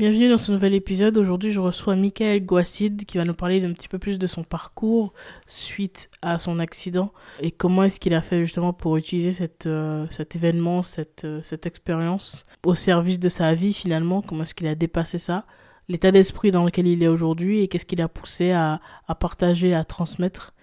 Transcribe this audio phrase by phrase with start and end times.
[0.00, 1.18] Bienvenue dans ce nouvel épisode.
[1.18, 4.44] Aujourd'hui, je reçois Michael Guassid qui va nous parler d'un petit peu plus de son
[4.44, 5.12] parcours
[5.46, 10.36] suite à son accident et comment est-ce qu'il a fait justement pour utiliser euh, cet
[10.36, 14.74] événement, cette, euh, cette expérience au service de sa vie finalement, comment est-ce qu'il a
[14.74, 15.44] dépassé ça,
[15.86, 18.80] l'état d'esprit dans lequel il est aujourd'hui et qu'est-ce qui l'a poussé à,
[19.20, 20.54] partager, à transmettre,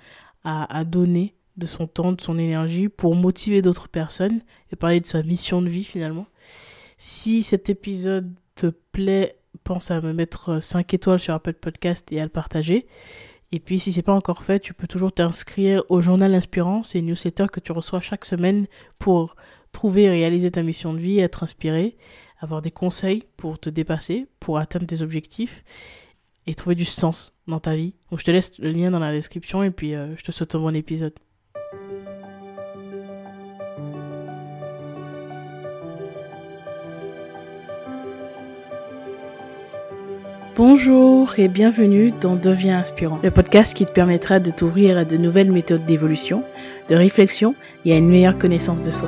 [0.46, 4.42] à donner de son temps, de son énergie pour motiver d'autres personnes
[4.72, 6.26] et parler de sa mission de vie finalement.
[6.98, 12.20] Si cet épisode te plaît, pense à me mettre 5 étoiles sur Apple Podcast et
[12.20, 12.88] à le partager.
[13.52, 16.84] Et puis, si c'est pas encore fait, tu peux toujours t'inscrire au Journal Inspirant.
[16.84, 18.68] C'est une newsletter que tu reçois chaque semaine
[19.00, 19.36] pour
[19.72, 21.98] trouver et réaliser ta mission de vie, être inspiré,
[22.40, 25.64] avoir des conseils pour te dépasser, pour atteindre tes objectifs
[26.46, 27.94] et trouver du sens dans ta vie.
[28.10, 30.56] Donc, je te laisse le lien dans la description et puis euh, je te souhaite
[30.56, 31.14] un bon épisode.
[40.58, 45.16] Bonjour et bienvenue dans Deviens Inspirant, le podcast qui te permettra de t'ouvrir à de
[45.16, 46.42] nouvelles méthodes d'évolution,
[46.90, 47.54] de réflexion
[47.86, 49.08] et à une meilleure connaissance de soi.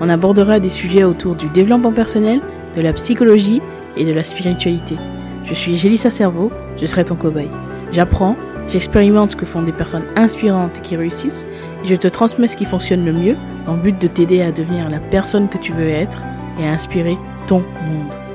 [0.00, 2.40] On abordera des sujets autour du développement personnel,
[2.74, 3.62] de la psychologie
[3.96, 4.96] et de la spiritualité.
[5.44, 7.50] Je suis Gélissa Cerveau, je serai ton cobaye.
[7.92, 8.34] J'apprends,
[8.68, 11.46] j'expérimente ce que font des personnes inspirantes qui réussissent
[11.84, 14.50] et je te transmets ce qui fonctionne le mieux dans le but de t'aider à
[14.50, 16.24] devenir la personne que tu veux être
[16.58, 18.27] et à inspirer ton monde.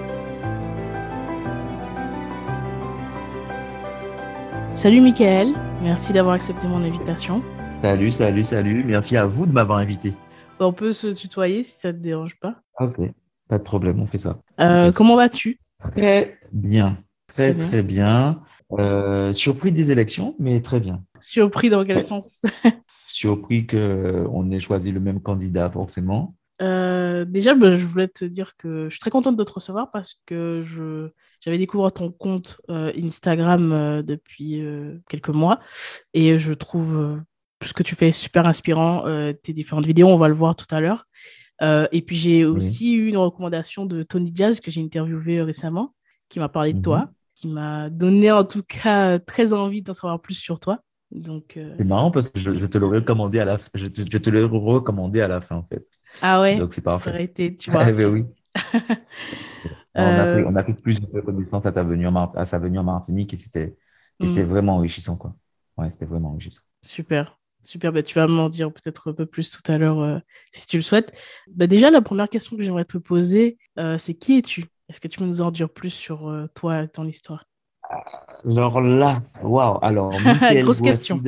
[4.76, 7.44] Salut Michael, merci d'avoir accepté mon invitation.
[7.84, 8.84] Salut, salut, salut.
[8.84, 10.14] Merci à vous de m'avoir invité.
[10.60, 12.56] On peut se tutoyer si ça ne te dérange pas.
[12.80, 13.00] Ok,
[13.48, 14.40] pas de problème, on fait ça.
[14.60, 15.60] Euh, comment vas-tu?
[15.92, 18.42] Très bien, très très bien.
[18.80, 21.04] Euh, surpris des élections, mais très bien.
[21.22, 22.42] Surpris dans quel sens?
[23.08, 26.34] Surpris qu'on ait choisi le même candidat, forcément.
[26.64, 29.92] Euh, déjà, ben, je voulais te dire que je suis très contente de te recevoir
[29.92, 31.10] parce que je
[31.44, 35.59] j'avais découvert ton compte euh, Instagram euh, depuis euh, quelques mois
[36.13, 37.22] et je trouve
[37.61, 39.05] ce que tu fais super inspirant,
[39.42, 41.08] tes différentes vidéos, on va le voir tout à l'heure.
[41.61, 45.95] et puis j'ai aussi eu une recommandation de Tony Diaz que j'ai interviewé récemment,
[46.27, 47.08] qui m'a parlé de toi, mhm.
[47.36, 50.80] qui m'a donné en tout cas très envie d'en savoir plus sur toi.
[51.11, 53.70] Donc, C'est marrant parce que je, te l'aurais recommandé à la fin.
[53.76, 55.86] Je te, je te l'ai recommandé à la fin en fait.
[56.21, 56.58] Ah ouais?
[56.58, 57.03] Donc c'est parfait.
[57.03, 57.87] Ça aurait été, tu vois.
[57.87, 58.26] Eh ben oui.
[59.95, 62.80] On, a pris, on, a pris, plus de reconnaissance à, ta venue à sa venue
[62.80, 63.76] en Martinique et c'était
[64.20, 64.42] mm.
[64.42, 65.15] vraiment enrichissant.
[65.15, 65.36] Quoi.
[65.77, 66.64] Ouais, c'était vraiment enrichissant.
[66.81, 67.37] Super.
[67.64, 70.20] Super, bah, tu vas m'en dire peut-être un peu plus tout à l'heure euh,
[70.52, 71.17] si tu le souhaites.
[71.48, 74.65] Bah, déjà, la première question que j'aimerais te poser, euh, c'est qui es-tu?
[74.89, 77.45] Est-ce que tu peux nous en dire plus sur euh, toi et ton histoire?
[78.45, 80.11] Alors là, waouh Alors,
[80.61, 81.20] grosse question.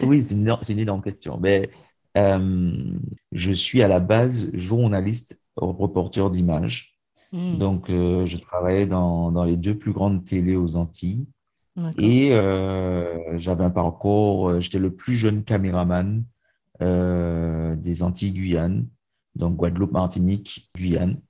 [0.00, 1.38] Oui, c'est une, une, énorme question.
[1.40, 1.70] Mais
[2.14, 6.91] je suis à la base journaliste, reporter d'images.
[7.32, 7.56] Hmm.
[7.56, 11.26] Donc, euh, je travaillais dans, dans, les deux plus grandes télés aux Antilles.
[11.96, 16.24] Et euh, j'avais un parcours, euh, j'étais le plus jeune caméraman
[16.80, 18.88] des Antilles Guyane,
[19.36, 21.20] donc Guadeloupe, Martinique, Guyane.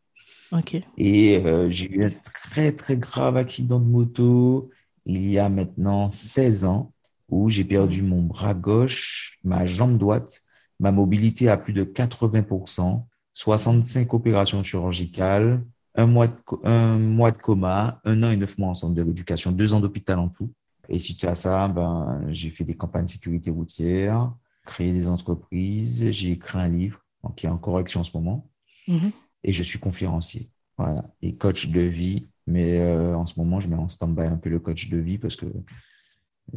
[0.97, 4.71] Et j'ai eu un très, très grave accident de moto
[5.05, 6.93] il y a maintenant 16 ans
[7.29, 10.41] où j'ai perdu mon bras gauche, ma jambe droite,
[10.81, 15.65] ma mobilité à plus de 80%, 65 opérations chirurgicales,
[15.95, 19.03] un mois, de, un mois de coma, un an et neuf mois en centre de
[19.03, 20.53] rééducation, deux ans d'hôpital en tout.
[20.89, 24.33] Et suite à ça, ben, j'ai fait des campagnes de sécurité routière,
[24.67, 27.01] créé des entreprises, j'ai écrit un livre
[27.37, 28.49] qui est en correction en ce moment.
[28.89, 29.13] Mm-hmm.
[29.45, 30.51] Et je suis conférencier.
[30.77, 31.05] Voilà.
[31.21, 32.29] Et coach de vie.
[32.47, 35.19] Mais euh, en ce moment, je mets en stand-by un peu le coach de vie
[35.19, 35.47] parce que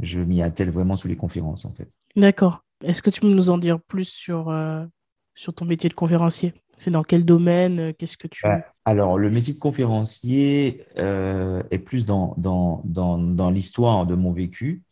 [0.02, 1.90] je m'y attelle vraiment sous les conférences, en fait.
[2.16, 2.64] D'accord.
[2.84, 4.86] Est-ce que tu peux nous en dire plus sur, euh,
[5.36, 6.54] sur ton métier de conférencier?
[6.78, 7.80] C'est dans quel domaine?
[7.80, 8.42] Euh, Qu'est-ce que tu...
[8.44, 14.16] Bah, alors, le métier de conférencier euh, est plus dans, dans, dans, dans l'histoire de
[14.16, 14.84] mon vécu,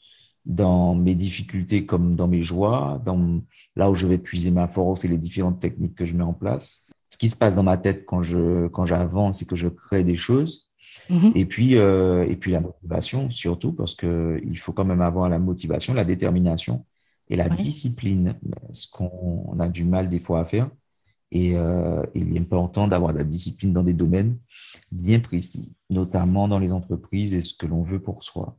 [0.46, 3.42] dans mes difficultés comme dans mes joies, dans
[3.76, 6.34] là où je vais puiser ma force et les différentes techniques que je mets en
[6.34, 6.88] place.
[7.10, 10.04] Ce qui se passe dans ma tête quand je quand j'avance et que je crée
[10.04, 10.70] des choses.
[11.10, 11.32] Mm-hmm.
[11.36, 15.30] Et puis euh, et puis la motivation surtout parce que il faut quand même avoir
[15.30, 16.86] la motivation, la détermination
[17.30, 18.36] et la discipline,
[18.72, 20.70] ce qu'on a du mal des fois à faire.
[21.32, 24.38] Et euh, il est important d'avoir de la discipline dans des domaines
[24.92, 28.58] bien précis, notamment dans les entreprises et ce que l'on veut pour soi.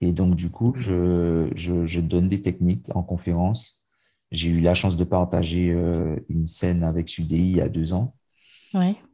[0.00, 3.86] Et donc, du coup, je, je, donne des techniques en conférence.
[4.32, 7.92] J'ai eu la chance de partager euh, une scène avec Sudei il y a deux
[7.92, 8.16] ans,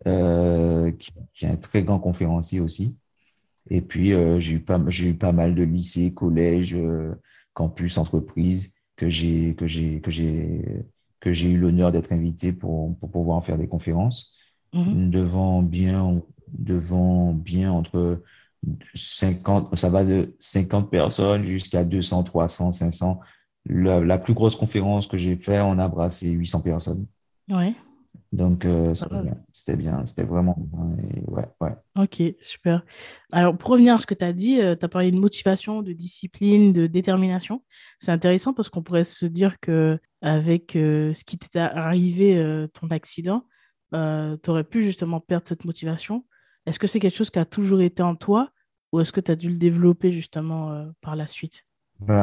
[0.07, 1.13] euh, qui,
[1.43, 2.99] est un très grand conférencier aussi.
[3.69, 4.65] Et puis, j'ai eu,
[5.03, 6.77] eu pas mal de lycées, collèges,
[7.57, 13.67] campus, entreprises que j'ai que j'ai eu l'honneur d'être invité pour, pour, pouvoir faire des
[13.67, 14.35] conférences
[14.75, 15.11] mhm.
[15.11, 16.23] devant bien
[16.53, 18.23] devant bien entre
[18.95, 23.21] 50, ça va de 50 personnes jusqu'à 200, 300, 500.
[23.69, 27.07] La, plus grosse conférence que j'ai faite, on a brassé 800 personnes.
[27.49, 27.75] Ouais.
[28.33, 28.95] Donc, euh,
[29.53, 30.57] c'était bien, c'était vraiment
[31.29, 31.75] Ouais, ouais.
[31.97, 32.85] Ok, super.
[33.33, 35.83] Alors, pour revenir à ce que tu as dit, euh, tu as parlé de motivation,
[35.83, 37.63] de discipline, de détermination.
[37.99, 42.89] C'est intéressant parce qu'on pourrait se dire que avec euh, ce qui t'est arrivé, ton
[42.89, 43.45] accident,
[43.93, 46.27] tu aurais pu justement perdre cette motivation.
[46.67, 48.51] Est-ce que c'est quelque chose qui a toujours été en toi
[48.93, 51.65] ou est-ce que tu as dû le développer justement par la suite?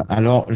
[0.08, 0.48] Alors,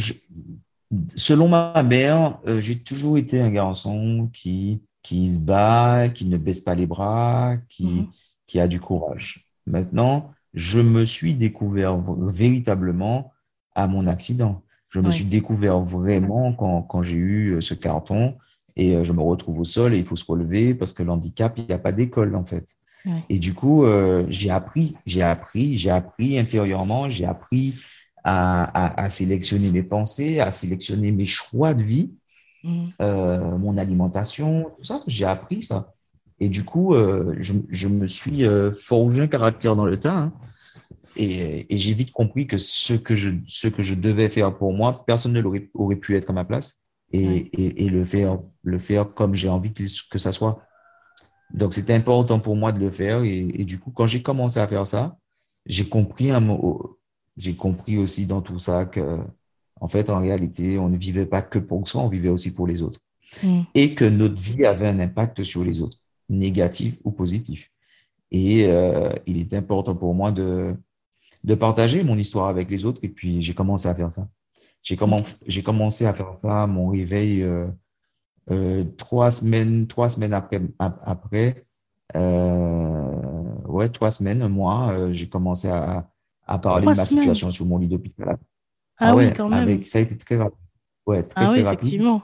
[1.17, 6.61] selon ma mère, j'ai toujours été un garçon qui qui se bat, qui ne baisse
[6.61, 8.09] pas les bras, qui, mhm.
[8.47, 9.47] qui a du courage.
[9.67, 13.33] Maintenant, je me suis découvert véritablement
[13.75, 14.61] à mon accident.
[14.91, 18.37] Je me suis découvert vraiment quand, quand j'ai eu euh, ce carton
[18.77, 21.55] et euh, je me retrouve au sol et il faut se relever parce que l'handicap,
[21.57, 22.77] il n'y a pas d'école en fait.
[23.31, 27.77] Et du coup, euh, j'ai appris, j'ai appris, j'ai appris intérieurement, j'ai appris
[28.25, 32.11] à, à, à, sélectionner mes pensées, à sélectionner mes choix de vie
[32.65, 32.87] Mm.
[33.01, 35.03] Euh, mon alimentation, tout ça.
[35.07, 35.95] J'ai appris ça.
[36.41, 40.11] Et du coup, euh, je, je, me suis euh, forgé un caractère dans le temps.
[40.11, 40.33] Hein.
[41.17, 44.73] et, et j'ai vite compris que ce que, je, ce que je devais faire pour
[44.73, 46.79] moi, personne ne l'aurait aurait pu être à ma place
[47.13, 50.63] et, et, et, le, faire, le faire comme j'ai envie que, que ça soit.
[51.53, 53.23] Donc, c'était important pour moi de le faire.
[53.25, 55.17] Et, et du coup, quand j'ai commencé à faire ça,
[55.67, 56.31] j'ai compris,
[57.37, 59.19] j'ai compris aussi dans tout ça que
[59.81, 62.67] en fait, en réalité, on ne vivait pas que pour soi, on vivait aussi pour
[62.67, 63.01] les autres.
[63.43, 63.61] Mm.
[63.75, 65.99] Et que notre vie avait un impact sur les autres,
[66.29, 67.71] négatif ou positif.
[68.31, 70.75] Et euh, il est important pour moi de,
[71.45, 73.01] de partager mon histoire avec les autres.
[73.03, 74.29] Et puis, j'ai commencé à faire ça.
[74.83, 77.67] J'ai commencé, j'ai commencé à faire ça, mon réveil, euh,
[78.51, 81.65] euh, trois semaines, trois semaines après, après
[82.15, 86.09] ouais, trois semaines, un mois, j'ai commencé à,
[86.47, 88.39] à parler de ma situation sur mon lit d'hôpital.
[88.99, 89.85] Ah, ah, oui, quand même.
[89.85, 90.59] ça a été très rapide.
[91.07, 92.23] Ouais, très, ah oui, effectivement.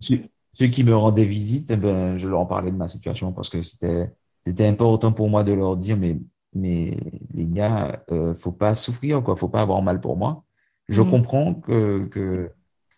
[0.00, 3.62] ceux, qui me rendaient visite, eh ben, je leur parlais de ma situation parce que
[3.62, 4.10] c'était,
[4.40, 6.18] c'était important pour moi de leur dire, mais,
[6.54, 6.96] mais
[7.32, 10.44] les gars, ne euh, faut pas souffrir, quoi, faut pas avoir mal pour moi.
[10.88, 11.10] Je mm.
[11.10, 12.50] comprends que, que,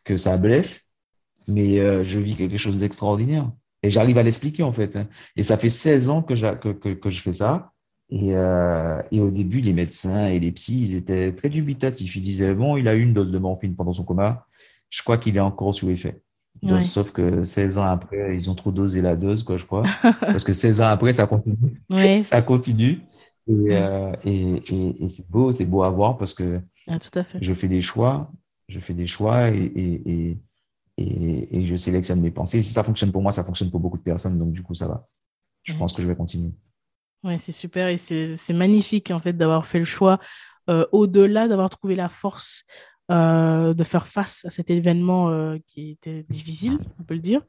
[0.04, 0.92] que ça blesse,
[1.48, 3.50] mais euh, je vis quelque chose d'extraordinaire.
[3.82, 4.96] Et j'arrive à l'expliquer, en fait.
[4.96, 5.06] Hein.
[5.36, 7.73] Et ça fait 16 ans que, que, que, que je fais ça.
[8.10, 12.14] Et, euh, et, au début, les médecins et les psys, ils étaient très dubitatifs.
[12.16, 14.46] Ils disaient, bon, il a eu une dose de morphine pendant son coma.
[14.90, 16.22] Je crois qu'il est encore sous effet.
[16.82, 19.84] sauf que 16 ans après, ils ont trop dosé la dose, quoi, je crois.
[20.20, 21.82] Parce que 16 ans après, ça continue.
[22.22, 23.00] ça continue.
[23.48, 27.22] Euh, et, et, et c'est beau, c'est beau à voir parce que ah, tout à
[27.22, 27.38] fait.
[27.42, 28.32] je fais des choix,
[28.68, 30.38] je fais des choix et,
[30.96, 32.62] et, je sélectionne mes pensées.
[32.62, 34.38] si ça fonctionne pour moi, ça fonctionne pour beaucoup de personnes.
[34.38, 35.06] Donc, du coup, ça va.
[35.62, 36.52] Je pense que je vais continuer.
[37.24, 40.20] Oui, c'est super et c'est magnifique en fait d'avoir fait le choix
[40.70, 42.64] euh, au-delà d'avoir trouvé la force
[43.10, 47.42] euh, de faire face à cet événement euh, qui était difficile, on peut le dire.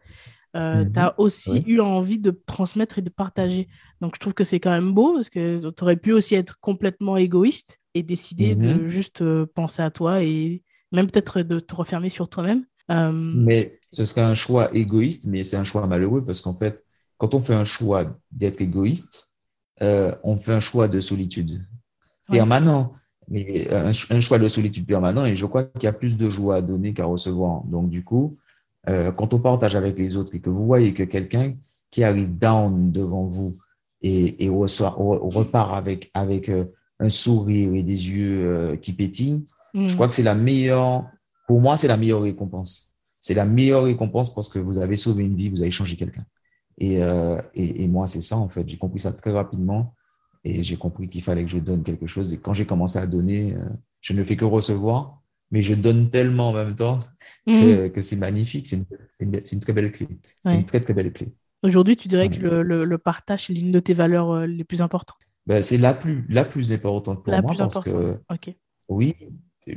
[0.53, 0.93] Mhm.
[0.93, 3.67] Tu as aussi eu envie de transmettre et de partager.
[3.99, 6.57] Donc je trouve que c'est quand même beau parce que tu aurais pu aussi être
[6.61, 8.87] complètement égoïste et décider de mhm.
[8.87, 10.63] juste penser à toi et
[10.93, 12.65] même peut-être de te refermer sur toi-même.
[12.89, 16.85] Mais ce serait un choix égoïste, mais c'est un choix malheureux parce qu'en fait,
[17.17, 19.34] quand on fait un choix d'être égoïste,
[19.81, 21.65] euh, on fait un choix de solitude
[22.29, 22.93] permanent,
[23.27, 26.57] mais un, choix de solitude permanent, et je crois qu'il y a plus de joie
[26.57, 27.63] à donner qu'à recevoir.
[27.63, 28.37] Donc, du coup,
[28.87, 31.53] euh, quand on partage avec les autres et que vous voyez que quelqu'un
[31.91, 33.57] qui arrive down devant vous
[34.01, 36.65] et, et repart avec, avec euh,
[36.99, 39.95] un sourire et des yeux qui pétillent, je mm.
[39.95, 41.05] crois que c'est la meilleure,
[41.47, 42.95] pour moi, c'est la meilleure récompense.
[43.19, 46.23] C'est la meilleure récompense parce que vous avez sauvé une vie, vous avez changé quelqu'un.
[46.83, 48.67] Euh, et, et, moi, c'est ça, en fait.
[48.67, 49.95] J'ai compris ça très rapidement
[50.43, 52.33] et j'ai compris qu'il fallait que je donne quelque chose.
[52.33, 53.69] Et quand j'ai commencé à donner, euh,
[54.01, 56.99] je ne fais que recevoir, mais je donne tellement en même temps
[57.47, 58.01] que, mhm.
[58.01, 58.67] c'est magnifique.
[58.67, 58.77] C'est
[59.19, 60.07] une, une, très belle clé.
[60.45, 61.33] Une très, très belle clé.
[61.63, 64.81] Aujourd'hui, tu dirais que le, le, partage, c'est l'une de tes valeurs euh, les plus
[64.81, 65.17] importantes
[65.47, 68.19] ben, C'est la plus, la plus importante pour moi parce que,
[68.87, 69.15] oui,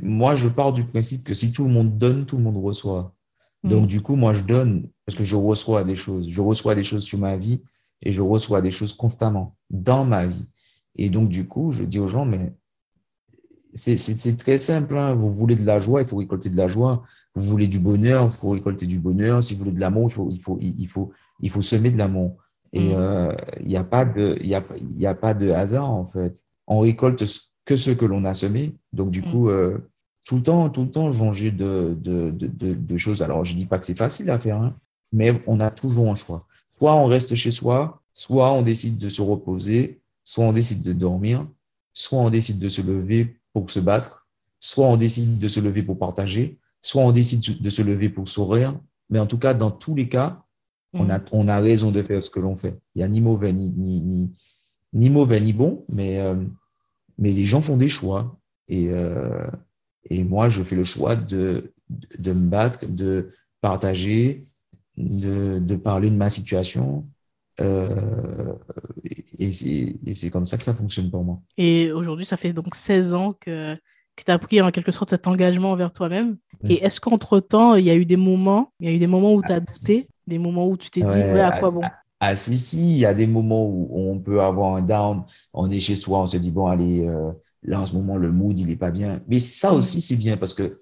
[0.03, 3.15] moi, je pars du principe que si tout le monde donne, tout le monde reçoit.
[3.63, 3.87] Donc, mm.
[3.87, 6.27] du coup, moi, je donne parce que je reçois des choses.
[6.29, 7.61] Je reçois des choses sur ma vie
[8.01, 10.45] et je reçois des choses constamment dans ma vie.
[10.95, 12.53] Et donc, du coup, je dis aux gens, mais
[13.73, 14.97] c'est très simple.
[14.97, 15.13] Hein.
[15.13, 17.03] Vous voulez de la joie, il faut récolter de la joie.
[17.35, 19.43] Vous voulez du bonheur, il faut récolter du bonheur.
[19.43, 21.11] Si vous voulez de l'amour, il faut, il, faut, il, faut,
[21.41, 22.37] il faut semer de l'amour.
[22.73, 22.93] Et mm.
[22.95, 24.63] euh, il n'y a, pas de, y a,
[24.97, 26.43] y a pas de hasard, en fait.
[26.67, 27.23] On récolte
[27.65, 28.75] que ce que l'on a semé.
[28.93, 29.31] Donc, du mm.
[29.31, 29.77] coup, euh,
[30.29, 33.23] tout le temps, tout le temps changer de, de, de, de choses.
[33.23, 34.75] Alors, je dis pas que c'est facile à faire, hein,
[35.11, 36.45] mais on a toujours un choix.
[36.77, 40.93] Soit on reste chez soi, soit on décide de se reposer, soit on décide de
[40.93, 41.47] dormir,
[41.95, 44.27] soit on décide de se lever pour se battre,
[44.59, 48.29] soit on décide de se lever pour partager, soit on décide de se lever pour
[48.29, 48.79] sourire.
[49.09, 50.43] Mais en tout cas, dans tous les cas,
[50.93, 51.25] on, a, mm.
[51.31, 52.77] on a raison de faire ce que l'on fait.
[52.93, 54.31] Il n'y a ni mauvais ni, ni,
[54.93, 56.35] ni, mauvais ni bon, mais, euh,
[57.17, 58.37] mais les gens font des choix.
[58.67, 59.47] Et, euh,
[60.09, 63.29] et moi, je fais le choix de, de, me battre, de
[63.61, 64.45] partager,
[64.97, 67.07] de, de parler de ma situation.
[67.61, 68.53] Euh,
[69.37, 71.39] et c'est comme ça que ça fonctionne pour moi.
[71.57, 73.75] Et aujourd'hui, ça fait donc 16 ans que,
[74.15, 76.37] que tu as pris en quelque sorte cet engagement envers toi-même.
[76.67, 79.33] Et est-ce qu'entre-temps, il y a eu des moments, il y a eu des moments
[79.33, 81.81] où tu as ah, douté, des moments où tu t'es dit, ouais, à quoi bon?
[81.83, 85.23] ah, ah, si, si, il y a des moments où on peut avoir un down,
[85.53, 87.31] on est chez soi, on se dit, bon, allez, euh,
[87.63, 89.21] là en ce moment, le mood, il n'est pas bien.
[89.27, 89.75] Mais ça mm.
[89.75, 90.81] aussi, c'est bien parce que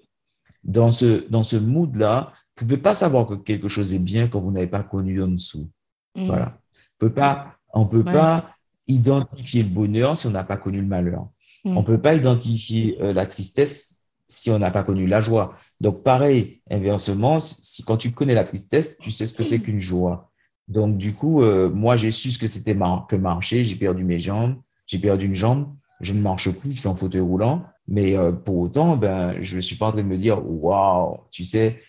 [0.64, 4.28] dans ce, dans ce mood-là, vous ne pouvez pas savoir que quelque chose est bien
[4.28, 5.68] quand vous n'avez pas connu en dessous.
[6.16, 6.26] Mm.
[6.26, 6.58] Voilà.
[7.00, 8.54] On peut pas, on peut pas
[8.86, 11.28] identifier le bonheur si on n'a pas connu le malheur.
[11.64, 11.76] Mm.
[11.76, 15.54] On ne peut pas identifier euh, la tristesse si on n'a pas connu la joie.
[15.80, 19.80] Donc, pareil, inversement, si, quand tu connais la tristesse, tu sais ce que c'est qu'une
[19.80, 20.30] joie.
[20.68, 22.76] Donc, du coup, euh, moi, j'ai su ce que c'était
[23.08, 23.64] que marcher.
[23.64, 24.56] J'ai perdu mes jambes.
[24.86, 25.74] J'ai perdu une jambe.
[26.00, 26.72] Je ne marche plus.
[26.72, 27.64] Je suis en fauteuil roulant.
[27.86, 31.18] Mais euh, pour autant, ben, je ne suis pas en train de me dire, waouh,
[31.30, 31.80] tu sais,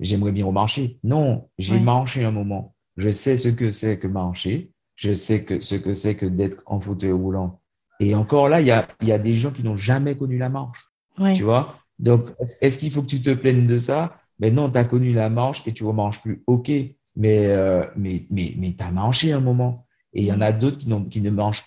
[0.00, 0.98] j'aimerais bien remarcher.
[1.02, 2.74] Non, j'ai marché un moment.
[2.96, 4.70] Je sais ce que c'est que marcher.
[4.96, 7.60] Je sais que, ce que c'est que d'être en fauteuil roulant.
[8.00, 10.48] Et encore là, il y a, y a des gens qui n'ont jamais connu la
[10.48, 10.86] marche.
[11.34, 11.76] Tu vois?
[11.98, 14.16] Donc, est-ce qu'il faut que tu te plaignes de ça?
[14.38, 16.42] Mais ben non, tu as connu la marche et tu ne remarches plus.
[16.46, 16.70] OK,
[17.16, 19.86] mais, euh, mais, mais, mais tu as marché un moment.
[20.12, 21.64] Et il y en a d'autres qui, qui ne marchent,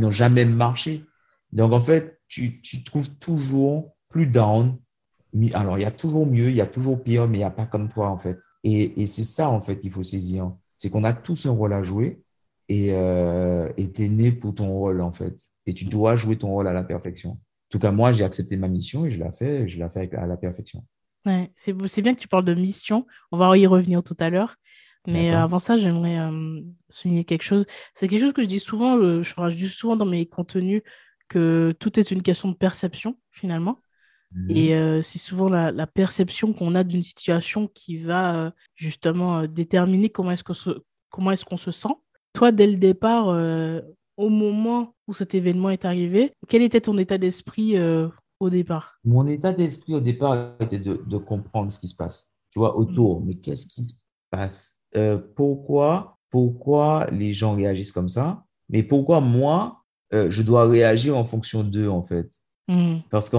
[0.00, 1.04] n'ont jamais marché.
[1.52, 4.76] Donc, en fait, tu, tu trouves toujours plus down.
[5.52, 7.50] Alors, il y a toujours mieux, il y a toujours pire, mais il n'y a
[7.50, 8.38] pas comme toi, en fait.
[8.64, 10.52] Et, et c'est ça, en fait, qu'il faut saisir.
[10.76, 12.22] C'est qu'on a tous un rôle à jouer
[12.68, 15.36] et euh, tu né pour ton rôle, en fait.
[15.66, 17.30] Et tu dois jouer ton rôle à la perfection.
[17.30, 17.38] En
[17.70, 20.26] tout cas, moi, j'ai accepté ma mission et je l'ai fait, je l'ai fait à
[20.26, 20.84] la perfection.
[21.26, 23.04] Ouais, c'est bien que tu parles de mission.
[23.32, 24.56] On va y revenir tout à l'heure.
[25.06, 27.66] Mais avant ça, j'aimerais euh, souligner quelque chose.
[27.94, 30.82] C'est quelque chose que je dis souvent, euh, je, dis souvent dans mes contenus
[31.28, 33.78] que tout est une question de perception, finalement.
[34.32, 34.50] Mmh.
[34.50, 40.10] Et euh, c'est souvent la, la perception qu'on a d'une situation qui va justement déterminer
[40.10, 40.70] comment est-ce qu'on se,
[41.10, 41.94] comment est qu'on se sent.
[42.36, 43.80] Toi, dès le départ, euh,
[44.18, 48.08] au moment où cet événement est arrivé, quel était ton état d'esprit euh,
[48.40, 48.98] au départ?
[49.04, 53.22] Mon état d'esprit au départ était de, comprendre ce qui se passe, tu vois, autour.
[53.22, 53.24] Mm.
[53.26, 53.94] Mais qu'est-ce qui se
[54.30, 54.75] passe?
[54.94, 58.44] Euh, Pourquoi Pourquoi les gens réagissent comme ça?
[58.68, 62.30] Mais pourquoi moi, je dois réagir en fonction d'eux, en fait?
[62.68, 62.98] Mm.
[63.10, 63.36] Parce que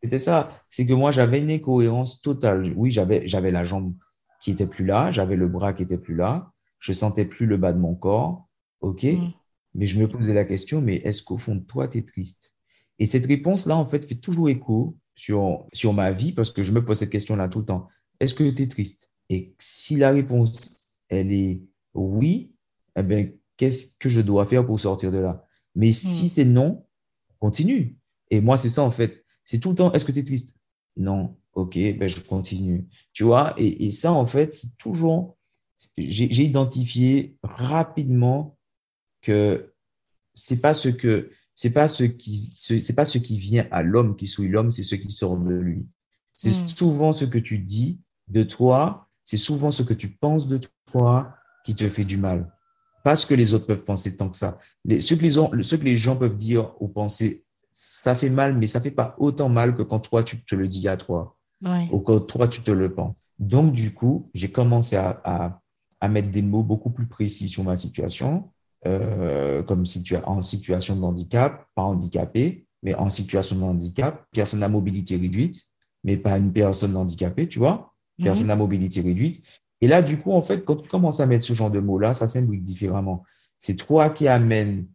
[0.00, 2.72] c'était ça, c'est que moi, j'avais une incohérence totale.
[2.76, 3.94] Oui, j'avais la jambe
[4.40, 7.56] qui était plus là, j'avais le bras qui était plus là, je sentais plus le
[7.56, 8.48] bas de mon corps,
[8.80, 9.30] ok, mm.
[9.74, 12.54] mais je me posais la question, mais est-ce qu'au fond de toi, tu es triste?
[12.98, 16.72] Et cette réponse-là, en fait, fait toujours écho sur, sur ma vie parce que je
[16.72, 17.86] me pose cette question-là tout le temps.
[18.20, 19.11] Est-ce que tu es triste?
[19.32, 20.76] Et si la réponse,
[21.08, 21.62] elle est
[21.94, 22.52] oui,
[22.96, 25.46] eh bien, qu'est-ce que je dois faire pour sortir de là?
[25.74, 26.28] Mais si mm.
[26.28, 26.84] c'est non,
[27.38, 27.96] continue.
[28.30, 29.24] Et moi, c'est ça, en fait.
[29.42, 30.56] C'est tout le temps, est-ce que tu es triste?
[30.98, 31.36] Non.
[31.54, 32.86] Ok, ben je continue.
[33.14, 35.36] Tu vois, et, et ça, en fait, c'est toujours
[35.98, 38.56] j'ai identifié rapidement
[39.20, 39.74] que
[40.34, 44.16] c'est pas ce que c'est pas ce qui c'est pas ce qui vient à l'homme
[44.16, 45.86] qui souille l'homme, c'est ce qui sort de lui.
[46.34, 46.68] C'est hmm.
[46.68, 50.60] souvent ce que tu dis de toi, c'est souvent ce que tu penses de
[50.90, 52.52] toi qui te fait du mal.
[53.04, 54.58] Pas ce que les autres peuvent penser tant que ça.
[54.88, 58.66] ce, que les, ce que les gens peuvent dire ou penser, ça fait mal, mais
[58.66, 61.36] ça fait pas autant mal que quand toi, tu te le dis à toi.
[61.92, 63.26] Ou quand toi, tu te le penses.
[63.38, 65.60] Donc, du coup, j'ai commencé à,
[66.02, 68.50] à mettre des mots beaucoup plus précis sur ma situation,
[68.86, 69.84] euh, comme
[70.24, 75.62] en situation de handicap, pas handicapé, mais en situation de handicap, personne à mobilité réduite,
[76.02, 78.24] mais pas une personne handicapée, tu vois, mhm.
[78.24, 79.42] personne à mobilité réduite.
[79.80, 82.14] Et là, du coup, en fait, quand tu commences à mettre ce genre de mots-là,
[82.14, 83.24] ça s'imbrique différemment.
[83.58, 84.86] C'est toi qui amènes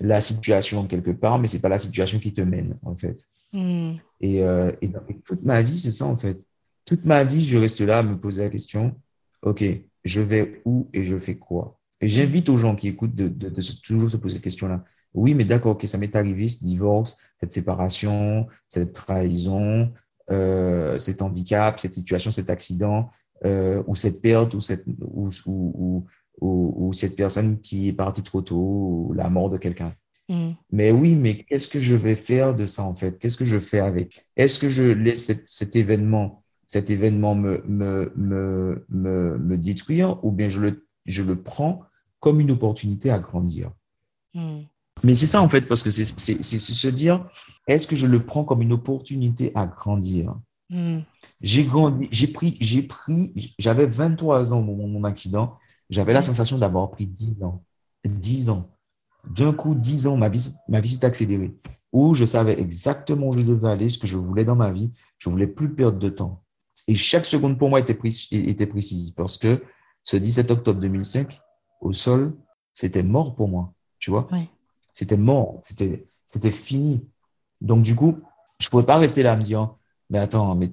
[0.00, 3.26] la situation quelque part, mais c'est pas la situation qui te mène, en fait.
[3.52, 3.96] Mhm.
[4.20, 4.90] Et, euh, et,
[5.24, 6.46] toute ma vie, c'est ça, en fait.
[6.84, 8.94] Toute ma vie, je reste là à me poser la question,
[9.42, 9.64] OK,
[10.04, 11.78] je vais où et je fais quoi?
[12.00, 13.28] Et j'invite aux gens qui écoutent de,
[13.82, 14.84] toujours se poser cette question-là.
[15.12, 19.92] Oui, mais d'accord, ok, ça m'est arrivé, ce divorce, cette séparation, cette trahison,
[20.30, 23.10] euh, cet handicap, cette situation, cet accident,
[23.44, 25.30] euh, ou cette perte, ou cette, ou,
[26.40, 29.94] ou, cette personne qui est partie trop tôt, ou la mort de quelqu'un.
[30.28, 30.50] Mm.
[30.70, 33.18] Mais oui, mais qu'est-ce que je vais faire de ça en fait?
[33.18, 34.26] Qu'est-ce que je fais avec?
[34.36, 40.30] Est-ce que je laisse cet événement cet événement me, me, me, me, me détruire ou
[40.30, 41.82] bien je le, je le prends
[42.20, 43.72] comme une opportunité à grandir?
[44.34, 44.60] Hmm.
[45.02, 47.28] Mais c'est ça en fait, parce que c'est se dire,
[47.66, 50.34] est-ce que je le prends comme une opportunité à grandir?
[50.68, 51.00] Hmm.
[51.40, 56.12] J'ai grandi, j'ai pris, j'ai pris, j'avais 23 ans au moment de mon accident, j'avais
[56.12, 57.64] la sensation d'avoir pris 10 ans.
[58.04, 58.70] 10 ans.
[59.28, 61.54] D'un coup, 10 ans, ma vie, ma vie s'est accélérée.
[61.92, 64.92] Où je savais exactement où je devais aller, ce que je voulais dans ma vie.
[65.18, 66.44] Je ne voulais plus perdre de temps.
[66.86, 67.98] Et chaque seconde pour moi était,
[68.32, 69.62] était précise parce que
[70.04, 71.40] ce 17 octobre 2005,
[71.80, 72.36] au sol,
[72.74, 73.74] c'était mort pour moi.
[73.98, 74.28] Tu vois?
[74.92, 75.60] C'était mort.
[75.62, 77.06] C'était fini.
[77.60, 78.18] Donc, du coup,
[78.58, 79.74] je ne pouvais pas rester là à me dire,
[80.08, 80.70] mais attends, mais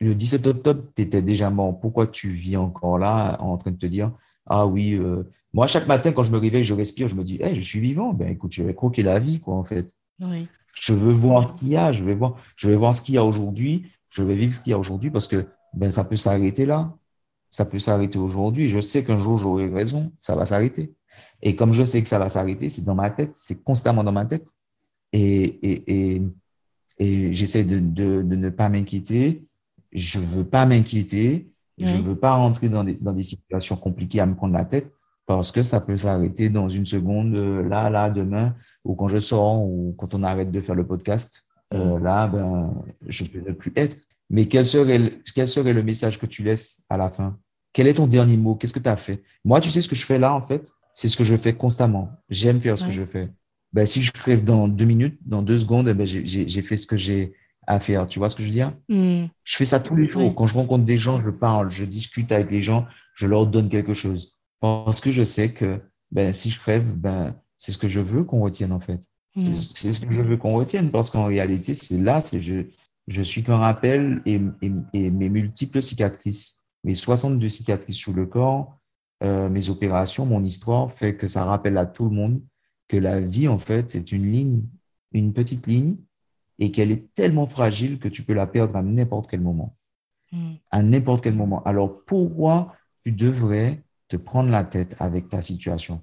[0.00, 1.78] le 17 octobre, tu étais déjà mort.
[1.80, 4.12] Pourquoi tu vis encore là en train de te dire,
[4.46, 7.40] ah oui, euh, moi, chaque matin, quand je me réveille, je respire, je me dis,
[7.40, 8.12] hey, je suis vivant.
[8.12, 9.94] Ben, écoute, je vais croquer la vie, quoi, en fait.
[10.72, 11.92] Je veux voir ce qu'il y a.
[11.92, 13.86] Je vais voir, je vais voir ce qu'il y a aujourd'hui.
[14.10, 16.92] Je vais vivre ce qu'il y a aujourd'hui parce que ben, ça peut s'arrêter là.
[17.50, 18.68] Ça peut s'arrêter aujourd'hui.
[18.68, 20.12] Je sais qu'un jour, j'aurai raison.
[20.20, 20.92] Ça va s'arrêter.
[21.42, 23.30] Et comme je sais que ça va s'arrêter, c'est dans ma tête.
[23.34, 24.48] C'est constamment dans ma tête.
[25.12, 26.22] Et, et, et,
[26.98, 29.44] et j'essaie de, de, de, ne pas m'inquiéter.
[29.92, 31.50] Je ne veux pas m'inquiéter.
[31.78, 34.64] Je ne veux pas rentrer dans des, dans des situations compliquées à me prendre la
[34.64, 34.92] tête
[35.26, 38.54] parce que ça peut s'arrêter dans une seconde, euh, là, là, demain,
[38.84, 41.44] ou quand je sors, ou quand on arrête de faire le podcast.
[41.72, 42.74] Euh, là, ben,
[43.06, 43.96] je peux ne plus être.
[44.30, 47.36] Mais quel serait, quel serait le message que tu laisses à la fin?
[47.72, 48.54] Quel est ton dernier mot?
[48.54, 49.22] Qu'est-ce que tu as fait?
[49.44, 50.70] Moi, tu sais ce que je fais là, en fait?
[50.94, 52.10] C'est ce que je fais constamment.
[52.30, 53.28] J'aime faire ce que je fais.
[53.74, 56.96] Ben, si je crève dans deux minutes, dans deux secondes, ben, j'ai fait ce que
[56.96, 57.34] j'ai
[57.66, 58.06] à faire.
[58.06, 58.72] Tu vois ce que je veux dire?
[58.88, 59.26] Mm.
[59.42, 60.34] Je fais ça tous les jours.
[60.34, 63.68] Quand je rencontre des gens, je parle, je discute avec les gens, je leur donne
[63.68, 64.38] quelque chose.
[64.60, 68.24] Parce que je sais que ben, si je crève, ben, c'est ce que je veux
[68.24, 69.00] qu'on retienne en fait.
[69.36, 72.66] C'est ce que je veux qu'on retienne parce qu'en réalité, c'est là, je,
[73.08, 74.40] je suis qu'un rappel et,
[74.92, 78.78] et, mes multiples cicatrices, mes 62 cicatrices sur le corps,
[79.24, 82.42] euh, mes opérations, mon histoire fait que ça rappelle à tout le monde
[82.88, 84.62] que la vie, en fait, c'est une ligne,
[85.12, 85.96] une petite ligne
[86.58, 89.76] et qu'elle est tellement fragile que tu peux la perdre à n'importe quel moment.
[90.30, 90.52] Mm.
[90.70, 91.62] À n'importe quel moment.
[91.64, 96.02] Alors, pourquoi tu devrais te prendre la tête avec ta situation?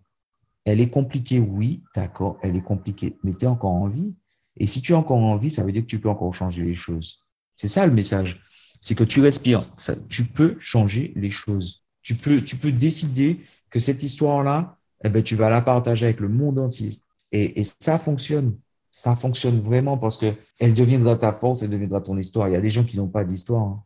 [0.66, 4.16] Elle est compliquée, oui, d'accord, elle est compliquée, mais tu es encore en vie.
[4.58, 6.64] Et si tu es encore en vie, ça veut dire que tu peux encore changer
[6.64, 7.20] les choses.
[7.56, 8.42] C'est ça le message.
[8.80, 11.81] C'est que tu respires, ça, tu peux changer les choses.
[12.02, 16.20] Tu peux, tu peux décider que cette histoire-là, eh ben, tu vas la partager avec
[16.20, 16.90] le monde entier.
[17.32, 18.58] Et, et ça fonctionne.
[18.90, 22.50] Ça fonctionne vraiment parce que elle deviendra ta force, elle deviendra ton histoire.
[22.50, 23.64] Il y a des gens qui n'ont pas d'histoire.
[23.64, 23.84] Hein.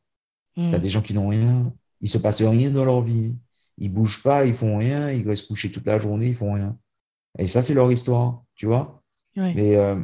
[0.58, 0.82] Il y a hmm.
[0.82, 1.72] des gens qui n'ont rien.
[2.02, 3.36] Il se passe rien dans leur vie.
[3.78, 6.78] Ils bougent pas, ils font rien, ils restent couchés toute la journée, ils font rien.
[7.38, 9.04] Et ça, c'est leur histoire, tu vois.
[9.36, 10.00] Mais, euh,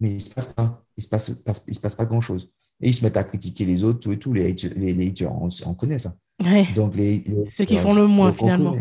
[0.00, 0.84] mais il se passe pas.
[0.96, 2.50] Il se passe, il se passe pas grand chose.
[2.80, 4.32] Et ils se mettent à critiquer les autres, tout et tout.
[4.32, 6.14] Les les, les on, connaît ça.
[6.74, 8.76] Donc, les, ceux qui font le moins, finalement.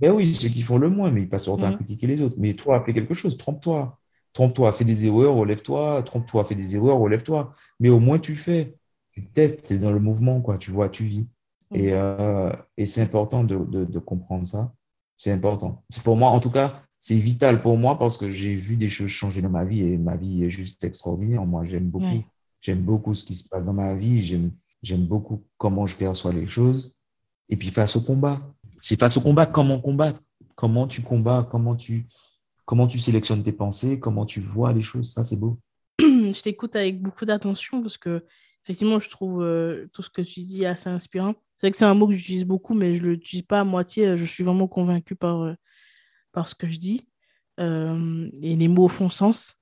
[0.00, 2.22] Ben oui, ceux qui font le moins, mais ils passent leur temps à critiquer les
[2.22, 2.36] autres.
[2.38, 3.98] Mais toi, fais quelque chose, trompe-toi.
[4.32, 6.02] Trompe-toi, fais des erreurs, relève-toi.
[6.04, 7.52] Trompe-toi, fais des erreurs, relève-toi.
[7.80, 8.76] Mais au moins, tu fais.
[9.12, 10.56] Tu testes, tu es dans le mouvement, quoi.
[10.56, 11.26] Tu vois, tu vis.
[11.74, 14.72] Et, euh, et c'est important de, de, comprendre ça.
[15.16, 15.84] C'est important.
[15.90, 18.88] C'est pour moi, en tout cas, c'est vital pour moi parce que j'ai vu des
[18.88, 21.44] choses changer dans ma vie et ma vie est juste extraordinaire.
[21.44, 22.24] Moi, j'aime beaucoup.
[22.60, 24.22] J'aime beaucoup ce qui se passe dans ma vie.
[24.82, 26.94] J'aime beaucoup comment je perçois les choses.
[27.50, 28.40] Et puis face au combat.
[28.80, 30.20] C'est face au combat, comment combattre?
[30.54, 32.06] Comment tu combats, comment tu,
[32.64, 35.12] comment tu sélectionnes tes pensées, comment tu vois les choses?
[35.12, 35.58] Ça, c'est beau.
[36.00, 38.24] je t'écoute avec beaucoup d'attention parce que,
[38.64, 41.34] effectivement, je trouve euh, tout ce que tu dis assez inspirant.
[41.56, 43.64] C'est vrai que c'est un mot que j'utilise beaucoup, mais je ne l'utilise pas à
[43.64, 44.16] moitié.
[44.16, 45.54] Je suis vraiment convaincue par, euh,
[46.32, 47.06] par ce que je dis.
[47.58, 49.56] Euh, et les mots font sens.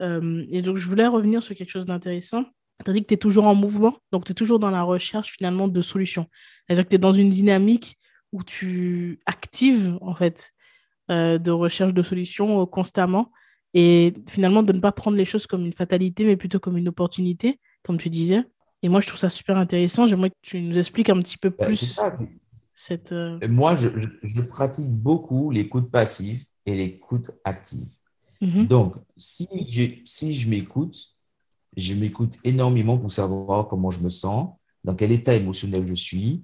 [0.00, 2.44] Et donc, je voulais revenir sur quelque chose d'intéressant.
[2.84, 4.82] Tu as dit que tu es toujours en mouvement, donc tu es toujours dans la
[4.82, 6.26] recherche finalement de solutions.
[6.66, 7.98] C'est-à-dire que tu es dans une dynamique
[8.32, 10.52] où tu actives en fait
[11.08, 13.30] de recherche de solutions constamment
[13.72, 16.88] et finalement de ne pas prendre les choses comme une fatalité, mais plutôt comme une
[16.88, 18.42] opportunité, comme tu disais.
[18.82, 20.06] Et moi, je trouve ça super intéressant.
[20.06, 21.98] J'aimerais que tu nous expliques un petit peu bah, plus
[22.76, 23.12] cette.
[23.12, 23.88] Euh, moi, je,
[24.22, 27.88] je, pratique beaucoup l'écoute passive et l'écoute active.
[28.40, 28.66] Mhm.
[28.66, 31.15] Donc, si je, si je m'écoute,
[31.76, 34.50] je m'écoute énormément pour savoir comment je me sens,
[34.84, 36.42] dans quel état émotionnel je suis,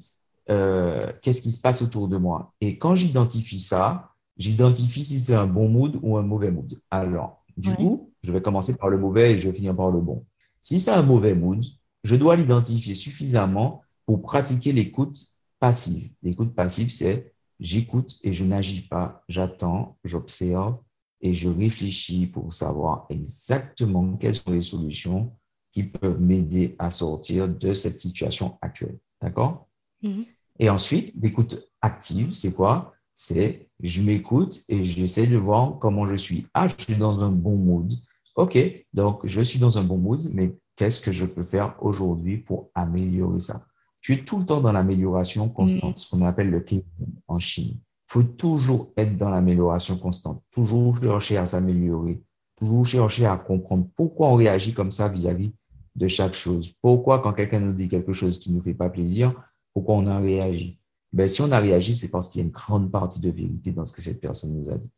[0.50, 2.54] euh, qu'est-ce qui se passe autour de moi.
[2.60, 6.80] Et quand j'identifie ça, j'identifie si c'est un bon mood ou un mauvais mood.
[6.90, 10.00] Alors, du coup, je vais commencer par le mauvais et je vais finir par le
[10.00, 10.24] bon.
[10.60, 11.64] Si c'est un mauvais mood,
[12.04, 15.18] je dois l'identifier suffisamment pour pratiquer l'écoute
[15.60, 16.10] passive.
[16.22, 20.78] L'écoute passive, c'est j'écoute et je n'agis pas, j'attends, j'observe
[21.22, 25.32] et je réfléchis pour savoir exactement quelles sont les solutions
[25.72, 28.98] qui peuvent m'aider à sortir de cette situation actuelle.
[29.20, 29.68] D'accord?
[30.02, 30.24] Mhm.
[30.58, 32.92] Et ensuite, l'écoute active, c'est quoi?
[33.14, 36.46] C'est je m'écoute et j'essaie de voir comment je suis.
[36.54, 37.92] Ah, je suis dans un bon mood.
[38.36, 38.58] OK,
[38.92, 42.70] donc je suis dans un bon mood, mais qu'est-ce que je peux faire aujourd'hui pour
[42.74, 43.66] améliorer ça?
[44.00, 46.84] Tu es tout le temps dans l'amélioration constante, ce qu'on appelle le Kaizen
[47.28, 47.78] en Chine.
[48.12, 52.20] Il faut toujours être dans l'amélioration constante, toujours chercher à s'améliorer,
[52.58, 55.54] toujours chercher à comprendre pourquoi on réagit comme ça vis-à-vis
[55.96, 56.74] de chaque chose.
[56.82, 59.32] Pourquoi quand quelqu'un nous dit quelque chose qui ne nous fait pas plaisir,
[59.72, 60.78] pourquoi on a réagi
[61.14, 63.70] ben, Si on a réagi, c'est parce qu'il y a une grande partie de vérité
[63.70, 64.92] dans ce que cette personne nous a dit.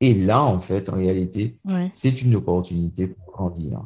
[0.00, 1.56] Et là, en fait, en réalité,
[1.92, 3.80] c'est une opportunité pour grandir.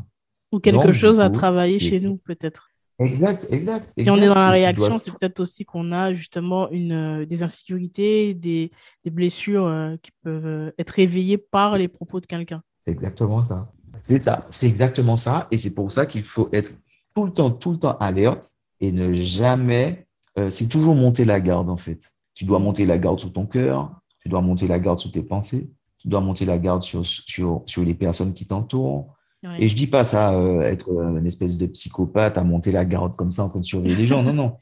[0.50, 2.71] Ou quelque chose à travailler chez nous, peut-être.
[2.98, 3.92] Exact, exact.
[3.96, 7.42] Si on est dans la réaction, c'est peut-être aussi qu'on a justement une, euh, des
[7.42, 8.70] insécurités, des,
[9.04, 12.62] des blessures euh, qui peuvent euh, être réveillées par les propos de quelqu'un.
[12.80, 13.70] C'est exactement ça.
[14.00, 15.48] C'est ça, c'est exactement ça.
[15.50, 16.72] Et c'est pour ça qu'il faut être
[17.14, 20.06] tout le temps, tout le temps alerte et ne jamais.
[20.50, 22.12] c'est toujours monter la garde, en fait.
[22.34, 25.22] Tu dois monter la garde sur ton cœur, tu dois monter la garde sur tes
[25.22, 29.14] pensées, tu dois monter la garde sur, sur, sur les personnes qui t'entourent.
[29.58, 33.16] Et je dis pas ça, euh, être une espèce de psychopathe à monter la garde
[33.16, 34.22] comme ça en train de surveiller les gens.
[34.22, 34.56] Non, non.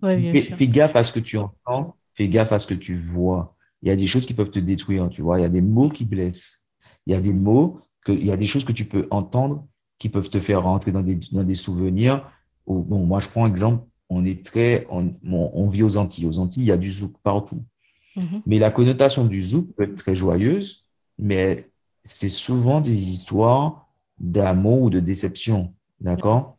[0.02, 3.56] fais, gaffe à ce que tu entends, fais gaffe à ce que tu vois.
[3.82, 5.38] Il y a des choses qui peuvent te détruire, tu vois.
[5.38, 6.66] Il y a des mots qui blessent.
[7.06, 9.66] Il y a des mots, que, il y a des choses que tu peux entendre
[9.98, 12.30] qui peuvent te faire rentrer dans des, dans des souvenirs.
[12.66, 16.26] bon, moi, je prends exemple, on est très, on, on, vit aux Antilles.
[16.26, 17.62] Aux Antilles, il y a du zouk partout.
[18.16, 18.42] Mhm.
[18.44, 20.84] Mais la connotation du zouk peut être très joyeuse,
[21.18, 21.70] mais
[22.02, 23.89] c'est souvent des histoires
[24.20, 25.74] d'amour ou de déception.
[26.00, 26.56] D'accord?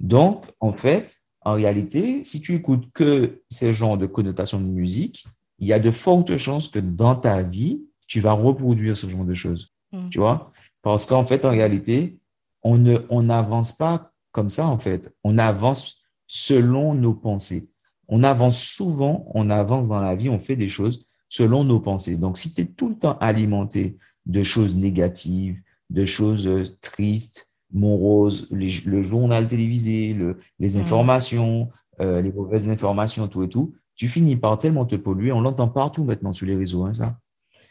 [0.00, 5.26] Donc, en fait, en réalité, si tu écoutes que ces genres de connotations de musique,
[5.58, 9.24] il y a de fortes chances que dans ta vie, tu vas reproduire ce genre
[9.24, 9.72] de choses.
[9.92, 10.10] Mhm.
[10.10, 10.50] Tu vois?
[10.82, 12.18] Parce qu'en fait, en réalité,
[12.62, 15.14] on ne, on n'avance pas comme ça, en fait.
[15.24, 17.70] On avance selon nos pensées
[18.10, 22.16] on avance souvent, on avance dans la vie, on fait des choses selon nos pensées.
[22.16, 23.96] Donc, si tu es tout le temps alimenté
[24.26, 30.16] de choses négatives, de choses euh, tristes, moroses, le journal télévisé,
[30.58, 30.80] les mmh.
[30.80, 35.32] informations, euh, les mauvaises informations, tout et tout, tu finis par tellement te polluer.
[35.32, 37.18] On l'entend partout maintenant sur les réseaux, hein, ça.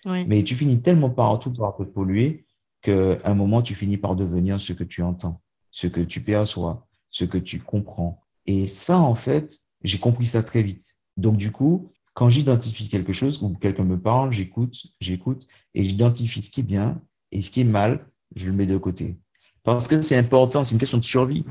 [0.06, 2.46] Mais tu finis tellement partout par te polluer
[2.82, 6.88] qu'à un moment, tu finis par devenir ce que tu entends, ce que tu perçois,
[7.10, 8.22] ce que tu comprends.
[8.46, 10.96] Et ça, en fait, j'ai compris ça très vite.
[11.18, 16.42] Donc, du coup, quand j'identifie quelque chose, ou quelqu'un me parle, j'écoute, j'écoute, et j'identifie
[16.42, 17.02] ce qui est bien
[17.32, 19.18] et ce qui est mal, je le mets de côté.
[19.64, 21.46] Parce que c'est important, c'est une question de survie.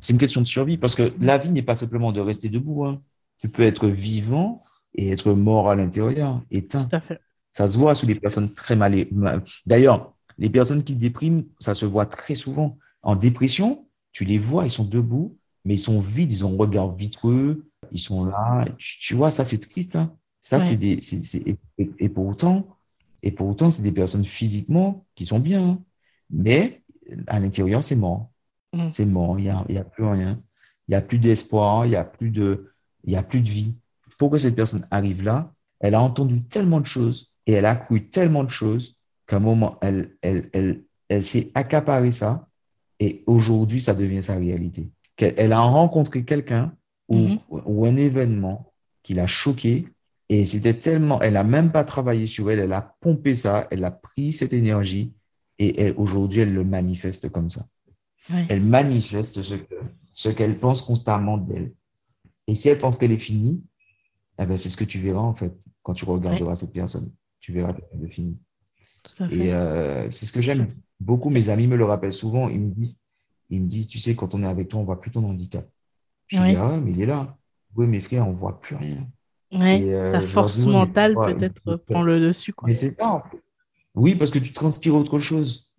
[0.00, 2.84] C'est une question de survie, parce que la vie n'est pas simplement de rester debout.
[2.84, 3.00] Hein.
[3.38, 4.62] Tu peux être vivant
[4.94, 6.84] et être mort à l'intérieur, éteint.
[6.84, 7.20] Tout à fait.
[7.52, 9.06] Ça se voit sous les personnes très mal.
[9.66, 12.78] D'ailleurs, les personnes qui dépriment, ça se voit très souvent.
[13.02, 16.56] En dépression, tu les vois, ils sont debout, mais ils sont vides, ils ont un
[16.56, 18.64] regard vitreux, ils sont là.
[18.78, 19.96] Tu, vois, ça, c'est triste.
[19.96, 20.14] Hein.
[20.40, 20.98] Ça, c'est des.
[21.78, 22.78] et, pourtant,
[23.22, 25.62] et pourtant, c'est des personnes physiquement qui sont bien.
[25.62, 25.82] Hein.
[26.30, 26.82] Mais
[27.26, 28.30] à l'intérieur, c'est mort.
[28.72, 28.88] Mm.
[28.88, 29.38] C'est mort.
[29.38, 30.40] Il n'y a, a plus rien.
[30.86, 31.86] Il n'y a plus d'espoir.
[31.86, 32.72] Il n'y a, plus de,
[33.04, 33.74] il y a plus de vie.
[34.18, 37.76] Pour que cette personne arrive là, elle a entendu tellement de choses et elle a
[37.76, 42.48] cru tellement de choses qu'à un moment, elle, elle, elle, elle s'est accaparée ça.
[43.00, 46.72] Et aujourd'hui, ça devient sa réalité qu'elle a rencontré quelqu'un
[47.08, 49.88] ou, un événement qui l'a choqué
[50.28, 53.84] et c'était tellement, elle n'a même pas travaillé sur elle, elle a pompé ça, elle
[53.84, 55.12] a pris cette énergie
[55.58, 57.66] et aujourd'hui elle le manifeste comme ça.
[58.48, 59.76] Elle manifeste ce que
[60.12, 61.72] ce qu'elle pense constamment d'elle.
[62.46, 63.62] Et si elle pense qu'elle est finie,
[64.38, 67.12] eh ben c'est ce que tu verras en fait quand tu regarderas cette personne.
[67.40, 68.38] Tu verras qu'elle est finie.
[69.30, 70.68] Et euh, c'est ce que j'aime.
[71.00, 72.48] Beaucoup, mes amis me le rappellent souvent.
[72.48, 72.94] Ils me disent
[73.50, 75.68] ils me disent, tu sais, quand on est avec toi, on voit plus ton handicap.
[76.26, 77.36] Je dis, ah ouais, mais il est là.
[77.74, 79.06] Oui, mes frères, on voit plus rien.
[79.52, 82.52] Ouais, euh, ta force mentale peut-être prend le dessus.
[82.52, 82.66] Quoi.
[82.66, 83.38] Mais c'est ça, en fait.
[83.94, 85.70] Oui, parce que tu transpires autre chose.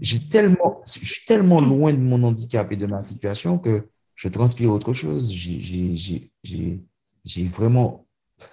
[0.00, 4.28] J'ai tellement, je suis tellement loin de mon handicap et de ma situation que je
[4.28, 5.32] transpire autre chose.
[5.32, 6.30] J'ai
[7.48, 8.06] vraiment,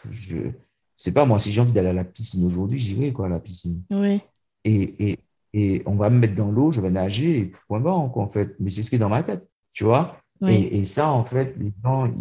[0.09, 0.51] je
[0.95, 3.39] sais pas moi, si j'ai envie d'aller à la piscine aujourd'hui, j'irai quoi à la
[3.39, 3.83] piscine.
[3.89, 4.21] Oui.
[4.63, 5.19] Et, et,
[5.53, 8.55] et on va me mettre dans l'eau, je vais nager, et point barre, en fait.
[8.59, 10.17] Mais c'est ce qui est dans ma tête, tu vois.
[10.47, 12.11] Et, ça, en fait, les gens,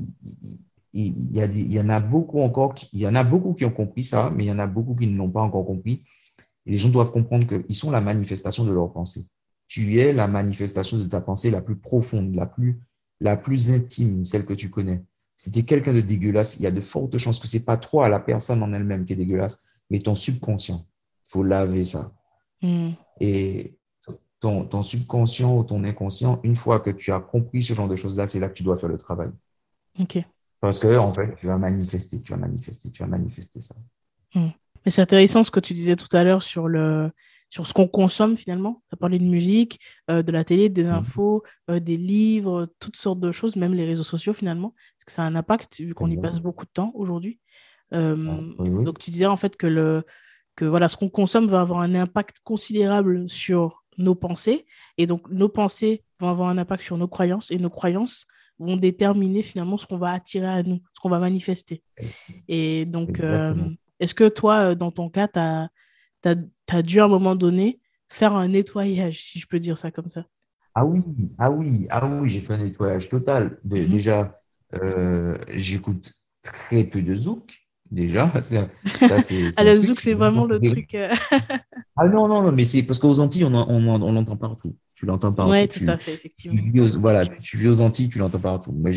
[0.93, 3.65] il, y a il y en a beaucoup encore, il y en a beaucoup qui
[3.65, 6.05] ont compris ça, mais il y en a beaucoup qui ne l'ont pas encore compris.
[6.67, 9.27] Et les gens doivent comprendre qu'ils sont la manifestation de leur pensée.
[9.69, 12.81] Tu es la manifestation de ta pensée la plus profonde, la plus,
[13.21, 15.03] la plus intime, celle que tu connais.
[15.37, 17.65] Si tu es quelqu'un de dégueulasse, il y a de fortes chances que ce n'est
[17.65, 20.87] pas toi, la personne en elle-même qui est dégueulasse, mais ton subconscient.
[21.29, 22.13] Il faut laver ça.
[22.61, 22.91] Hmm.
[23.19, 23.77] Et
[24.41, 27.97] ton, ton, subconscient ou ton inconscient, une fois que tu as compris ce genre de
[27.97, 29.31] choses-là, c'est là que tu dois faire le travail.
[29.99, 30.19] OK.
[30.61, 33.75] Parce que, en fait, tu vas manifester, tu vas manifester, tu vas manifester ça.
[34.85, 37.11] Mais c'est intéressant ce que tu disais tout à l'heure sur le
[37.53, 38.83] sur ce qu'on consomme finalement.
[38.89, 39.79] Tu as parlé de musique,
[40.11, 40.91] euh, de la télé, des mmh.
[40.91, 45.13] infos, euh, des livres, toutes sortes de choses, même les réseaux sociaux finalement, parce que
[45.13, 47.41] ça a un impact vu qu'on y passe beaucoup de temps aujourd'hui.
[47.93, 48.17] Euh,
[48.59, 50.03] ah, donc tu disais en fait que, le,
[50.57, 54.65] que voilà, ce qu'on consomme va avoir un impact considérable sur nos pensées,
[54.97, 58.27] et donc nos pensées vont avoir un impact sur nos croyances, et nos croyances
[58.59, 61.83] vont déterminer finalement ce qu'on va attirer à nous, ce qu'on va manifester.
[62.49, 63.21] Et donc,
[64.03, 68.49] est-ce que toi, dans ton cas, tu as dû à un moment donné faire un
[68.49, 70.27] nettoyage, si je peux dire ça comme ça?
[70.75, 71.03] Ah oui,
[71.39, 73.59] ah oui, ah oui, j'ai fait un nettoyage total.
[73.65, 73.87] Mhm.
[73.87, 74.41] Déjà,
[74.75, 77.59] euh, j'écoute très peu de zouk.
[77.93, 78.69] Déjà, ça,
[79.57, 80.95] ah, le zouk, c'est vraiment le truc.
[80.95, 81.15] Euh.
[81.97, 84.75] ah non, non, non, mais c'est parce qu'aux Antilles, on, on, on l'entend partout.
[84.97, 85.53] Tu l'entends partout.
[85.53, 86.61] Oui, tout à fait, effectivement.
[86.61, 88.73] Tu vis voilà, tu vis aux Antilles, tu l'entends partout.
[88.75, 88.93] Mais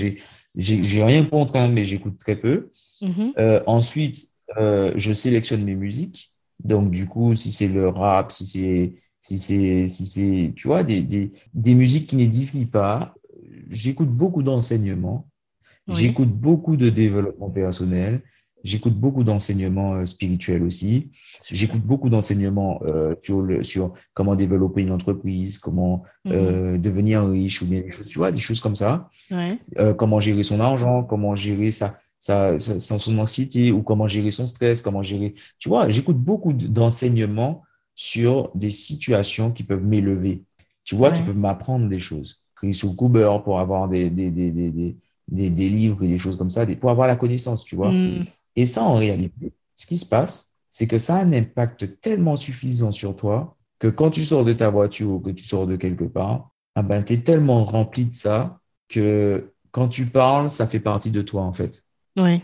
[0.56, 2.72] j'ai, rien contre, hein, mais j'écoute très peu.
[3.02, 3.34] Mhm.
[3.38, 6.31] Euh, ensuite, je sélectionne mes musiques.
[6.63, 10.84] Donc, du coup, si c'est le rap, si c'est, si c'est, si c'est, tu vois,
[10.84, 13.13] des, des, des musiques qui n'édifient pas,
[13.69, 15.27] j'écoute beaucoup d'enseignements,
[15.88, 18.21] j'écoute beaucoup de développement personnel,
[18.63, 21.12] j'écoute beaucoup d'enseignements euh, spirituels aussi,
[21.51, 26.31] j'écoute beaucoup d'enseignements euh, sur, le, sur comment développer une entreprise, comment mhm.
[26.34, 29.10] euh, devenir riche, ou bien des choses, tu vois, des choses comme ça,
[29.97, 35.03] comment gérer son argent, comment gérer sa, son anxiété ou comment gérer son stress, comment
[35.03, 35.35] gérer.
[35.59, 40.43] Tu vois, j'écoute beaucoup d'enseignements sur des situations qui peuvent m'élever,
[40.83, 42.41] tu vois, qui peuvent m'apprendre des choses.
[42.71, 44.95] Sur Cooper pour avoir des, des, des, des,
[45.27, 47.91] des, livres et des choses comme ça, pour avoir la connaissance, tu vois.
[47.91, 48.25] Mm.
[48.55, 52.38] Et ça, en réalité, ce qui se passe, c'est que ça a un impact tellement
[52.38, 55.75] suffisant sur toi que quand tu sors de ta voiture ou que tu sors de
[55.75, 60.65] quelque part, ah ben, tu es tellement rempli de ça que quand tu parles, ça
[60.65, 61.83] fait partie de toi, en fait.
[62.17, 62.43] Ouais.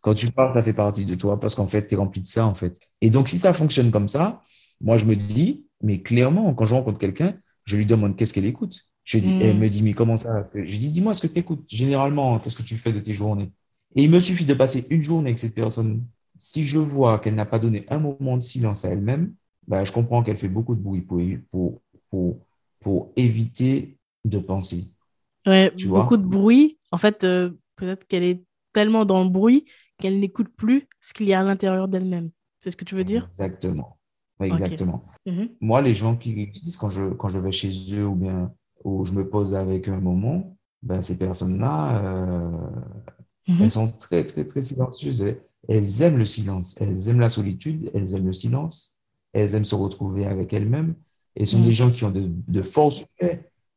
[0.00, 2.26] Quand tu parles, ça fait partie de toi parce qu'en fait, tu es rempli de
[2.26, 2.78] ça, en fait.
[3.00, 4.42] Et donc, si ça fonctionne comme ça,
[4.80, 8.46] moi, je me dis, mais clairement, quand je rencontre quelqu'un, je lui demande qu'est-ce qu'elle
[8.46, 8.88] écoute.
[9.04, 9.60] Je dis, Elle hmm.
[9.60, 10.44] me dit, mais comment ça?
[10.54, 11.64] Je dis, dis-moi ce que tu écoutes.
[11.68, 13.52] Généralement, qu'est-ce que tu fais de tes journées?
[13.94, 16.04] Et il me suffit de passer une journée avec cette personne.
[16.36, 19.34] Si je vois qu'elle n'a pas donné un moment de silence à elle-même,
[19.68, 21.80] bah, je comprends qu'elle fait beaucoup de bruit pour, pour,
[22.10, 22.38] pour,
[22.80, 24.84] pour éviter de penser.
[25.46, 26.78] Ouais, beaucoup de bruit.
[26.90, 29.64] En fait, euh, peut-être qu'elle est tellement dans le bruit
[29.98, 32.30] qu'elle n'écoute plus ce qu'il y a à l'intérieur d'elle-même.
[32.60, 33.26] C'est ce que tu veux dire?
[33.28, 33.98] Exactement.
[34.40, 35.04] Exactement.
[35.26, 35.50] Mhm.
[35.60, 38.52] Moi, les gens qui disent quand je, quand je vais chez eux ou bien
[38.84, 42.50] où je me pose avec un moment, ben, ces personnes-là, euh,
[43.48, 43.62] mhm.
[43.62, 45.36] elles sont très, très, très silencieuses.
[45.68, 49.00] Elles aiment le silence, elles aiment la solitude, elles aiment le silence,
[49.32, 50.94] elles aiment se retrouver avec elles-mêmes.
[51.36, 51.68] Et ce sont mhm.
[51.68, 53.04] des gens qui ont de, de force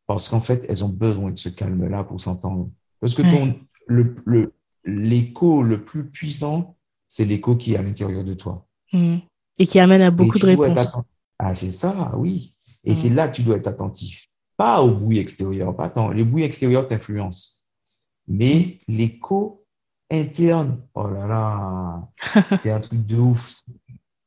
[0.07, 2.69] parce qu'en fait, elles ont besoin de ce calme-là pour s'entendre.
[2.99, 3.55] Parce que ton,
[3.87, 4.53] le, le,
[4.85, 8.65] l'écho le plus puissant, c'est l'écho qui est à l'intérieur de toi.
[8.93, 9.17] Hmm.
[9.57, 10.97] Et qui amène à beaucoup de réponses.
[11.39, 12.53] Ah, c'est ça, oui.
[12.83, 12.95] Et hmm.
[12.95, 14.27] c'est là que tu dois être attentif.
[14.57, 15.75] Pas au bruit extérieur.
[15.75, 16.09] Pas tant.
[16.09, 17.63] Les bruits extérieurs t'influencent.
[18.27, 19.65] Mais l'écho
[20.09, 22.09] interne, oh là là,
[22.57, 23.61] c'est un truc de ouf.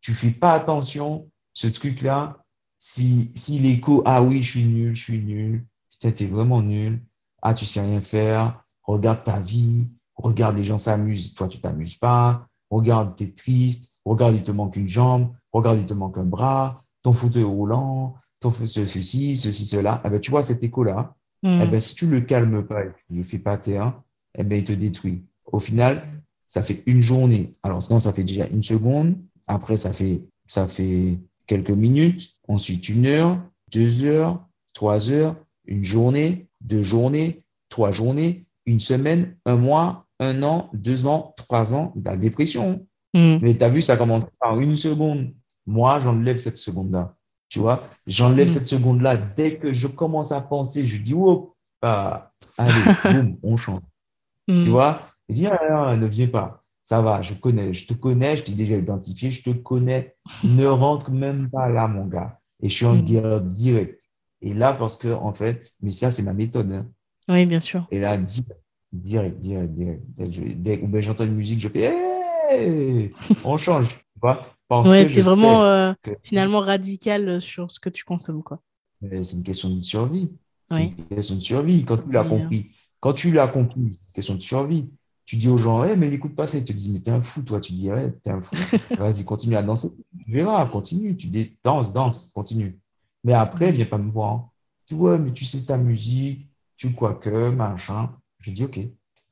[0.01, 2.45] Tu fais pas attention, ce truc-là,
[2.79, 7.03] si, si l'écho, ah oui, je suis nul, je suis nul, putain, es vraiment nul,
[7.43, 9.87] ah, tu sais rien faire, regarde ta vie,
[10.19, 12.47] Regarde, les gens s'amusent, toi, tu t'amuses pas.
[12.71, 13.95] Regarde, tu es triste.
[14.05, 15.33] Regarde, il te manque une jambe.
[15.53, 16.83] Regarde, il te manque un bras.
[17.03, 18.17] Ton fauteuil roulant.
[18.41, 20.03] Ton ceci, ceci, cela.
[20.05, 21.71] Eh ben, tu vois, cet écho-là, eh hmm.
[21.71, 24.01] ben, si tu le calmes pas et que tu ne le fais pas taire,
[24.37, 25.25] eh ben, il te détruit.
[25.47, 26.07] Au final,
[26.47, 27.55] ça fait une journée.
[27.63, 29.17] Alors, sinon, ça fait déjà une seconde.
[29.47, 32.37] Après, ça fait, ça fait quelques minutes.
[32.49, 33.39] Ensuite, une heure,
[33.73, 34.41] deux heures,
[34.73, 41.07] trois heures, une journée, deux journées, trois journées, une semaine, un mois, un an, deux
[41.07, 42.87] ans, trois ans, de la dépression.
[43.15, 43.39] Hmm.
[43.41, 45.33] Mais tu as vu, ça commence par une seconde.
[45.67, 47.15] Moi, j'enlève cette seconde-là.
[47.49, 48.51] Tu vois, j'enlève hmm.
[48.51, 49.17] cette seconde-là.
[49.17, 52.73] Dès que je commence à penser, je dis, oh, bah, allez,
[53.05, 53.83] boum, on change.
[54.47, 54.65] Hmm.
[54.65, 56.63] Tu vois, je dis, ah, ne viens pas.
[56.85, 60.17] Ça va, je connais, je te connais, je t'ai déjà identifié, je te connais.
[60.43, 62.41] Ne rentre même pas là, mon gars.
[62.63, 64.01] Et je suis en guerre direct.
[64.41, 66.73] Et là, parce que, en fait, mais ça, c'est ma méthode.
[66.73, 66.87] Hein.
[67.29, 67.87] Oui, bien sûr.
[67.91, 68.17] Et là,
[68.93, 70.63] direct, direct, direct.
[70.63, 71.95] Dès, que j'entends une musique, je fais
[72.51, 73.13] hey
[73.45, 73.89] on change.
[73.89, 78.43] Tu vois ouais, c'est vraiment euh, finalement radical euh, sur ce que tu consommes.
[78.43, 78.61] quoi.
[79.03, 80.31] C'est une question de survie.
[80.67, 81.85] C'est une question de survie.
[81.85, 82.71] Quand tu l'as compris,
[83.01, 84.89] quand tu l'as compris, c'est une question de survie.
[85.25, 86.57] Tu dis aux gens, hey, mais n'écoute pas ça.
[86.57, 87.61] Ils te disent, mais t'es un fou, toi.
[87.61, 88.57] Tu dis, ouais, t'es un fou.
[88.99, 89.91] Vas-y, continue à danser.
[90.25, 91.17] Tu verras, continue.
[91.17, 91.29] Tu
[91.63, 92.79] danses, danse, continue.
[93.25, 94.49] Mais après, viens pas me voir.
[94.87, 98.11] Tu vois, mais tu sais ta musique, tu quoi que, machin.
[98.41, 98.81] Je dis OK.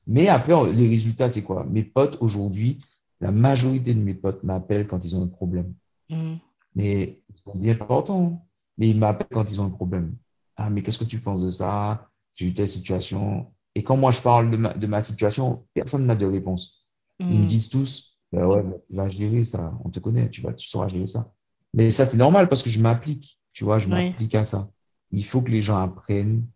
[0.06, 1.64] Mais après, les résultats, c'est quoi?
[1.64, 2.78] Mes potes aujourd'hui,
[3.18, 5.72] La majorité de mes potes m'appellent quand ils ont un problème.
[6.10, 6.34] Mm.
[6.74, 8.46] Mais ils sont bien importants.
[8.76, 10.16] Mais ils m'appellent quand ils ont un problème.
[10.54, 12.08] Ah, mais qu'est-ce que tu penses de ça?
[12.34, 13.50] J'ai eu telle situation.
[13.74, 16.86] Et quand moi je parle de ma, de ma situation, personne n'a de réponse.
[17.18, 17.46] Ils me mm.
[17.46, 19.72] disent tous, ben ouais, tu vas gérer ça.
[19.82, 21.32] On te connaît, tu, vas, tu sauras gérer ça.
[21.72, 23.40] Mais ça, c'est normal parce que je m'applique.
[23.52, 24.68] Tu vois, je m'applique à ça.
[25.10, 26.46] Il faut que les gens apprennent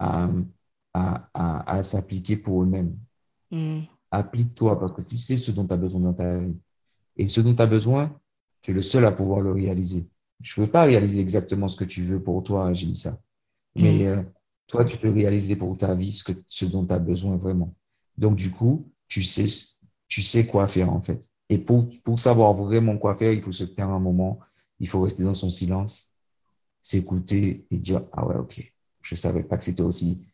[0.00, 0.28] à,
[0.94, 2.96] à, à, s'appliquer pour eux-mêmes.
[3.50, 3.80] Mm.
[4.10, 6.56] Applique-toi parce que tu sais ce dont tu as besoin dans ta vie.
[7.16, 8.16] Et ce dont tu as besoin,
[8.62, 10.08] tu es le seul à pouvoir le réaliser.
[10.40, 13.18] Je ne veux pas réaliser exactement ce que tu veux pour toi, ça.
[13.74, 14.06] Mais mm.
[14.06, 14.22] euh,
[14.68, 17.74] toi, tu peux réaliser pour ta vie ce, que, ce dont tu as besoin vraiment.
[18.16, 19.46] Donc, du coup, tu sais,
[20.06, 21.28] tu sais quoi faire en fait.
[21.48, 24.38] Et pour, pour savoir vraiment quoi faire, il faut se taire un moment,
[24.78, 26.12] il faut rester dans son silence,
[26.80, 30.26] s'écouter et dire Ah ouais, ok, je ne savais pas que c'était aussi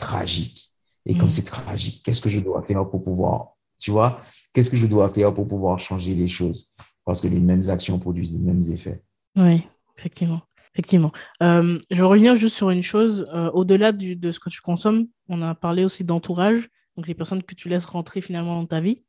[0.00, 0.72] tragique.
[1.06, 1.30] Et comme mm.
[1.30, 4.20] c'est tragique, qu'est-ce que je dois faire pour pouvoir, tu vois,
[4.52, 6.70] qu'est-ce que je dois faire pour pouvoir changer les choses?
[7.04, 9.02] Parce que les mêmes actions produisent les mêmes effets.
[9.36, 9.62] Oui,
[9.96, 10.42] effectivement.
[10.74, 11.10] Effectivement.
[11.42, 13.28] Euh, je vais revenir juste sur une chose.
[13.34, 17.42] Euh, au-delà de ce que tu consommes, on a parlé aussi d'entourage, donc les personnes
[17.42, 19.02] que tu laisses rentrer finalement dans ta vie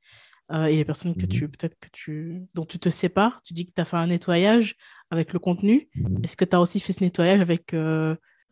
[0.51, 1.27] euh, et les personnes que mm-hmm.
[1.27, 3.41] tu peut-être que tu dont tu te sépares.
[3.43, 4.75] Tu dis que tu as fait un nettoyage
[5.11, 5.87] avec le contenu.
[5.95, 6.25] Mm-hmm.
[6.25, 7.75] Est-ce que tu as aussi fait ce nettoyage avec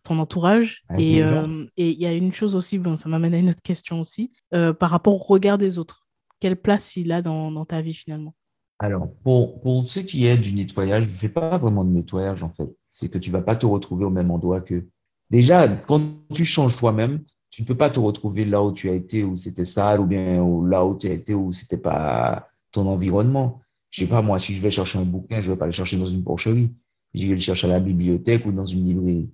[0.10, 0.84] ton entourage.
[0.98, 3.62] et euh, et il y a une chose aussi, bon, ça m'amène à une autre
[3.64, 6.08] question aussi, euh, par rapport au regard des autres.
[6.40, 8.34] Quelle place il a dans, dans ta vie finalement?
[8.80, 12.44] Alors, pour, pour ce qui est du nettoyage, je ne fais pas vraiment de nettoyage
[12.44, 12.70] en fait.
[12.80, 14.86] C'est que tu ne vas pas te retrouver au même endroit que.
[15.30, 16.02] Déjà, quand
[16.34, 19.36] tu changes toi-même, tu ne peux pas te retrouver là où tu as été, où
[19.36, 23.62] c'était sale, ou bien là où tu as été, où ce n'était pas ton environnement.
[23.92, 25.68] Je ne sais pas, moi, si je vais chercher un bouquin, je ne vais pas
[25.68, 26.72] le chercher dans une porcherie.
[27.14, 29.30] Je vais le chercher à la bibliothèque ou dans une librairie.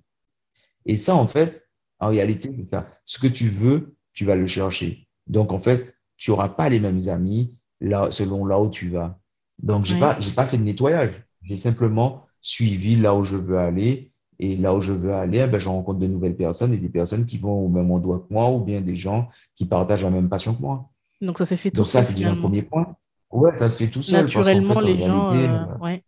[0.86, 1.66] Et ça, en fait,
[2.00, 2.88] en réalité, c'est ça.
[3.06, 5.08] Ce que tu veux, tu vas le chercher.
[5.28, 9.18] Donc, en fait, tu n'auras pas les mêmes amis là, selon là où tu vas.
[9.62, 11.14] Donc, je n'ai pas, pas fait de nettoyage.
[11.44, 14.12] J'ai simplement suivi là où je veux aller.
[14.38, 16.90] Et là où je veux aller, eh ben, je rencontre de nouvelles personnes et des
[16.90, 20.10] personnes qui vont au même endroit que moi ou bien des gens qui partagent la
[20.10, 20.90] même passion que moi.
[21.22, 22.02] Donc, ça s'est fait tout seul.
[22.02, 22.96] Donc, ça, c'est déjà le premier point.
[23.32, 24.26] Ouais, ça se fait tout seul.
[24.26, 25.34] Naturellement, les gens.
[25.34, 26.04] Euh, ouais.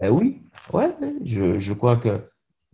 [0.00, 2.22] Ben oui, ouais, je, je crois que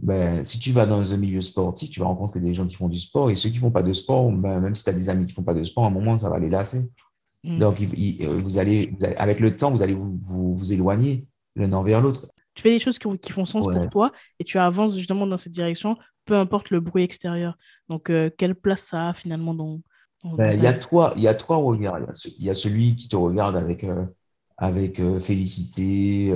[0.03, 2.89] ben, si tu vas dans un milieu sportif, tu vas rencontrer des gens qui font
[2.89, 5.09] du sport et ceux qui font pas de sport, ben, même si tu as des
[5.09, 6.91] amis qui font pas de sport, à un moment, ça va les lasser.
[7.45, 7.59] Mm.
[7.59, 12.29] Donc, euh, vous, allez, avec le temps, vous allez vous, vous, éloigner l'un vers l'autre.
[12.55, 15.37] Tu fais des choses qui, qui font sens pour toi et tu avances justement dans
[15.37, 17.57] cette direction, peu importe le bruit extérieur.
[17.89, 19.81] Donc, euh, quelle place ça a finalement dans.
[20.37, 22.01] Ben, il y, a trois, il y a trois regards.
[22.39, 24.07] Il y a, celui qui te regarde avec, euh,
[24.57, 26.33] avec félicité,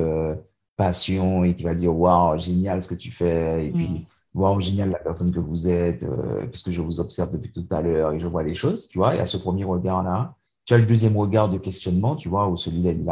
[0.78, 4.04] passion et qui va dire waouh, génial ce que tu fais, et puis mm.
[4.34, 7.82] waouh, génial la personne que vous êtes, euh, puisque je vous observe depuis tout à
[7.82, 9.14] l'heure et je vois les choses, tu vois.
[9.14, 10.34] Il y a ce premier regard-là.
[10.64, 13.04] Tu as le deuxième regard de questionnement, tu vois, où celui-là, il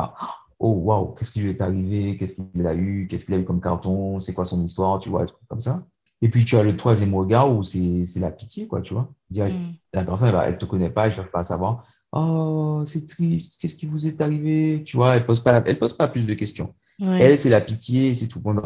[0.61, 3.45] oh waouh, qu'est-ce qui lui est arrivé, qu'est-ce qu'il a eu, qu'est-ce qu'il a eu
[3.45, 5.83] comme carton, c'est quoi son histoire, tu vois, comme ça.
[6.23, 9.13] Et puis tu as le troisième regard où c'est la pitié, quoi, tu vois.
[9.31, 9.75] Mm.
[9.93, 11.85] La personne, elle ne te connaît pas, elle ne pas savoir.
[12.13, 15.79] Oh, c'est triste, qu'est-ce qui vous est arrivé Tu vois, elle ne pose, pas elle
[15.79, 16.73] pose pas plus de questions.
[17.03, 18.41] Elle, c'est la pitié, c'est tout.
[18.41, 18.57] Bon,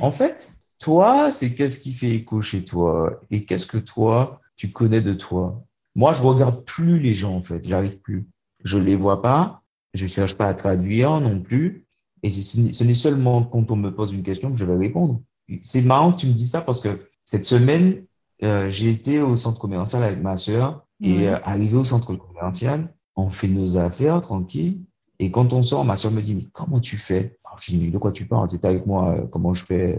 [0.00, 4.70] En fait, toi, c'est qu'est-ce qui fait écho chez toi et qu'est-ce que toi, tu
[4.70, 5.64] connais de toi?
[5.94, 7.66] Moi, je regarde plus les gens, en fait.
[7.66, 8.26] J'arrive plus.
[8.64, 9.62] Je les vois pas.
[9.94, 11.84] Je cherche pas à traduire non plus.
[12.22, 15.20] Et ce n'est seulement quand on me pose une question que je vais répondre.
[15.62, 18.04] C'est marrant que tu me dis ça parce que cette semaine,
[18.44, 22.94] euh, j'ai été au centre commercial avec ma soeur et euh, arrivé au centre commercial,
[23.16, 24.80] on fait nos affaires tranquille.
[25.22, 27.38] Et quand on sort, ma soeur me dit, mais comment tu fais?
[27.60, 28.48] Je dis, de quoi tu parles?
[28.48, 29.96] Tu étais avec moi, euh, comment je fais?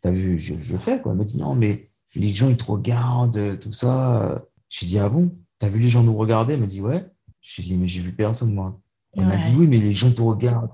[0.00, 1.12] Tu as vu, je, fais quoi.
[1.12, 4.42] Elle me dit, non, mais les gens, ils te regardent, tout ça.
[4.70, 5.30] Je dis, ah bon?
[5.60, 6.54] Tu as vu les gens nous regarder?
[6.54, 7.04] Elle me dit, ouais.
[7.42, 8.80] Je dis, mais j'ai vu personne, moi.
[9.12, 10.70] Elle m'a dit, oui, mais les gens te regardent.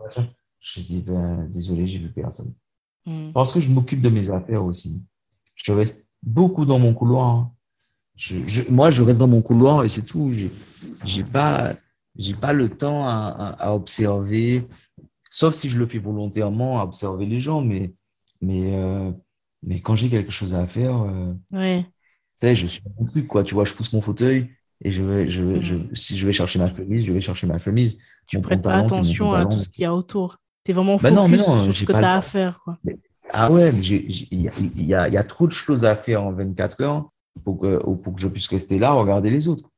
[0.61, 2.55] Je dis, ben, désolé, j'ai vu personne.
[3.05, 3.33] Hmm.
[3.33, 5.03] Parce que je m'occupe de mes affaires aussi.
[5.57, 7.51] Je reste beaucoup dans mon couloir.
[8.15, 10.33] Je, moi, je reste dans mon couloir et c'est tout.
[11.05, 11.75] J'ai pas
[12.19, 14.67] j'ai pas le temps à, à, observer,
[15.31, 17.93] sauf si je le fais volontairement, à observer les gens, mais,
[18.41, 19.13] mais, euh,
[19.63, 21.85] mais quand j'ai quelque chose à faire, euh, ouais.
[21.85, 21.91] tu
[22.47, 23.45] sais, je suis un truc, quoi.
[23.45, 24.51] Tu vois, je pousse mon fauteuil
[24.85, 25.95] et je vais, je, je, mm.
[25.95, 27.99] si je vais chercher ma chemise, je vais chercher ma chemise.
[28.27, 30.39] Tu prêtes pas attention à tout ce qu'il y a autour.
[30.65, 32.61] Tu es vraiment focus non, mais non, sur ce que tu as à faire.
[32.65, 32.79] Quoi.
[33.31, 36.33] ah ouais, il y a, y, a, y a trop de choses à faire en
[36.33, 37.11] 24 heures
[37.45, 39.71] pour que, pour que je puisse rester là, regarder les autres.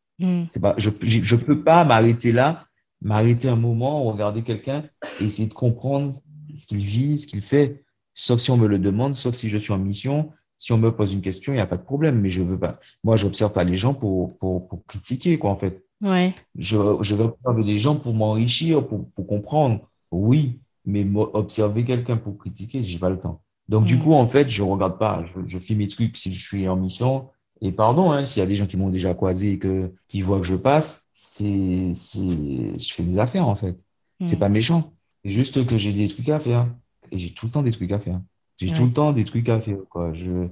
[0.49, 2.67] C'est pas, je ne peux pas m'arrêter là,
[3.01, 4.85] m'arrêter un moment, regarder quelqu'un
[5.21, 6.13] et essayer de comprendre
[6.57, 9.59] ce qu'il vit, ce qu'il fait, sauf si on me le demande, sauf si je
[9.59, 10.33] suis en mission.
[10.59, 12.59] Si on me pose une question, il n'y a pas de problème, mais je veux
[12.59, 12.79] pas.
[13.03, 15.87] Moi, j'observe pas les gens pour, pour, pour, critiquer, quoi, en fait.
[16.03, 16.35] Ouais.
[16.55, 19.89] Je, je vais observer des gens pour m'enrichir, pour, pour comprendre.
[20.11, 23.41] Oui, mais observer quelqu'un pour critiquer, j'ai pas le temps.
[23.71, 24.01] Donc, du mm.
[24.01, 25.25] coup, en fait, je regarde pas.
[25.25, 27.29] Je, je fais mes trucs si je suis en mission.
[27.61, 30.23] Et pardon, hein, s'il y a des gens qui m'ont déjà croisé et que, qui
[30.23, 33.85] voient que je passe, c'est, c'est, je fais des affaires, en fait.
[34.25, 34.41] C'est mm.
[34.41, 34.93] pas méchant.
[35.25, 36.67] C'est juste que j'ai des trucs à faire.
[37.11, 38.21] Et j'ai tout le temps des trucs à faire.
[38.59, 40.13] J'ai tout le temps des trucs à faire, quoi.
[40.15, 40.49] Je,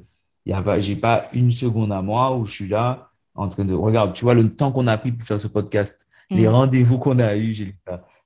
[0.47, 3.65] y a pas, j'ai pas une seconde à moi où je suis là en train
[3.65, 6.51] de, regarde, tu vois, le temps qu'on a pris pour faire ce podcast, les mm.
[6.51, 7.75] rendez-vous qu'on a eu, j'ai,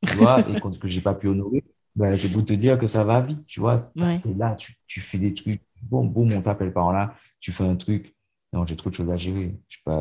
[0.06, 1.62] tu vois, et que j'ai pas pu honorer,
[1.94, 3.92] ben, c'est pour te dire que ça va vite, tu vois.
[3.96, 7.52] Tu es là, tu, tu, fais des trucs, bon, boum, on t'appelle par là, tu
[7.52, 8.14] fais un truc.
[8.52, 9.54] Non, j'ai trop de choses à gérer.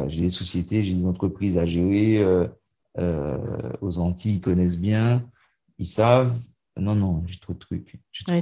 [0.08, 2.18] J'ai des sociétés, j'ai des entreprises à gérer.
[2.18, 2.48] Euh,
[2.98, 3.38] euh,
[3.80, 5.26] aux Antilles, ils connaissent bien,
[5.78, 6.38] ils savent.
[6.78, 8.00] Non, non, j'ai trop de trucs.
[8.12, 8.42] tu as,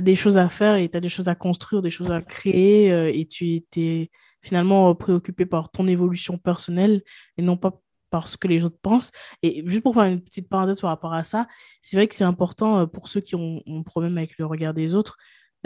[0.00, 2.92] des choses à faire et tu as des choses à construire, des choses à créer
[2.92, 4.10] euh, et tu étais
[4.42, 7.02] finalement préoccupé par ton évolution personnelle
[7.36, 7.80] et non pas
[8.10, 9.12] par ce que les autres pensent.
[9.42, 11.46] Et juste pour faire une petite parenthèse par rapport à ça,
[11.82, 14.94] c'est vrai que c'est important pour ceux qui ont un problème avec le regard des
[14.96, 15.16] autres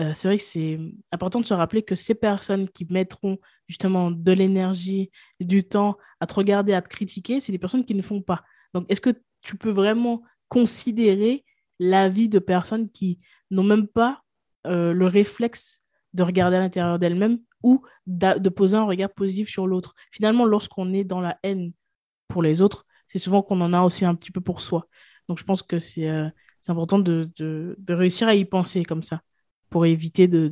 [0.01, 0.79] euh, c'est vrai que c'est
[1.13, 3.39] important de se rappeler que ces personnes qui mettront
[3.69, 7.95] justement de l'énergie, du temps à te regarder, à te critiquer, c'est des personnes qui
[7.95, 8.43] ne font pas.
[8.73, 11.45] Donc, est-ce que tu peux vraiment considérer
[11.79, 13.21] l'avis de personnes qui
[13.51, 14.23] n'ont même pas
[14.67, 15.81] euh, le réflexe
[16.13, 19.95] de regarder à l'intérieur d'elles-mêmes ou de poser un regard positif sur l'autre?
[20.11, 21.73] Finalement, lorsqu'on est dans la haine
[22.29, 24.89] pour les autres, c'est souvent qu'on en a aussi un petit peu pour soi.
[25.29, 26.29] Donc, je pense que c'est euh,
[26.67, 29.21] important de, de réussir à y penser comme ça
[29.75, 30.47] pour éviter de,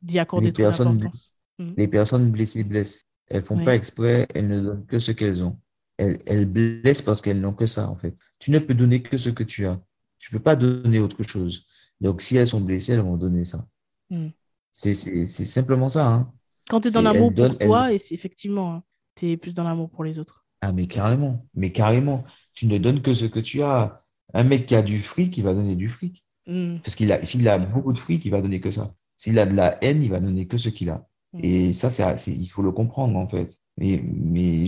[0.00, 1.34] d'y accorder trop d'importance.
[1.58, 1.72] Hmm.
[1.76, 3.04] Les personnes blessées blessent.
[3.26, 5.58] Elles font pas exprès, elles ne donnent que ce qu'elles ont.
[5.98, 8.14] Elles, elles blessent parce qu'elles n'ont que ça, en fait.
[8.38, 9.78] Tu ne peux donner que ce que tu as.
[10.18, 11.66] Tu ne peux pas donner autre chose.
[12.00, 13.66] Donc, si elles sont blessées, elles vont donner ça.
[14.08, 14.28] Hmm.
[14.72, 16.08] C'est simplement ça.
[16.08, 16.32] Hein.
[16.70, 18.82] Quand tu es dans l'amour pour toi, et effectivement, hein,
[19.14, 20.46] tu es plus dans l'amour pour les autres.
[20.62, 21.46] Ah, mais carrément.
[21.52, 22.24] Mais carrément.
[22.54, 24.02] Tu ne donnes que ce que tu as.
[24.32, 26.25] Un mec qui a du fric, il va donner du fric.
[26.46, 26.78] Mm.
[26.78, 28.94] Parce qu'il a, s'il a beaucoup de fric, il va donner que ça.
[29.16, 31.06] S'il a de la haine, il va donner que ce qu'il a.
[31.32, 31.40] Mm.
[31.42, 33.56] Et ça, c'est, il faut le comprendre, en fait.
[33.78, 34.66] Mais, mais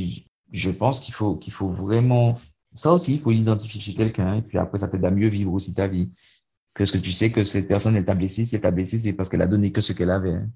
[0.52, 2.34] je pense qu'il faut, qu'il faut vraiment,
[2.74, 4.36] ça aussi, il faut l'identifier chez quelqu'un.
[4.36, 6.10] Et puis après, ça t'aide à mieux vivre aussi ta vie.
[6.74, 8.44] Parce que tu sais que cette personne, elle t'a blessé.
[8.44, 10.34] Si elle t'a blessé, c'est parce qu'elle a donné que ce qu'elle avait.
[10.34, 10.48] Hein.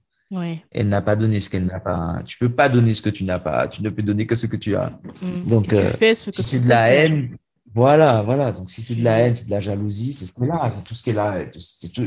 [0.70, 2.22] Elle n'a pas donné ce qu'elle n'a pas.
[2.24, 3.68] Tu peux pas donner ce que tu n'as pas.
[3.68, 4.98] Tu ne peux donner que ce que tu as.
[5.20, 5.48] Mm.
[5.48, 7.36] Donc, euh, si c'est de la haine,
[7.74, 8.52] voilà, voilà.
[8.52, 10.94] Donc, si c'est de la haine, c'est de la jalousie, c'est ce qu'elle a, tout
[10.94, 11.38] ce qu'elle a.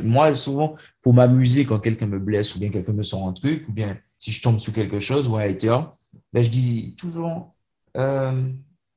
[0.03, 3.67] Moi, souvent, pour m'amuser quand quelqu'un me blesse ou bien quelqu'un me sort un truc,
[3.67, 5.77] ou bien si je tombe sous quelque chose ou un hater,
[6.31, 7.55] ben, je dis toujours,
[7.97, 8.51] euh,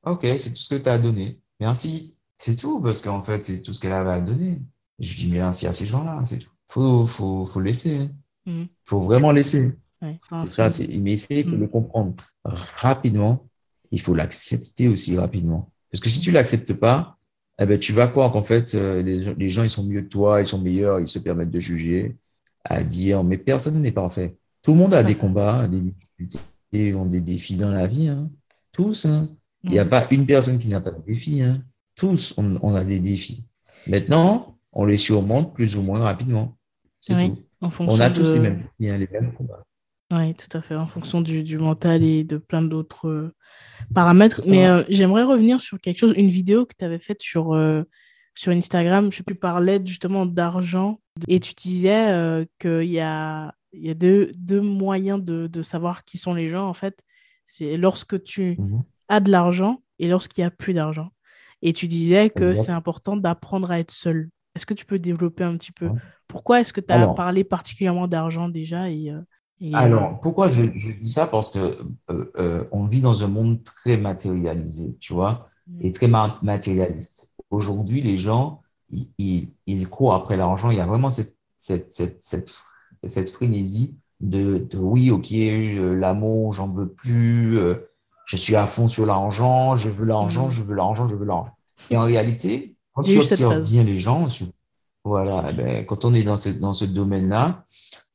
[0.05, 1.41] OK, c'est tout ce que tu as donné.
[1.59, 2.15] Merci.
[2.37, 4.61] C'est tout, parce qu'en fait, c'est tout ce qu'elle avait à donner.
[4.99, 6.51] je dis merci à ces gens-là, c'est tout.
[6.69, 8.09] Faut, faut, faut laisser.
[8.45, 8.63] Il hein.
[8.63, 8.67] mm.
[8.85, 9.73] Faut vraiment laisser.
[10.45, 11.59] ça, mais essayer de mm.
[11.59, 12.13] le comprendre
[12.43, 13.45] rapidement.
[13.91, 15.71] Il faut l'accepter aussi rapidement.
[15.91, 17.17] Parce que si tu l'acceptes pas,
[17.59, 20.39] eh ben, tu vas croire qu'en fait, euh, les, gens, ils sont mieux que toi,
[20.39, 22.15] ils sont meilleurs, ils se permettent de juger,
[22.63, 24.37] à dire, mais personne n'est parfait.
[24.61, 28.07] Tout le monde a des combats, des difficultés, ont des défis dans la vie.
[28.07, 28.29] Hein.
[28.71, 29.05] Tous.
[29.05, 29.29] Hein.
[29.63, 31.41] Il n'y a pas une personne qui n'a pas de défis.
[31.41, 31.61] Hein.
[31.95, 33.43] Tous, on, a des défis.
[33.87, 36.57] Maintenant, on les surmonte plus ou moins rapidement.
[37.01, 37.43] C'est tout.
[37.61, 39.63] on a tous les mêmes, les mêmes combats.
[40.11, 43.33] Oui, tout à fait, en fonction du, du mental et de plein d'autres
[43.93, 44.41] paramètres.
[44.47, 47.83] Mais euh, j'aimerais revenir sur quelque chose, une vidéo que tu avais faite sur, euh,
[48.35, 49.11] sur Instagram.
[49.11, 54.31] Je tu parlais justement d'argent et tu disais euh, qu'il y a, y a deux,
[54.35, 57.03] deux moyens de, de, savoir qui sont les gens, en fait.
[57.45, 58.83] C'est lorsque tu mhm.
[59.07, 61.09] as de l'argent et lorsqu'il n'y a plus d'argent.
[61.61, 64.29] Et tu disais que c'est important d'apprendre à être seul.
[64.55, 65.89] Est-ce que tu peux développer un petit peu
[66.27, 69.11] Pourquoi est-ce que tu as parlé particulièrement d'argent déjà et,
[69.73, 71.25] alors, euh, pourquoi je, dis ça?
[71.25, 71.77] Parce que
[72.11, 75.85] euh, euh, on vit dans un monde très matérialisé, tu vois, mm.
[75.85, 77.29] et très matérialiste.
[77.51, 78.61] Aujourd'hui, les gens,
[79.17, 80.69] ils, ils, courent après l'argent.
[80.69, 82.53] Il y a vraiment cette, cette, cette, cette,
[83.07, 87.57] cette frénésie de, de, oui, ok, l'amour, j'en veux plus,
[88.25, 90.51] je suis à fond sur l'argent, je veux l'argent, mm.
[90.51, 91.53] je veux l'argent, je veux l'argent.
[91.89, 94.27] Et en réalité, quand tu observes bien les gens,
[95.03, 97.65] voilà, eh ben, quand on est dans ce, dans ce domaine-là,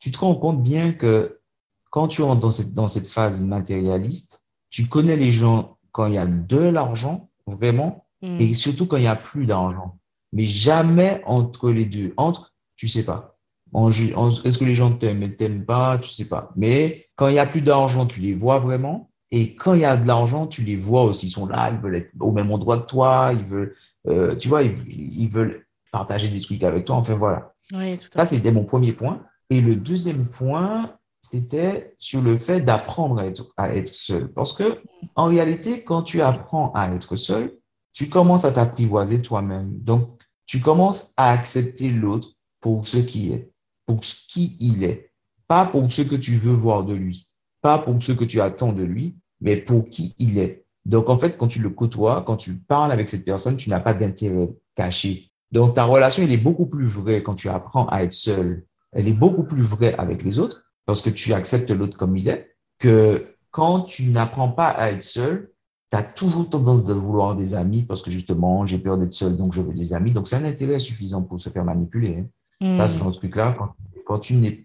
[0.05, 1.41] tu te rends compte bien que
[1.89, 6.13] quand tu entres dans cette, dans cette phase matérialiste, tu connais les gens quand il
[6.13, 8.37] y a de l'argent, vraiment, mm.
[8.39, 9.99] et surtout quand il n'y a plus d'argent.
[10.35, 12.13] Mais jamais entre les deux.
[12.19, 13.39] Entre, tu sais pas.
[13.75, 16.53] Est-ce que les gens t'aiment et t'aiment pas, tu sais pas.
[16.55, 19.11] Mais quand il n'y a plus d'argent, tu les vois vraiment.
[19.31, 21.29] Et quand il y a de l'argent, tu les vois aussi.
[21.29, 23.75] Ils sont là, ils veulent être au même endroit que toi, ils veulent,
[24.09, 26.97] euh, tu vois, ils, veulent partager des trucs avec toi.
[26.97, 27.55] Enfin, voilà.
[27.73, 29.25] Oui, Ça, c'était mon premier point.
[29.51, 33.23] Et le deuxième point, c'était sur le fait d'apprendre
[33.57, 34.33] à être, seul.
[34.33, 34.81] Parce que,
[35.15, 37.57] en réalité, quand tu apprends à être seul,
[37.93, 39.71] tu commences à t'apprivoiser toi-même.
[39.79, 42.29] Donc, tu commences à accepter l'autre
[42.61, 43.51] pour ce qui est,
[43.87, 45.13] pour ce qui il est,
[45.47, 47.29] pas pour ce que tu veux voir de lui,
[47.63, 50.65] pas pour ce que tu attends de lui, mais pour qui il est.
[50.85, 53.81] Donc, en fait, quand tu le côtoies, quand tu parles avec cette personne, tu n'as
[53.81, 55.31] pas d'intérêt caché.
[55.51, 58.65] Donc, ta relation, elle est beaucoup plus vraie quand tu apprends à être seul.
[58.95, 62.29] Elle est beaucoup plus vraie avec les autres parce que tu acceptes l'autre comme il
[62.29, 65.51] est que quand tu n'apprends pas à être seul,
[65.91, 69.37] tu as toujours tendance de vouloir des amis parce que justement, j'ai peur d'être seul,
[69.37, 70.13] donc je veux des amis.
[70.13, 72.25] Donc, c'est un intérêt suffisant pour se faire manipuler.
[72.61, 72.75] Hein.
[72.77, 73.75] Ça, ce genre de truc-là, quand,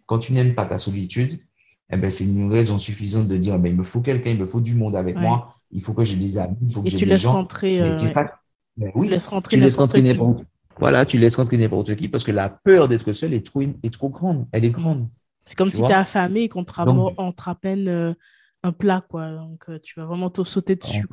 [0.08, 1.40] quand tu n'aimes pas ta solitude,
[1.92, 4.46] eh ben, c'est une raison suffisante de dire, ben, il me faut quelqu'un, il me
[4.46, 7.06] faut du monde avec moi, il faut que j'ai des amis, il faut que j'ai
[7.06, 7.34] des gens.
[7.34, 8.08] Rentrer, euh, tu,
[8.78, 10.46] ben oui, laisses rentrer tu laisses rentrer n'importe
[10.80, 13.94] Voilà, tu laisses rentrer n'importe qui parce que la peur d'être seul est trop, est
[13.94, 14.48] trop grande.
[14.52, 15.08] Elle est grande.
[15.46, 18.14] C'est comme si tu es affamé et qu'on te à peine euh,
[18.64, 19.32] un plat, quoi.
[19.32, 21.08] Donc, euh, tu vas vraiment te sauter dessus.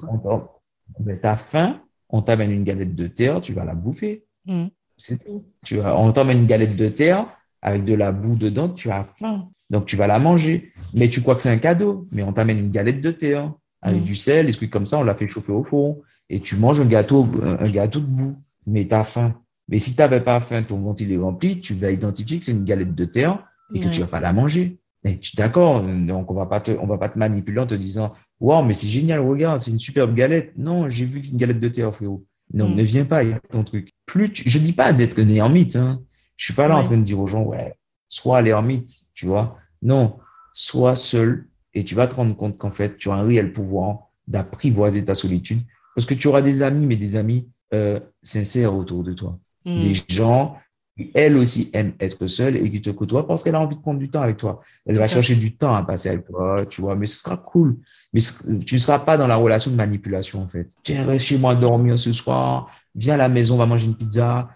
[1.00, 4.24] Ben, tu as faim, on t'amène une galette de terre, tu vas la bouffer.
[4.44, 4.66] Mmh.
[4.98, 5.44] C'est tout.
[5.64, 7.26] Tu on t'amène une galette de terre
[7.62, 9.48] avec de la boue dedans, tu as faim.
[9.70, 10.72] Donc, tu vas la manger.
[10.94, 12.06] Mais tu crois que c'est un cadeau.
[12.12, 14.04] Mais on t'amène une galette de hein, avec mm.
[14.04, 16.02] du sel, des trucs comme ça, on l'a fait chauffer au four.
[16.28, 18.36] Et tu manges un gâteau, un gâteau de boue.
[18.66, 19.34] Mais tu as faim.
[19.68, 22.44] Mais si tu n'avais pas faim, ton ventre il est rempli, tu vas identifier que
[22.44, 23.42] c'est une galette de hein,
[23.74, 24.78] et que tu vas pas la manger.
[25.04, 27.74] Et tu d'accord Donc, on va pas te, on va pas te manipuler en te
[27.74, 30.52] disant, waouh, mais c'est génial, regarde, c'est une superbe galette.
[30.56, 32.24] Non, j'ai vu que c'est une galette de thé, frérot.
[32.52, 32.74] Non, mm.
[32.74, 33.92] ne viens pas, il y a ton truc.
[34.04, 34.48] Plus tu...
[34.48, 36.00] je dis pas d'être un ermite, hein.
[36.36, 37.74] Je suis pas là en train de dire aux gens, ouais,
[38.08, 39.56] sois l'ermite, tu vois.
[39.80, 40.18] Non,
[40.52, 44.10] sois seul et tu vas te rendre compte qu'en fait, tu as un réel pouvoir
[44.28, 45.62] d'apprivoiser ta solitude
[45.94, 49.38] parce que tu auras des amis, mais des amis euh, sincères autour de toi.
[49.66, 49.80] Mm.
[49.80, 50.56] Des gens
[50.96, 53.80] qui, elle aussi, aiment être seule et qui te côtoient parce qu'elle a envie de
[53.80, 54.60] prendre du temps avec toi.
[54.86, 57.76] Elle va chercher du temps à passer avec toi, tu vois, mais ce sera cool.
[58.14, 58.20] Mais
[58.64, 60.68] tu ne seras pas dans la relation de manipulation, en fait.
[60.82, 63.96] Tiens, reste chez moi dormir ce soir, viens à la maison, on va manger une
[63.96, 64.48] pizza.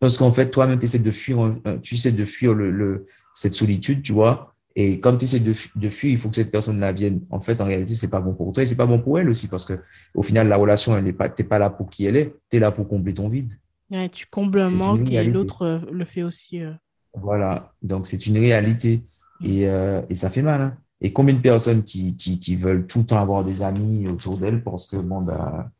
[0.00, 4.02] Parce qu'en fait, toi-même, tu essaies de fuir, tu essaies de fuir le, cette solitude,
[4.02, 4.54] tu vois.
[4.78, 5.54] Et comme tu essaies de,
[5.88, 7.22] fuir, il faut que cette personne-là vienne.
[7.30, 9.30] En fait, en réalité, c'est pas bon pour toi et c'est pas bon pour elle
[9.30, 9.80] aussi parce que
[10.14, 12.58] au final, la relation, elle n'est pas, t'es pas là pour qui elle est, tu
[12.58, 13.52] es là pour combler ton vide.
[13.90, 16.62] Ouais, tu combles un manque et l'autre euh, le fait aussi.
[16.62, 16.72] Euh.
[17.14, 17.72] Voilà.
[17.82, 19.02] Donc, c'est une réalité
[19.42, 20.60] et, euh, et, ça fait mal.
[20.60, 20.76] Hein.
[21.00, 24.38] Et combien de personnes qui, qui, qui, veulent tout le temps avoir des amis autour
[24.38, 25.70] d'elles parce que, bon, ben,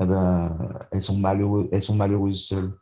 [0.00, 0.56] eh ben,
[0.92, 2.72] elles sont malheureuses, elles sont malheureuses seules.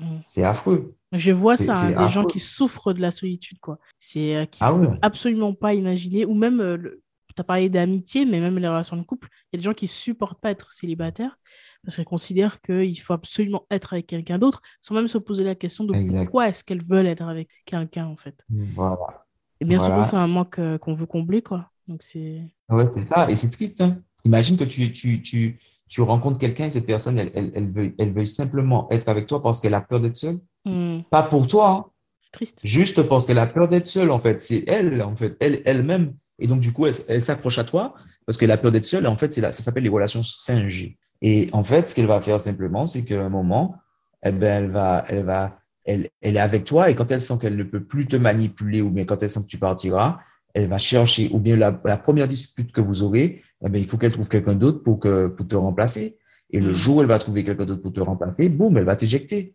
[0.00, 0.16] Mm.
[0.26, 0.94] C'est affreux.
[1.12, 3.78] Je vois ça, hein, des gens qui souffrent de la solitude, quoi.
[4.00, 6.90] C'est euh, qui ah peuvent absolument pas imaginer, ou même,
[7.38, 9.88] as parlé d'amitié, mais même les relations de couple, il y a des gens qui
[9.88, 11.38] supportent pas être célibataires
[11.84, 15.54] parce qu'elles considèrent qu'il faut absolument être avec quelqu'un d'autre, sans même se poser la
[15.54, 18.44] question de pourquoi est-ce qu'elles veulent être avec quelqu'un, en fait.
[18.74, 19.26] Voilà.
[19.60, 21.70] Et bien souvent, c'est un manque euh, qu'on veut combler, quoi.
[21.88, 22.42] Donc c'est.
[22.68, 23.80] Ouais, c'est ça, et c'est triste.
[23.80, 23.98] Hein.
[24.24, 25.58] Imagine que tu, tu, tu,
[25.88, 29.26] tu rencontres quelqu'un et cette personne, elle, elle, elle, veut, elle veut simplement être avec
[29.26, 30.40] toi parce qu'elle a peur d'être seule.
[30.64, 31.00] Hmm.
[31.10, 31.70] Pas pour toi.
[31.70, 31.84] Hein.
[32.20, 32.60] C'est triste.
[32.62, 34.40] Juste parce qu'elle a peur d'être seule, en fait.
[34.40, 36.14] C'est elle, en fait, elle, elle-même.
[36.42, 37.94] Et donc, du coup, elle, s'accroche à toi
[38.26, 39.06] parce qu'elle a peur d'être seule.
[39.06, 40.96] En fait, ça s'appelle les relations 5G.
[41.22, 43.76] Et en fait, ce qu'elle va faire simplement, c'est qu'à un moment,
[44.24, 47.34] eh ben, elle va, elle va, elle, elle est avec toi et quand elle sent
[47.40, 50.18] qu'elle ne peut plus te manipuler ou bien quand elle sent que tu partiras,
[50.54, 53.96] elle va chercher, ou bien la, première dispute que vous aurez, eh bien, il faut
[53.96, 56.18] qu'elle trouve quelqu'un d'autre pour, que, pour te remplacer.
[56.50, 56.74] Et le mm.
[56.74, 59.54] jour où elle va trouver quelqu'un d'autre pour te remplacer, boum, elle va t'éjecter.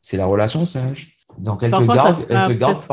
[0.00, 1.16] C'est la relation singe.
[1.38, 2.16] Donc, elle te garde.
[2.28, 2.84] Elle te garde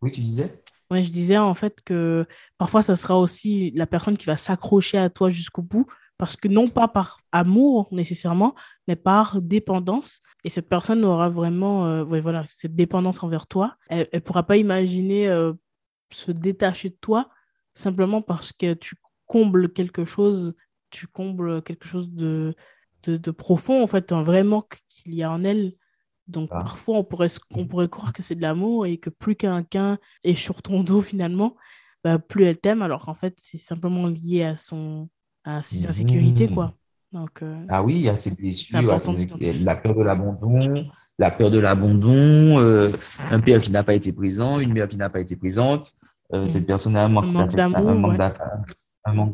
[0.00, 0.57] Oui, tu disais?
[0.90, 2.26] Oui, je disais en fait que
[2.56, 5.86] parfois, ça sera aussi la personne qui va s'accrocher à toi jusqu'au bout,
[6.16, 8.54] parce que non pas par amour nécessairement,
[8.86, 10.20] mais par dépendance.
[10.44, 13.76] Et cette personne aura vraiment euh, voilà, cette dépendance envers toi.
[13.88, 15.52] Elle ne pourra pas imaginer euh,
[16.10, 17.28] se détacher de toi
[17.74, 20.54] simplement parce que tu combles quelque chose,
[20.90, 22.54] tu combles quelque chose de,
[23.04, 25.74] de, profond, en fait, un vrai manque qu'il y a en elle.
[26.28, 26.60] Donc ah.
[26.60, 30.34] parfois, on pourrait, on pourrait croire que c'est de l'amour et que plus quelqu'un est
[30.34, 31.56] sur ton dos finalement,
[32.04, 35.08] bah, plus elle t'aime, alors qu'en fait, c'est simplement lié à, son,
[35.44, 36.48] à ses insécurités.
[36.48, 36.74] Quoi.
[37.12, 40.86] Donc, euh, ah oui, il y a ces blessures, la peur de l'abandon,
[41.18, 42.92] la peur de l'abandon, euh,
[43.30, 45.92] un père qui n'a pas été présent, une mère qui n'a pas été présente,
[46.34, 47.24] euh, cette personne a un manque,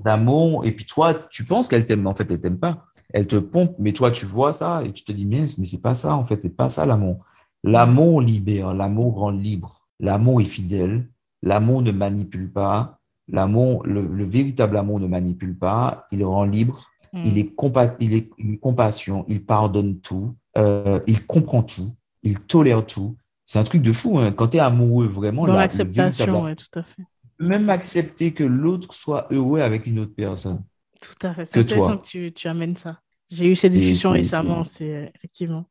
[0.04, 2.86] d'amour, et puis toi, tu penses qu'elle t'aime, mais en fait, elle t'aime pas.
[3.12, 5.82] Elle te pompe, mais toi, tu vois ça et tu te dis, mais, mais c'est
[5.82, 7.24] pas ça, en fait, c'est pas ça l'amour.
[7.62, 11.08] L'amour libère, l'amour rend libre, l'amour est fidèle,
[11.42, 12.98] l'amour ne manipule pas,
[13.28, 17.22] l'amour, le, véritable amour ne manipule pas, il rend libre, hmm.
[17.24, 17.54] il, est
[18.00, 23.58] il, est, il compassion, il pardonne tout, euh, il comprend tout, il tolère tout, c'est
[23.58, 24.18] un truc de fou.
[24.18, 24.32] Hein.
[24.32, 25.44] Quand tu es amoureux, vraiment.
[25.44, 27.02] Dans l'acceptation, oui, tout à fait.
[27.38, 30.62] même accepter que l'autre soit heureux avec une autre personne.
[31.04, 31.44] Tout à fait.
[31.44, 33.00] C'est intéressant que tu, tu, amènes ça.
[33.30, 35.66] J'ai eu cette discussion récemment, c'est effectivement.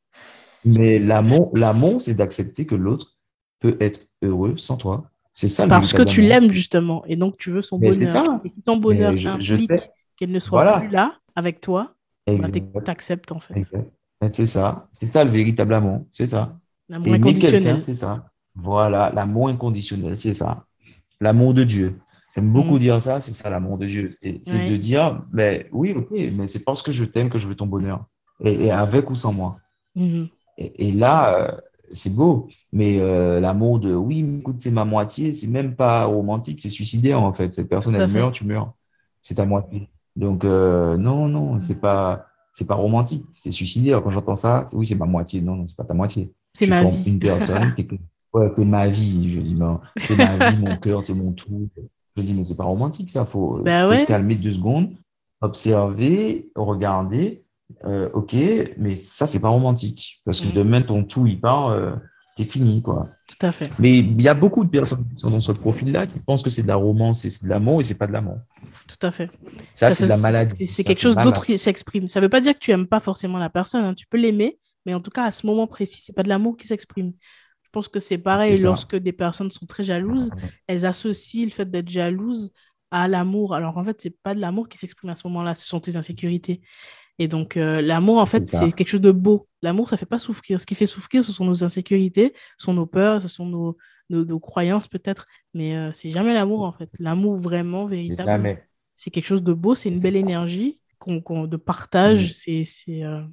[0.65, 3.17] Mais l'amour, c'est d'accepter que l'autre
[3.59, 5.09] peut être heureux sans toi.
[5.33, 5.67] C'est ça.
[5.67, 8.09] Parce que tu l'aimes justement, et donc tu veux son bonheur.
[8.09, 8.41] Ça.
[8.45, 9.71] Et si ton bonheur implique
[10.17, 11.95] qu'elle ne soit plus là avec toi,
[12.27, 13.63] bah, tu acceptes en fait.
[14.31, 14.87] C'est ça.
[14.93, 16.05] C'est ça le véritable amour.
[16.13, 16.57] C'est ça.
[16.87, 17.81] L'amour inconditionnel.
[17.83, 18.29] C'est ça.
[18.55, 20.65] Voilà, l'amour inconditionnel, c'est ça.
[21.19, 21.99] L'amour de Dieu.
[22.35, 22.79] J'aime beaucoup mm.
[22.79, 24.17] dire ça, c'est ça l'amour de Dieu.
[24.41, 27.55] C'est de dire, mais oui, ok, mais c'est parce que je t'aime que je veux
[27.55, 28.05] ton bonheur.
[28.43, 29.57] Et, avec ou sans moi.
[29.95, 30.29] Mm-hmm.
[30.57, 31.57] Et, là, euh,
[31.91, 32.47] c'est beau.
[32.71, 37.21] Mais euh, l'amour de, oui, écoute, c'est ma moitié, c'est même pas romantique, c'est suicidaire
[37.21, 37.53] en fait.
[37.53, 38.73] Cette personne, elle meurt, tu meurs.
[39.21, 39.87] C'est ta moitié.
[40.15, 44.03] Donc, euh, non, non, c'est pas, c'est pas romantique, c'est suicidaire.
[44.03, 45.39] Quand j'entends ça, oui, c'est ma moitié.
[45.41, 46.31] Non, non, c'est pas ta moitié.
[46.53, 47.11] C'est ma vie.
[47.11, 47.73] Une personne
[48.33, 49.35] Ouais, c'est ma vie.
[49.35, 51.69] Je dis, non, c'est ma vie, mon cœur, c'est mon tout.
[52.15, 53.25] Je dis, mais c'est pas romantique, ça.
[53.25, 54.95] Faut, bah faut se calmer deux secondes,
[55.41, 57.43] observer, regarder.
[57.85, 58.35] Euh, ok,
[58.77, 60.21] mais ça, c'est pas romantique.
[60.25, 61.93] Parce que demain, ton tout, il part, euh,
[62.37, 63.09] c'est fini, quoi.
[63.27, 63.71] Tout à fait.
[63.79, 66.49] Mais il y a beaucoup de personnes qui sont dans ce profil-là qui pensent que
[66.49, 68.37] c'est de la romance et c'est de l'amour et c'est pas de l'amour.
[68.87, 69.29] Tout à fait.
[69.71, 70.65] Ça, c'est de la maladie.
[70.67, 72.07] C'est quelque chose d'autre qui s'exprime.
[72.07, 73.83] Ça veut pas dire que tu aimes pas forcément la personne.
[73.83, 73.93] Hein.
[73.93, 76.57] Tu peux l'aimer, mais en tout cas, à ce moment précis, c'est pas de l'amour
[76.57, 77.13] qui s'exprime.
[77.73, 80.29] Je pense que c'est pareil lorsque des personnes sont très jalouses,
[80.67, 82.53] elles associent le fait d'être jalouse
[82.91, 83.55] à l'amour.
[83.55, 85.95] Alors en fait, c'est pas de l'amour qui s'exprime à ce moment-là, ce sont tes
[85.95, 86.61] insécurités.
[87.17, 89.47] Et donc euh, l'amour, en fait, c'est quelque chose de beau.
[89.63, 90.61] L'amour, ça fait pas souffrir.
[90.61, 93.75] Ce qui fait souffrir, ce sont nos insécurités, ce sont nos peurs, ce sont nos,
[94.11, 95.25] nos, croyances peut-être.
[95.55, 96.91] Mais euh, c'est jamais l'amour, en fait.
[96.99, 98.59] L'amour vraiment véritable.
[98.95, 102.33] C'est quelque chose de beau, c'est une belle énergie qu'on de partage.
[102.33, 103.23] C'est euh,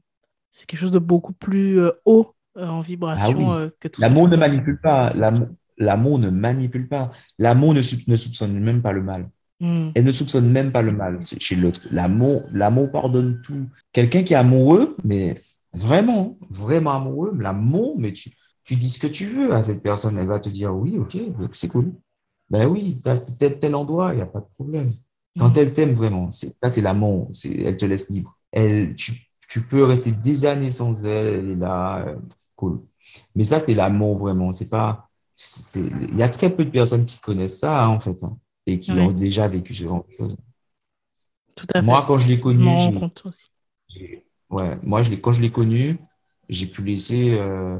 [0.51, 4.29] c'est quelque chose de beaucoup plus haut euh, en vibration ah euh, que tout L'amour
[4.29, 5.13] ne manipule pas.
[5.79, 7.11] L'amour ne manipule pas.
[7.39, 9.29] L'amour ne, ne, soupçonne même pas le mal.
[9.61, 9.91] Hmm.
[9.95, 11.83] Elle ne soupçonne même pas le mal chez l'autre.
[11.91, 13.67] L'amour, l'amour pardonne tout.
[13.93, 15.43] Quelqu'un qui est amoureux, mais
[15.75, 18.31] vraiment, vraiment amoureux, l'amour, mais tu,
[18.65, 21.17] tu dis ce que tu veux à cette personne, elle va te dire oui, ok,
[21.53, 21.93] c'est cool.
[22.49, 23.01] Ben oui,
[23.39, 24.91] tel, tel endroit, il n'y a pas de problème.
[25.39, 25.59] Quand hmm.
[25.59, 28.37] elle t'aime vraiment, ça c'est l'amour, elle te laisse libre.
[28.51, 29.13] Elle, tu,
[29.49, 32.17] tu, peux rester des années sans elle, elle est là, euh,
[32.61, 32.83] cool.
[33.35, 34.53] Mais ça, c'est l'amour vraiment.
[34.53, 35.09] C'est pas.
[35.75, 38.37] Il y a très peu de personnes qui connaissent ça, hein, en fait, hein,
[38.67, 40.37] et qui ont déjà vécu ce genre de choses.
[41.55, 41.87] Tout à fait.
[41.87, 42.67] Moi, quand je l'ai connu.
[44.51, 45.99] Ouais, moi, je quand je l'ai connu,
[46.49, 47.79] j'ai pu laisser euh,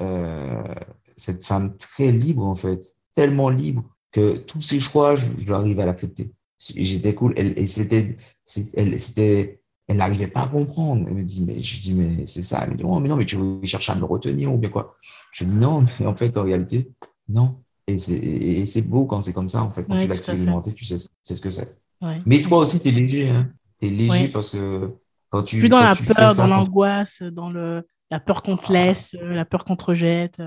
[0.00, 0.74] euh,
[1.16, 2.96] cette femme très libre, en fait.
[3.14, 6.32] Tellement libre que tous ses choix, je, je arrive à l'accepter.
[6.58, 7.34] J'étais cool.
[7.36, 9.59] Elle, c'était, c'était
[9.90, 11.04] elle n'arrivait pas à comprendre.
[11.08, 12.60] Elle me dit, mais je dis, mais c'est ça.
[12.62, 14.70] Elle me dit, oh, mais non, mais tu veux chercher à me retenir ou bien
[14.70, 14.96] quoi?
[15.32, 16.92] Je dis, non, mais en fait, en réalité,
[17.28, 17.56] non.
[17.88, 19.82] Et c'est beau quand c'est comme ça, en fait.
[19.82, 21.76] Quand tu l'as expérimenté, tu sais, ce que c'est.
[22.24, 23.30] Mais toi aussi, tu es léger.
[23.30, 23.50] Hein.
[23.80, 24.92] Tu es léger parce que
[25.28, 25.58] quand tu.
[25.58, 28.72] Plus dans la peur, dans l'angoisse, dans le, la peur qu'on te ah.
[28.72, 30.40] laisse, euh, la peur qu'on te rejette.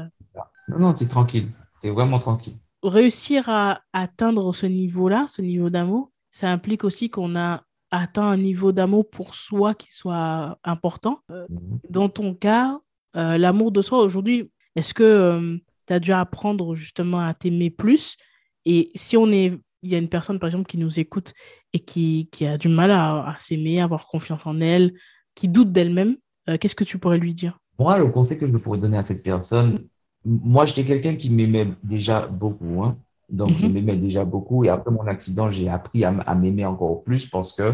[0.69, 1.49] Non, non, tu es tranquille.
[1.81, 2.55] Tu es vraiment tranquille.
[2.81, 7.63] Réussir à atteindre ce niveau-là, ce niveau d'amour, ça implique aussi qu'on a
[7.93, 11.19] atteint un niveau d'amour pour soi qui soit important.
[11.31, 11.79] Euh, mhm.
[11.89, 12.79] dans ton cas,
[13.15, 17.69] euh, l'amour de soi aujourd'hui, est-ce que euh, tu as dû apprendre justement à t'aimer
[17.69, 18.17] plus?
[18.65, 21.33] Et si on est, il y a une personne par exemple qui nous écoute
[21.73, 24.93] et qui, qui a du mal à, à s'aimer, à avoir confiance en elle,
[25.35, 26.17] qui doute d'elle-même,
[26.59, 27.57] qu'est-ce que tu pourrais lui dire?
[27.77, 29.87] Moi, le conseil que je pourrais donner à cette personne,
[30.25, 32.83] moi j'étais quelqu'un qui m'aimait déjà beaucoup.
[32.83, 32.97] Hein.
[33.33, 33.73] Donc, je mhm.
[33.73, 34.63] m'aimais déjà beaucoup.
[34.63, 37.73] Et après mon accident, j'ai appris à, m'aimer encore plus parce que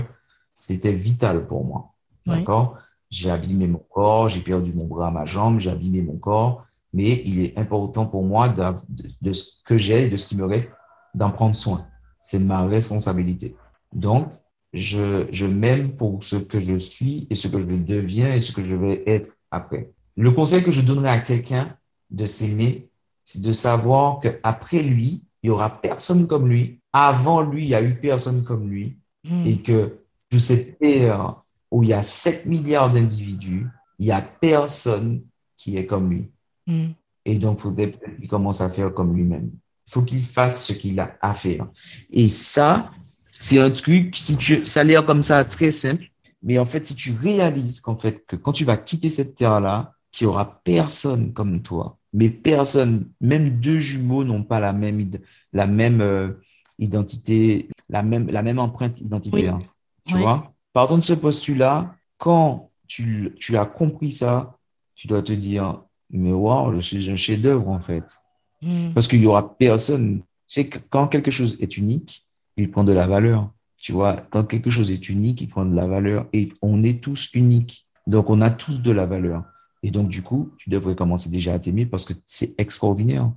[0.54, 1.94] c'était vital pour moi.
[2.26, 2.78] D'accord?
[3.10, 6.66] J'ai abîmé mon corps, j'ai perdu mon bras, ma jambe, j'ai abîmé mon corps.
[6.94, 10.78] Mais il est important pour moi de, ce que j'ai, de ce qui me reste,
[11.14, 11.86] d'en prendre soin.
[12.22, 13.56] C'est ma responsabilité.
[13.94, 14.32] Donc,
[14.72, 18.54] je, je m'aime pour ce que je suis et ce que je deviens et ce
[18.54, 19.92] que je vais être après.
[20.16, 21.76] Le conseil que je donnerais à quelqu'un
[22.12, 22.90] de s'aimer,
[23.26, 26.80] c'est de savoir qu'après lui, il y aura personne comme lui.
[26.92, 28.98] Avant lui, il y a eu personne comme lui.
[29.24, 29.46] Hmm.
[29.46, 30.00] Et que
[30.32, 31.36] sur cette terre
[31.72, 33.68] où il y a 7 milliards d'individus,
[34.00, 35.24] il n'y a personne
[35.58, 36.32] qui est comme lui.
[36.68, 36.92] Hmm.
[37.26, 39.52] Et donc, il faudrait qu'il commence à faire comme lui-même.
[39.88, 41.68] Il faut qu'il fasse ce qu'il a à faire.
[42.10, 42.92] Et ça,
[43.32, 46.06] c'est un truc, si tu, ça a l'air comme ça très simple,
[46.42, 49.94] mais en fait, si tu réalises qu'en fait, que quand tu vas quitter cette terre-là,
[50.12, 55.10] qu'il n'y aura personne comme toi, mais personne, même deux jumeaux n'ont pas la même,
[55.54, 56.32] la même euh,
[56.80, 59.60] identité, la même, la même empreinte identitaire.
[60.06, 60.54] Tu vois?
[60.74, 64.58] Pardon de ce postulat, quand tu, tu, as compris ça,
[64.96, 68.20] tu dois te dire, mais wow, je suis un chef-d'œuvre en fait.
[68.62, 68.92] Hmm.
[68.94, 72.26] Parce qu'il n'y aura personne C'est que quand quelque chose est unique,
[72.58, 73.52] il prend de la valeur.
[73.78, 76.26] Tu vois, quand quelque chose est unique, il prend de la valeur.
[76.34, 77.88] Et on est tous uniques.
[78.08, 79.44] Donc, on a tous de la valeur.
[79.84, 83.32] Et donc, du coup, tu devrais commencer déjà à t'aimer parce que c'est extraordinaire.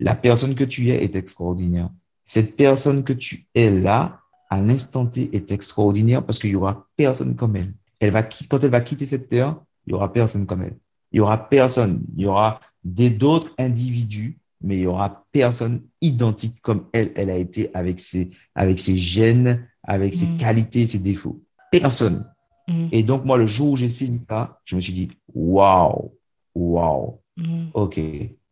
[0.00, 1.90] La personne que tu es est extraordinaire.
[2.24, 4.20] Cette personne que tu es là,
[4.50, 7.74] à l'instant T, est extraordinaire parce qu'il y aura personne comme elle.
[8.00, 10.76] Elle va, quand elle va quitter cette terre, il y aura personne comme elle.
[11.12, 12.02] Il y aura personne.
[12.16, 17.12] Il y aura d'autres individus, mais il y aura personne identique comme elle.
[17.14, 20.36] Elle a été avec ses, avec ses gènes, avec ses mm.
[20.38, 21.40] qualités, ses défauts.
[21.70, 22.26] Personne.
[22.68, 22.88] Mm.
[22.92, 26.12] Et donc, moi, le jour où j'ai saisi ça, je me suis dit, waouh,
[26.54, 27.66] waouh, mm.
[27.74, 28.00] ok,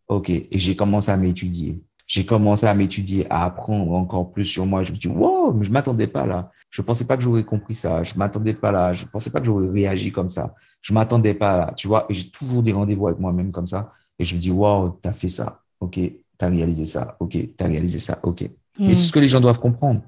[0.09, 0.31] ok.
[0.31, 1.83] Et j'ai commencé à m'étudier.
[2.07, 4.85] J'ai commencé à m'étudier, à apprendre encore plus sur moi.
[4.85, 6.51] Je me suis dit, wow, mais je m'attendais pas là.
[6.71, 8.03] Je pensais pas que j'aurais compris ça.
[8.03, 8.93] Je m'attendais pas là.
[8.93, 10.55] Je pensais pas que j'aurais réagi comme ça.
[10.81, 12.07] Je m'attendais pas là, tu vois.
[12.09, 13.93] Et j'ai toujours des rendez-vous avec moi-même comme ça.
[14.19, 15.61] Et je me dis, waouh, tu as fait ça.
[15.81, 17.17] OK, tu as réalisé ça.
[17.21, 18.19] OK, tu as réalisé ça.
[18.23, 18.43] OK.
[18.43, 20.03] Et c'est ce que les gens doivent comprendre.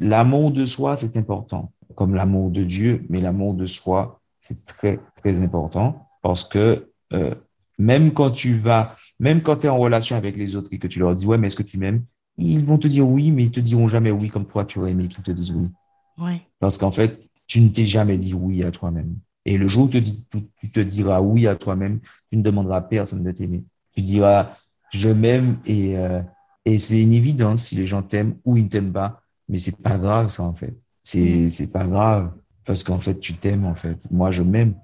[0.00, 5.00] L'amour de soi, c'est important, comme l'amour de Dieu, mais l'amour de soi, c'est très,
[5.16, 7.34] très important parce que euh,
[7.76, 10.86] même quand tu vas, même quand tu es en relation avec les autres et que
[10.86, 12.04] tu leur dis, ouais, mais est-ce que tu m'aimes?
[12.36, 14.92] Ils vont te dire oui, mais ils te diront jamais oui comme toi, tu aurais
[14.92, 15.66] aimé qu'ils te disent oui.
[16.18, 16.40] Ouais.
[16.60, 17.18] Parce qu'en fait,
[17.48, 19.16] tu ne t'es jamais dit oui à toi-même.
[19.44, 20.00] Et le jour où tu
[20.70, 21.98] te, diras oui à toi-même,
[22.30, 23.64] tu ne demanderas à personne de t'aimer.
[23.96, 24.54] Tu diras,
[24.92, 26.22] je m'aime et, euh,
[26.64, 29.20] et c'est une évidence si les gens t'aiment ou ils ne t'aiment pas.
[29.48, 30.76] Mais c'est pas grave, ça, en fait.
[31.08, 31.48] C'est, mm.
[31.48, 32.30] c'est pas grave
[32.66, 34.06] parce qu'en fait, tu t'aimes, en fait.
[34.10, 34.74] Moi, je m'aime.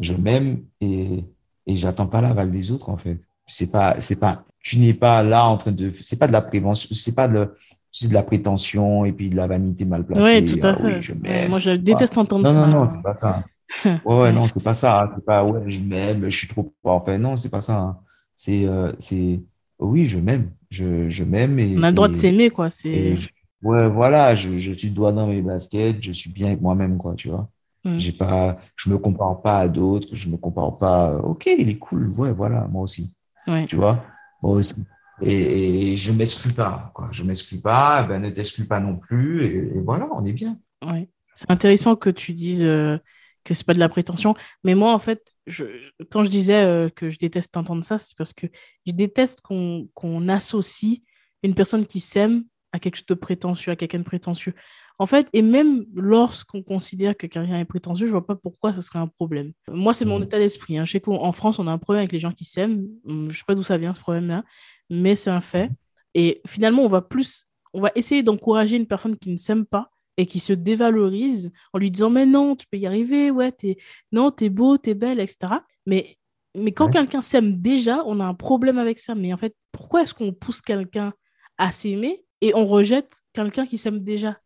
[0.00, 1.24] Je m'aime et,
[1.66, 3.18] et j'attends pas l'aval des autres, en fait.
[3.48, 6.42] C'est pas, c'est pas, tu n'es pas là en train de, c'est pas de la
[6.42, 7.52] prévention, c'est pas de,
[7.90, 10.42] c'est de la prétention et puis de la vanité mal placée.
[10.42, 11.02] Oui, tout à ah fait.
[11.02, 11.12] je
[11.48, 12.60] moi, je déteste entendre ça.
[12.60, 13.44] Non, non, non, c'est pas ça.
[14.04, 15.10] Ouais, ouais, non, c'est pas ça.
[15.16, 16.72] C'est pas, ouais, je m'aime, je suis trop.
[16.84, 17.78] Enfin, non, c'est pas ça.
[17.78, 17.98] Hein.
[18.36, 19.40] C'est, euh, c'est,
[19.80, 20.52] oui, je m'aime.
[20.70, 21.58] Je, je m'aime.
[21.58, 22.70] Et, On a le droit de s'aimer, quoi.
[22.70, 23.16] C'est.
[23.64, 27.14] Ouais, voilà, je, je suis droit dans mes baskets, je suis bien avec moi-même, quoi,
[27.14, 27.48] tu vois.
[27.84, 27.98] Mm.
[27.98, 31.16] J'ai pas, je me compare pas à d'autres, je me compare pas.
[31.16, 33.14] Ok, il est cool, ouais, voilà, moi aussi.
[33.46, 33.66] Ouais.
[33.66, 34.04] Tu vois,
[34.42, 34.84] moi aussi.
[35.22, 37.08] Et, et je m'exclus pas, quoi.
[37.10, 40.58] Je m'exclus pas, ben ne t'exclus pas non plus, et, voilà, on est bien.
[40.84, 41.08] Ouais.
[41.34, 42.98] C'est intéressant que tu dises euh,
[43.44, 45.64] que c'est pas de la prétention, mais moi, en fait, je,
[46.10, 48.46] quand je disais euh, que je déteste entendre ça, c'est parce que
[48.86, 51.00] je déteste qu'on qu'on associe
[51.42, 52.44] une personne qui s'aime
[52.74, 54.52] à quelque chose de prétentieux, à quelqu'un de prétentieux.
[54.98, 58.80] En fait, et même lorsqu'on considère que quelqu'un est prétentieux, je vois pas pourquoi ce
[58.80, 59.52] serait un problème.
[59.68, 60.24] Moi, c'est mon mm.
[60.24, 60.76] état d'esprit.
[60.76, 60.84] Hein.
[60.84, 62.88] Je sais qu'en France, on a un problème avec les gens qui s'aiment.
[63.06, 64.44] Hum, je sais pas d'où ça vient ce problème-là,
[64.90, 65.70] mais c'est un fait.
[66.14, 69.90] Et finalement, on va plus, on va essayer d'encourager une personne qui ne s'aime pas
[70.16, 73.78] et qui se dévalorise en lui disant mais non, tu peux y arriver, ouais, es,
[74.10, 75.54] non, t'es beau, t'es belle, etc.
[75.86, 76.16] Mais
[76.56, 79.14] mais quand quelqu'un s'aime déjà, on a un problème avec ça.
[79.14, 81.12] Mais en fait, pourquoi est-ce qu'on pousse quelqu'un
[81.58, 84.38] à s'aimer et on rejette quelqu'un qui s'aime déjà.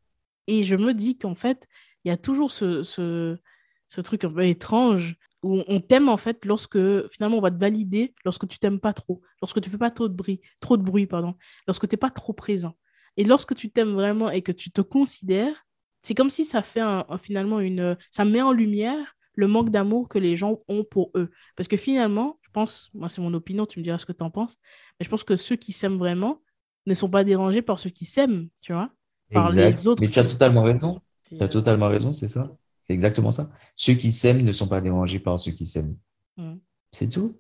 [0.47, 1.67] Et je me dis qu'en fait,
[2.05, 6.45] il y a toujours ce, ce, truc un peu étrange où on t'aime en fait
[6.45, 6.79] lorsque
[7.09, 10.09] finalement on va te valider lorsque tu t'aimes pas trop, lorsque tu fais pas trop
[10.09, 11.35] de bruit, trop de bruit pardon,
[11.67, 12.77] lorsque tu n'es pas trop présent.
[13.17, 15.67] Et lorsque tu t'aimes vraiment et que tu te considères,
[16.03, 16.83] c'est comme si ça fait
[17.21, 21.31] finalement une ça met en lumière le manque d'amour que les gens ont pour eux.
[21.57, 24.25] Parce que finalement, je pense, moi c'est mon opinion, tu me diras ce que tu
[24.25, 24.57] en penses,
[24.99, 26.43] mais je pense que ceux qui s'aiment vraiment,
[26.87, 28.91] ne sont pas dérangés par ceux qui s'aiment, tu vois,
[29.33, 30.03] par les autres.
[30.03, 31.01] Mais tu as totalement raison.
[31.29, 32.51] Tu as totalement raison, c'est ça.
[32.81, 33.51] C'est exactement ça.
[33.77, 35.97] Ceux qui s'aiment ne sont pas dérangés par ceux qui s'aiment.
[36.39, 36.55] Mm.
[36.91, 37.37] C'est tout.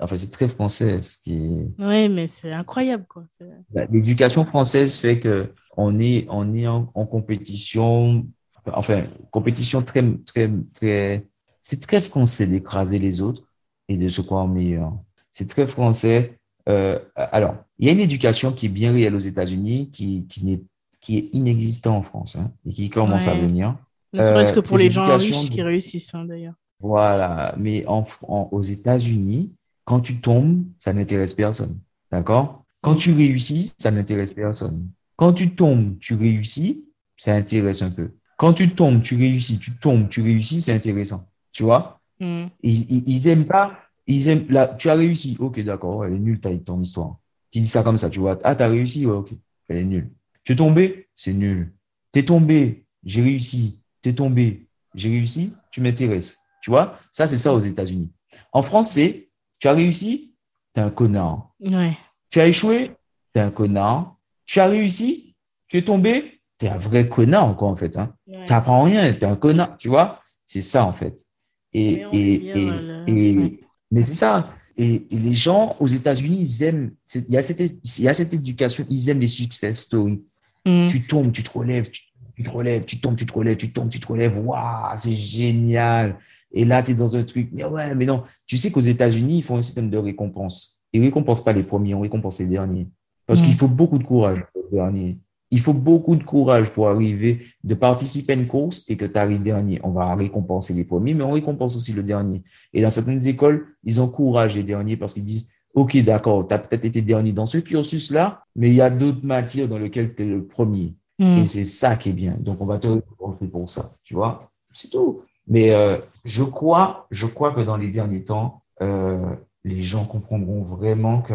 [0.00, 1.00] Enfin, c'est très français.
[1.00, 1.38] Ce qui
[1.78, 3.06] Oui, mais c'est incroyable.
[3.08, 3.24] quoi.
[3.70, 8.26] Bah, l'éducation française fait que on est, on est en, compétition,
[8.66, 11.26] enfin, compétition très, très, très.
[11.62, 13.48] C'est très français d'écraser les autres
[13.88, 14.92] et de se croire meilleur.
[15.32, 16.38] C'est très français
[16.68, 20.62] euh, alors, il y a une éducation qui est bien réelle aux États-Unis, qui, qui,
[21.00, 23.76] qui est inexistante en France hein, et qui commence à venir.
[24.12, 26.54] Ne serait-ce que euh, pour les gens riches qui réussissent, hein, d'ailleurs.
[26.80, 29.52] Voilà, mais en, aux États-Unis,
[29.84, 31.78] quand tu tombes, ça n'intéresse personne.
[32.10, 32.64] D'accord?
[32.80, 34.88] Quand tu réussis, ça n'intéresse personne.
[35.16, 36.84] Quand tu tombes, tu réussis,
[37.16, 38.10] ça intéresse un peu.
[38.36, 41.28] Quand tu tombes, tu réussis, tu tombes, tu réussis, c'est intéressant.
[41.52, 42.00] Tu vois?
[42.20, 42.44] Mm.
[42.62, 45.36] Ils, ils, aiment pas ils aiment, là, tu as réussi.
[45.38, 47.16] Ok, d'accord, elle est nulle, ton histoire.
[47.50, 48.38] Tu dis ça comme ça, tu vois.
[48.44, 49.32] Ah, tu as réussi, ok,
[49.68, 50.10] elle est nulle.
[50.42, 51.72] Tu es tombé, c'est nul.
[52.12, 53.80] Tu es tombé, j'ai réussi.
[54.02, 56.38] Tu es tombé, j'ai réussi, tu m'intéresses.
[56.62, 58.12] Tu vois, ça, c'est ça aux États-Unis.
[58.52, 60.34] En France, c'est tu as réussi,
[60.74, 61.54] tu es un connard.
[61.60, 61.96] Ouais.
[62.30, 62.92] Tu as échoué,
[63.34, 64.16] tu es un connard.
[64.44, 65.34] Tu as réussi,
[65.68, 67.96] tu es tombé, tu es un vrai connard, quoi, en fait.
[67.96, 68.14] Hein.
[68.26, 70.20] Tu n'apprends rien, tu es un connard, tu vois?
[70.44, 71.26] C'est ça, en fait.
[71.72, 73.63] Et, et, et, et,
[73.94, 74.50] mais c'est ça.
[74.76, 78.34] Et, les gens aux États-Unis, ils aiment, il y, a cette, il y a cette
[78.34, 80.20] éducation, ils aiment les success stories.
[80.66, 80.88] Mm.
[80.88, 82.02] Tu tombes, tu te relèves, tu,
[82.42, 84.36] te relèves, tu tombes, tu te relèves, tu tombes, tu te relèves.
[84.36, 86.18] Waouh, c'est génial.
[86.52, 87.50] Et là, tu es dans un truc.
[87.52, 88.24] Mais ouais, mais non.
[88.46, 90.82] Tu sais qu'aux États-Unis, ils font un système de récompense.
[90.92, 92.88] Ils ne récompensent pas les premiers, on récompense les derniers.
[93.26, 93.44] Parce mm.
[93.44, 95.18] qu'il faut beaucoup de courage pour les derniers.
[95.50, 99.18] Il faut beaucoup de courage pour arriver, de participer à une course et que tu
[99.18, 99.80] arrives dernier.
[99.84, 102.42] On va récompenser les premiers, mais on récompense aussi le dernier.
[102.72, 106.58] Et dans certaines écoles, ils encouragent les derniers parce qu'ils disent, OK, d'accord, tu as
[106.58, 110.22] peut-être été dernier dans ce cursus-là, mais il y a d'autres matières dans lesquelles tu
[110.22, 110.94] es le premier.
[111.18, 111.38] Hmm.
[111.38, 112.36] Et c'est ça qui est bien.
[112.38, 114.50] Donc, on va te récompenser pour ça, tu vois.
[114.72, 115.22] C'est tout.
[115.46, 119.34] Mais euh, je crois, je crois que dans les derniers temps, euh,
[119.64, 121.34] les gens comprendront vraiment que,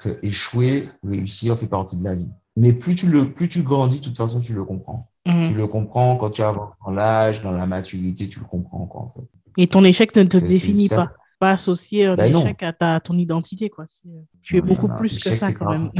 [0.00, 2.28] que échouer, réussir fait partie de la vie.
[2.56, 5.10] Mais plus tu, le, plus tu grandis, de toute façon, tu le comprends.
[5.26, 5.48] Mhm.
[5.48, 9.14] Tu le comprends quand tu avances dans l'âge, dans la maturité, tu le comprends.
[9.56, 11.12] Et ton échec ne te définit pas.
[11.40, 13.68] Pas associé un ben échec à, ta, ton identité.
[13.68, 13.86] Quoi.
[14.40, 15.90] Tu es beaucoup plus que ça quand même.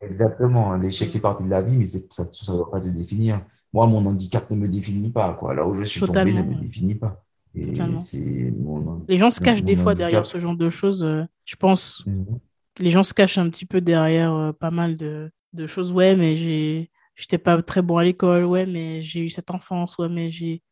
[0.00, 0.74] Exactement.
[0.76, 3.40] L'échec fait partie de la vie, mais ça ne doit pas te définir.
[3.72, 5.34] Moi, mon handicap ne me définit pas.
[5.34, 5.54] Quoi.
[5.54, 7.24] Là où je suis tombé ne me définit pas.
[7.54, 11.04] Les gens se cachent des fois derrière ce genre de choses.
[11.04, 12.04] Euh, je pense.
[12.06, 12.38] Mhm.
[12.78, 15.92] Les gens se cachent un petit peu derrière euh, pas mal de, de choses.
[15.92, 18.44] Ouais, mais j'ai, j'étais pas très bon à l'école.
[18.44, 19.98] Ouais, mais j'ai eu cette enfance.
[19.98, 20.62] Ouais, mais j'ai,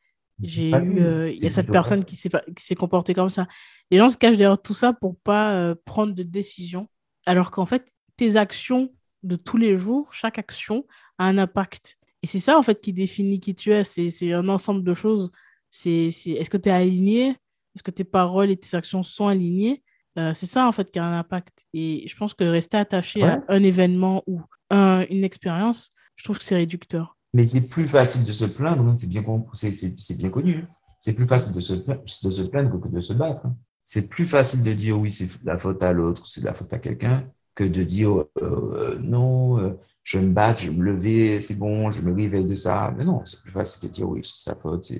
[0.42, 3.46] j'ai eu, euh, il y a cette personne qui s'est, qui s'est comportée comme ça.
[3.90, 6.88] Les gens se cachent derrière tout ça pour pas euh, prendre de décision,
[7.26, 10.86] alors qu'en fait, tes actions de tous les jours, chaque action
[11.18, 11.98] a un impact.
[12.22, 13.84] Et c'est ça, en fait, qui définit qui tu es.
[13.84, 15.30] C'est, c'est un ensemble de choses.
[15.70, 17.28] C'est, c'est est-ce que tu es aligné?
[17.74, 19.82] Est-ce que tes paroles et tes actions sont alignées?
[20.18, 21.64] Euh, c'est ça, en fait, qui a un impact.
[21.72, 24.40] Et je pense que rester attaché à un événement ou
[24.70, 27.16] une expérience, je trouve que c'est réducteur.
[27.32, 30.56] Mais c'est plus facile de se plaindre, hein, c'est bien, bien connu.
[30.56, 30.68] Hein.
[31.00, 33.46] C'est plus facile de se, de se plaindre que de se battre.
[33.46, 33.56] Hein.
[33.84, 36.78] C'est plus facile de dire oui, c'est la faute à l'autre, c'est la faute à
[36.78, 41.58] quelqu'un, que de dire euh, euh, non, euh, je me battre, je me lever, c'est
[41.58, 42.92] bon, je me réveille de ça.
[42.96, 44.92] Mais non, c'est plus facile de dire oui, c'est sa faute,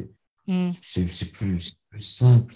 [0.53, 0.73] mm.
[0.81, 2.55] c'est, plus, plus simple.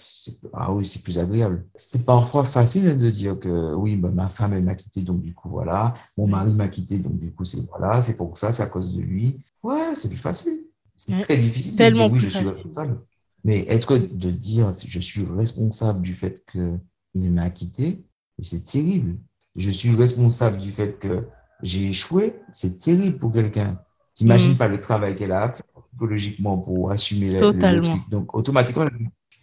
[0.53, 1.65] Ah oui, c'est plus agréable.
[1.75, 5.33] C'est parfois facile de dire que oui, bah, ma femme, elle m'a quitté, donc du
[5.33, 5.93] coup, voilà.
[6.17, 8.95] Mon mari m'a quitté, donc du coup, c'est voilà, c'est pour ça, c'est à cause
[8.95, 9.39] de lui.
[9.63, 10.65] Ouais, c'est plus facile.
[10.97, 13.01] C'est très difficile tellement de dire oui, je suis responsable.
[13.43, 18.03] Mais être de dire je suis responsable du fait qu'il m'a quitté,
[18.41, 19.17] c'est terrible.
[19.55, 21.27] Je suis responsable du fait que
[21.61, 23.79] j'ai échoué, c'est terrible pour quelqu'un.
[24.13, 24.57] T'imagines mm.
[24.57, 25.63] pas le travail qu'elle a fait
[25.95, 28.09] psychologiquement pour assumer le, truc.
[28.09, 28.87] Donc, automatiquement,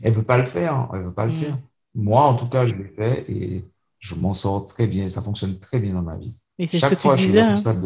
[0.03, 0.75] elle ne veut pas le faire.
[0.75, 0.89] Hein.
[0.95, 1.37] Elle veut pas le mm.
[1.37, 1.59] faire.
[1.95, 3.65] Moi, en tout cas, je l'ai fait et
[3.99, 5.09] je m'en sors très bien.
[5.09, 6.35] Ça fonctionne très bien dans ma vie.
[6.59, 7.41] Et c'est ce que fois, tu disais.
[7.41, 7.55] Je suis hein.
[7.55, 7.83] responsable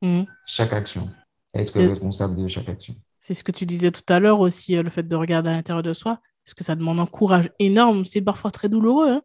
[0.00, 0.26] de mm.
[0.46, 1.10] chaque, action.
[1.54, 2.94] Être responsable de chaque action.
[3.20, 5.54] C'est ce que tu disais tout à l'heure aussi, euh, le fait de regarder à
[5.54, 8.04] l'intérieur de soi, parce que ça demande un courage énorme.
[8.04, 9.22] C'est parfois très douloureux, hein.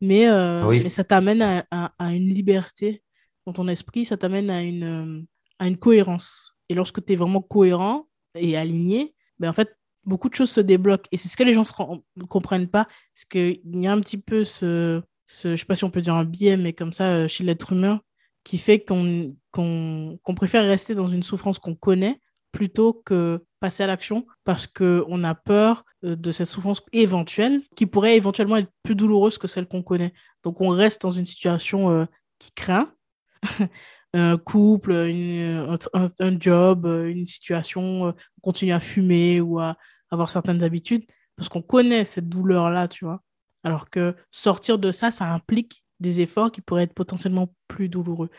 [0.00, 3.02] mais, euh, mais, ça t'amène à, à, une liberté
[3.46, 5.22] dans ton esprit, ça t'amène à une, euh,
[5.60, 6.56] à une cohérence.
[6.68, 8.05] Et lorsque tu es vraiment cohérent
[8.36, 11.08] et aligné, ben en fait, beaucoup de choses se débloquent.
[11.12, 11.64] Et c'est ce que les gens
[12.16, 12.84] ne comprennent pas.
[13.14, 16.00] Parce qu'il y a un petit peu ce, je ne sais pas si on peut
[16.00, 18.00] dire un biais, mais comme ça, euh, chez l'être humain,
[18.44, 22.20] qui fait qu'on qu'on préfère rester dans une souffrance qu'on connaît
[22.52, 27.86] plutôt que passer à l'action parce qu'on a peur euh, de cette souffrance éventuelle qui
[27.86, 30.12] pourrait éventuellement être plus douloureuse que celle qu'on connaît.
[30.42, 32.04] Donc on reste dans une situation euh,
[32.38, 32.92] qui craint,
[34.16, 39.76] un couple, un, job, une situation, on continue à fumer ou à
[40.10, 41.04] avoir certaines habitudes
[41.36, 43.22] parce qu'on connaît cette douleur-là, tu vois.
[43.62, 48.30] Alors que sortir de ça, ça implique des efforts qui pourraient être potentiellement plus douloureux.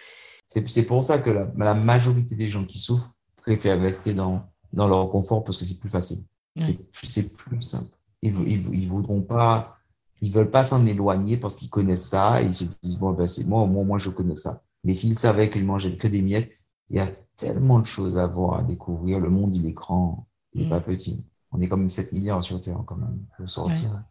[0.47, 5.09] C'est pour ça que la, majorité des gens qui souffrent préfèrent rester dans, dans leur
[5.09, 6.19] confort parce que c'est plus facile.
[6.55, 7.91] C'est plus simple.
[8.21, 9.78] Ils ne voudront pas,
[10.21, 13.28] ils veulent pas s'en éloigner parce qu'ils connaissent ça et ils se disent, bon, ben,
[13.28, 14.63] c'est moi, moi, moi, je connais ça.
[14.88, 16.57] Mais s'ils savaient qu'ils mangeaient que des miettes,
[16.89, 19.19] il y a tellement de choses à voir, à découvrir.
[19.19, 20.69] Le monde, il est grand, il n'est mm.
[20.69, 21.25] pas petit.
[21.51, 23.19] On est comme 7 milliards sur Terre quand même.
[23.19, 24.01] Il faut sortir.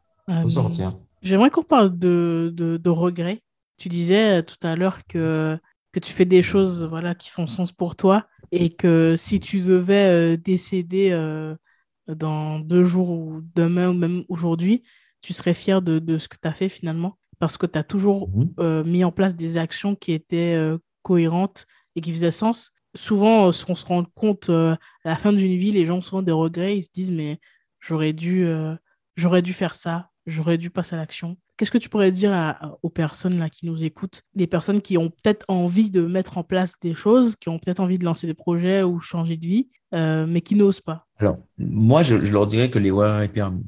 [0.42, 0.94] faut sortir.
[1.22, 3.42] J'aimerais qu'on parle de, de, regrets.
[3.78, 5.58] Tu disais euh, tout à l'heure que,
[5.92, 9.60] que tu fais des choses voilà, qui font sens pour toi et que si tu
[9.60, 11.56] devais euh, décéder euh,
[12.06, 14.82] dans deux jours ou demain ou même aujourd'hui,
[15.22, 17.16] tu serais fier de, de ce que tu as fait finalement?
[17.38, 18.84] Parce que tu as toujours mhm.
[18.86, 20.58] mis en place des actions qui étaient
[21.02, 22.72] cohérentes et qui faisaient sens.
[22.94, 26.32] Souvent, on se rend compte à la fin d'une vie, les gens ont souvent des
[26.32, 27.38] regrets, ils se disent mais
[27.80, 28.48] j'aurais dû,
[29.16, 31.36] j'aurais dû faire ça, j'aurais dû passer à l'action.
[31.56, 35.08] Qu'est-ce que tu pourrais dire aux personnes là, qui nous écoutent, des personnes qui ont
[35.08, 38.34] peut-être envie de mettre en place des choses, qui ont peut-être envie de lancer des
[38.34, 42.70] projets ou changer de vie, euh, mais qui n'osent pas Alors, moi, je, leur dirais
[42.70, 43.64] que l'erreur est permis.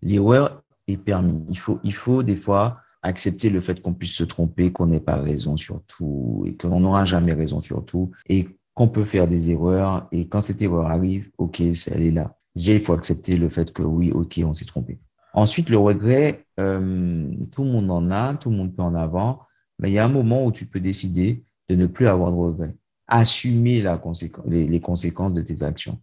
[0.00, 1.44] L'erreur est permis.
[1.50, 5.00] Il faut, il faut des fois accepter le fait qu'on puisse se tromper, qu'on n'ait
[5.00, 9.26] pas raison sur tout et qu'on n'aura jamais raison sur tout et qu'on peut faire
[9.26, 10.08] des erreurs.
[10.12, 12.36] Et quand cette erreur arrive, OK, elle est là.
[12.54, 14.98] Déjà, il faut accepter le fait que oui, OK, on s'est trompé.
[15.32, 19.46] Ensuite, le regret, euh, tout le monde en a, tout le monde peut en avoir,
[19.78, 22.36] mais il y a un moment où tu peux décider de ne plus avoir de
[22.36, 22.74] regret.
[23.06, 23.84] Assumer
[24.46, 26.00] les, conséquences de tes actions.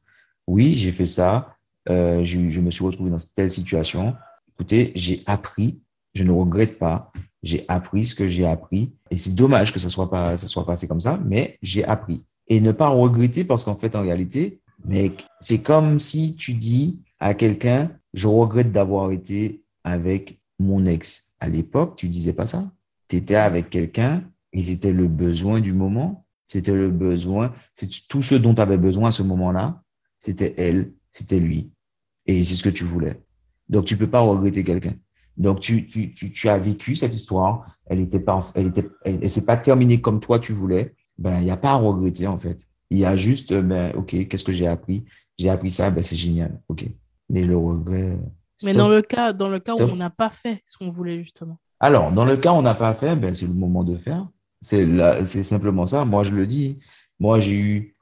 [0.48, 1.56] Oui, j'ai fait ça,
[1.90, 4.16] euh, je, me suis retrouvé dans telle situation.
[4.54, 5.82] Écoutez, j'ai appris,
[6.14, 7.12] je ne regrette pas,
[7.44, 8.94] j'ai appris ce que j'ai appris.
[9.12, 12.24] Et c'est dommage que ça soit pas, ça soit passé comme ça, mais j'ai appris.
[12.48, 17.00] Et ne pas regretter parce qu'en fait, en réalité, mec, c'est comme si tu dis
[17.20, 21.34] à quelqu'un, je regrette d'avoir été avec mon ex.
[21.40, 22.72] À l'époque, tu disais pas ça.
[23.08, 26.26] Tu étais avec quelqu'un et c'était le besoin du moment.
[26.48, 29.84] C'était le besoin, c'est tout ce dont tu avais besoin à ce moment-là.
[30.22, 31.72] C'était elle, c'était lui.
[32.26, 33.22] Et c'est ce que tu voulais.
[33.68, 34.96] Donc, tu peux pas regretter quelqu'un.
[35.38, 37.64] Donc, tu, tu, tu, as vécu cette histoire.
[37.86, 40.96] Elle était pas, elle était, elle, s'est pas terminée comme toi tu voulais.
[41.18, 42.68] Ben, il n'y a pas à regretter, en fait.
[42.90, 45.06] Il y a juste, ben, OK, qu'est-ce que j'ai appris?
[45.38, 46.60] J'ai appris ça, ben, c'est génial.
[46.68, 46.86] OK.
[47.30, 48.18] Mais le regret.
[48.64, 51.20] Mais dans le cas, dans le cas où on n'a pas fait ce qu'on voulait,
[51.20, 51.60] justement.
[51.80, 54.28] Alors, dans le cas où on n'a pas fait, ben, c'est le moment de faire.
[54.62, 56.04] C'est simplement ça.
[56.04, 56.80] Moi, je le dis.
[57.20, 57.96] Moi, j'ai eu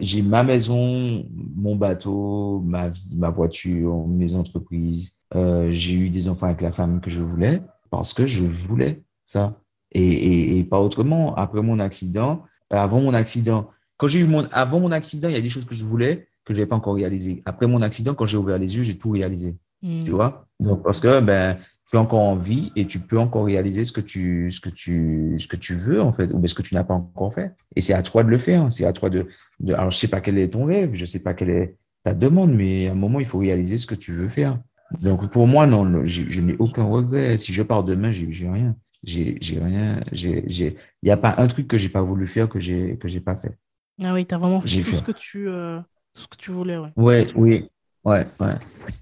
[0.00, 1.26] j'ai ma maison,
[1.56, 5.18] mon bateau, ma vie, ma voiture, mes entreprises.
[5.34, 9.02] Euh, j'ai eu des enfants avec la femme que je voulais parce que je voulais
[9.24, 9.58] ça.
[9.92, 11.34] Et, et, pas autrement.
[11.34, 13.68] Après mon accident, avant mon accident,
[13.98, 16.28] quand j'ai eu mon, avant mon accident, il y a des choses que je voulais
[16.44, 17.42] que je n'avais pas encore réalisées.
[17.44, 19.56] Après mon accident, quand j'ai ouvert les yeux, j'ai tout réalisé.
[19.82, 20.04] Hmm.
[20.04, 20.46] Tu vois?
[20.60, 21.58] Donc, parce que, ben,
[21.92, 24.70] tu es encore en vie et tu peux encore réaliser ce que tu, ce que
[24.70, 27.52] tu, ce que tu veux, en fait, ou ce que tu n'as pas encore fait.
[27.76, 28.72] Et c'est à toi de le faire.
[28.72, 29.28] C'est à toi de,
[29.60, 32.14] de, alors, je sais pas quel est ton rêve, je sais pas quelle est ta
[32.14, 34.58] demande, mais à un moment, il faut réaliser ce que tu veux faire.
[35.02, 37.36] Donc, pour moi, non, je n'ai aucun regret.
[37.36, 38.74] Si je pars demain, j'ai rien.
[39.04, 40.00] J'ai rien.
[40.12, 43.20] Il n'y a pas un truc que j'ai pas voulu faire que j'ai que j'ai
[43.20, 43.56] pas fait.
[44.02, 45.78] Ah oui, tu as vraiment fait tout, Ce que tu, euh,
[46.14, 46.78] tout ce que tu voulais.
[46.78, 47.68] Ouais, ouais oui.
[48.04, 48.54] Ouais, ouais.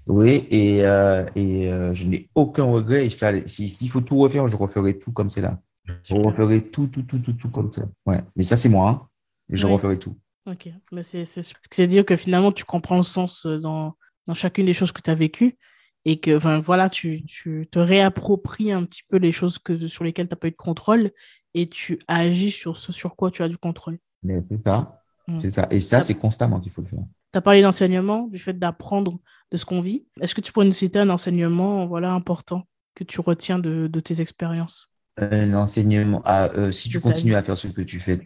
[0.05, 3.09] Oui, et, euh, et euh, je n'ai aucun regret.
[3.47, 5.59] S'il faut tout refaire, je referai tout comme c'est là.
[6.03, 7.85] Je referai tout, tout, tout, tout, tout comme ça.
[8.05, 8.89] Ouais, mais ça, c'est moi.
[8.89, 9.07] Hein.
[9.49, 10.17] Je referai tout.
[10.47, 13.95] Ok, mais c'est dire que finalement, tu comprends le sens euh, dans,
[14.27, 15.57] dans chacune des choses que tu as vécues
[16.03, 20.03] et que enfin, voilà, tu, tu, te réappropries un petit peu les choses que, sur
[20.03, 21.11] lesquelles tu n'as pas eu de contrôle
[21.53, 23.99] et tu agis sur ce sur quoi tu as du contrôle.
[24.23, 25.03] C'est ça.
[25.27, 25.39] Mm.
[25.41, 25.67] C'est ça.
[25.69, 26.99] Et ça, c'est constamment qu'il faut le faire.
[27.33, 29.19] Tu as parlé d'enseignement, du fait d'apprendre
[29.51, 30.05] de ce qu'on vit.
[30.19, 32.63] Est-ce que tu pourrais nous citer un enseignement voilà, important
[32.95, 34.89] que tu retiens de, de tes expériences?
[35.17, 38.19] Un enseignement, ah, euh, si tu continues à faire ce que tu fais,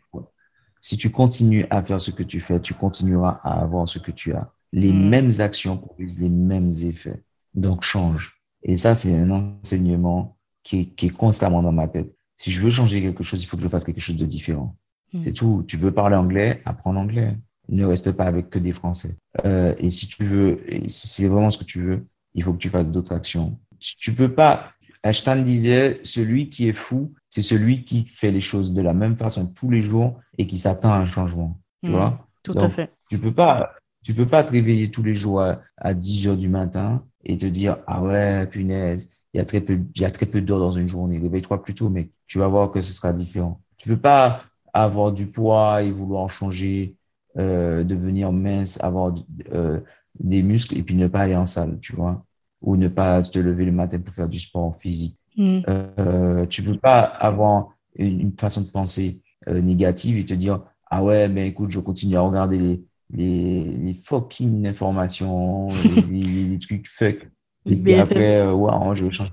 [0.81, 4.11] si tu continues à faire ce que tu fais, tu continueras à avoir ce que
[4.11, 4.51] tu as.
[4.71, 5.09] Les hmm.
[5.09, 7.23] mêmes actions produisent les mêmes effets.
[7.53, 8.39] Donc, change.
[8.63, 12.15] Et ça, c'est un enseignement qui qui est constamment dans ma tête.
[12.37, 14.75] Si je veux changer quelque chose, il faut que je fasse quelque chose de différent.
[15.13, 15.21] Hmm.
[15.23, 15.63] C'est tout.
[15.67, 17.35] Tu veux parler anglais, apprends l'anglais
[17.70, 19.16] ne reste pas avec que des Français.
[19.45, 22.59] Euh, et si tu veux, si c'est vraiment ce que tu veux, il faut que
[22.59, 23.57] tu fasses d'autres actions.
[23.80, 24.72] Tu peux pas.
[25.03, 29.18] Einstein disait, celui qui est fou, c'est celui qui fait les choses de la même
[29.18, 31.59] façon tous les jours et qui s'attend à un changement.
[31.84, 32.28] Tu mmh, vois?
[32.43, 32.91] Tout à fait.
[33.09, 35.41] Tu peux pas, tu peux pas te réveiller tous les jours
[35.78, 39.61] à, 10 heures du matin et te dire, ah ouais, punaise, il y a très
[39.61, 41.20] peu, il y a très peu d'heures dans une journée.
[41.20, 43.61] Réveille-toi plus tôt, mais tu vas voir que ce sera différent.
[43.78, 44.43] Tu peux pas
[44.74, 46.95] avoir du poids et vouloir changer
[47.38, 49.13] euh, devenir mince, avoir
[49.53, 49.79] euh,
[50.19, 52.25] des muscles et puis ne pas aller en salle, tu vois,
[52.61, 55.17] ou ne pas te lever le matin pour faire du sport physique.
[55.38, 55.59] Mm.
[55.67, 61.03] Euh, tu peux pas avoir une, façon de penser euh, négative et te dire ah
[61.03, 62.83] ouais ben écoute je continue à regarder les
[63.13, 66.01] les, les fucking informations les,
[66.49, 67.29] les, trucs fuck.
[67.65, 69.31] Et puis après ouais, je vais changer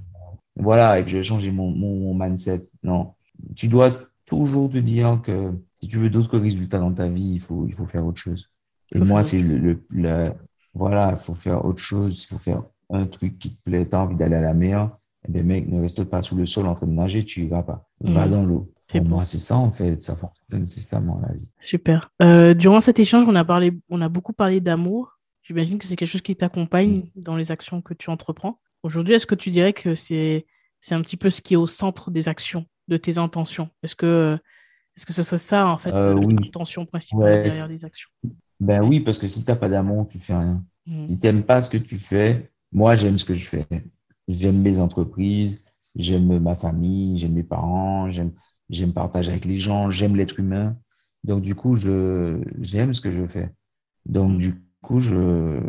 [0.56, 2.66] voilà et que je vais changer mon, mon mindset.
[2.82, 3.14] Non.
[3.56, 3.96] Tu dois
[4.26, 5.52] toujours te dire que
[5.82, 8.48] si tu veux d'autres résultats dans ta vie, il faut, il faut faire autre chose.
[8.94, 10.32] Et moi, c'est le, le,
[10.74, 13.96] voilà, il faut faire autre chose, il faut faire un truc qui te plaît, tu
[13.96, 14.90] as envie d'aller à la mer,
[15.26, 17.48] eh bien, mec, ne reste pas sous le sol en train de nager, tu y
[17.48, 17.88] vas pas.
[18.00, 18.30] Va mmh.
[18.30, 18.72] dans l'eau.
[18.88, 21.48] Pour moi, c'est ça, en fait, ça fonctionne, c'est ça, moi, la vie.
[21.58, 22.10] Super.
[22.22, 25.18] Euh, durant cet échange, on a, parlé, on a beaucoup parlé d'amour.
[25.42, 27.22] J'imagine que c'est quelque chose qui t'accompagne mmh.
[27.22, 28.60] dans les actions que tu entreprends.
[28.82, 30.44] Aujourd'hui, est-ce que tu dirais que c'est
[30.90, 33.70] un petit peu ce qui est au centre des actions, de tes intentions?
[33.82, 34.38] Est-ce que
[34.96, 38.10] est-ce que ce serait ça, en fait, euh, l'intention principale derrière les actions?
[38.60, 40.64] Ben oui, parce que si tu n'as pas d'amour, tu fais rien.
[40.86, 41.08] Hmm.
[41.08, 43.66] Si tu n'aimes pas ce que tu fais, moi, j'aime ce que je fais.
[44.28, 45.62] J'aime mes entreprises,
[45.96, 50.76] j'aime ma famille, j'aime mes parents, j'aime partager avec les gens, j'aime l'être humain.
[51.24, 53.50] Donc, du coup, j'aime ce que je fais.
[54.06, 55.60] Donc, du coup, je,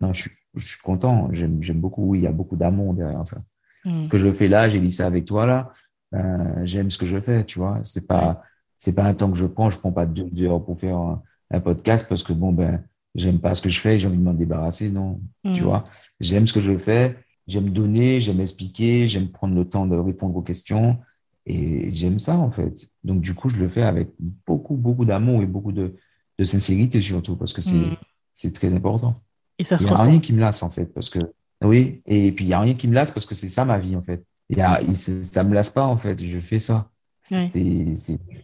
[0.00, 1.28] non, je, je suis content.
[1.32, 2.04] J'aime beaucoup.
[2.04, 3.42] Oui, il y a beaucoup d'amour derrière ça.
[3.84, 5.72] Ce que je fais là, j'ai dit ça avec toi là,
[6.12, 7.80] ben, j'aime ce que je fais, tu vois.
[7.84, 8.42] C'est pas,
[8.78, 11.22] c'est pas un temps que je prends, je prends pas deux heures pour faire un,
[11.60, 12.84] podcast parce que bon, ben,
[13.14, 15.20] j'aime pas ce que je fais, j'ai envie de m'en débarrasser, non,
[15.54, 15.84] tu vois.
[16.20, 20.36] J'aime ce que je fais, j'aime donner, j'aime expliquer, j'aime prendre le temps de répondre
[20.36, 20.98] aux questions
[21.46, 22.90] et j'aime ça en fait.
[23.02, 24.10] Donc du coup, je le fais avec
[24.46, 25.96] beaucoup, beaucoup d'amour et beaucoup de,
[26.38, 27.90] de, sincérité surtout parce que c'est
[28.34, 29.20] c'est très important.
[29.58, 31.18] Et ça se Il n'y a rien qui me lasse en fait parce que
[31.64, 33.78] oui, et puis il n'y a rien qui me lasse parce que c'est ça ma
[33.78, 34.24] vie en fait.
[34.50, 36.90] Y a, ça me lasse pas en fait, je fais ça.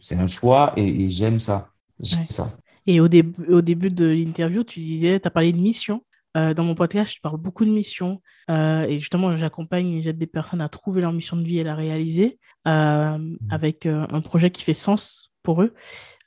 [0.01, 1.71] C'est un choix et, j'aime ça.
[2.03, 2.47] ça.
[2.87, 6.03] Et au, début, au début de l'interview, tu disais, tu as parlé de mission.
[6.37, 8.21] Euh, dans mon podcast, je parle beaucoup de mission.
[8.51, 11.63] Euh, et justement, j'accompagne et j'aide des personnes à trouver leur mission de vie et
[11.63, 13.39] la réaliser euh, mmh.
[13.51, 15.75] avec un projet qui fait sens pour eux.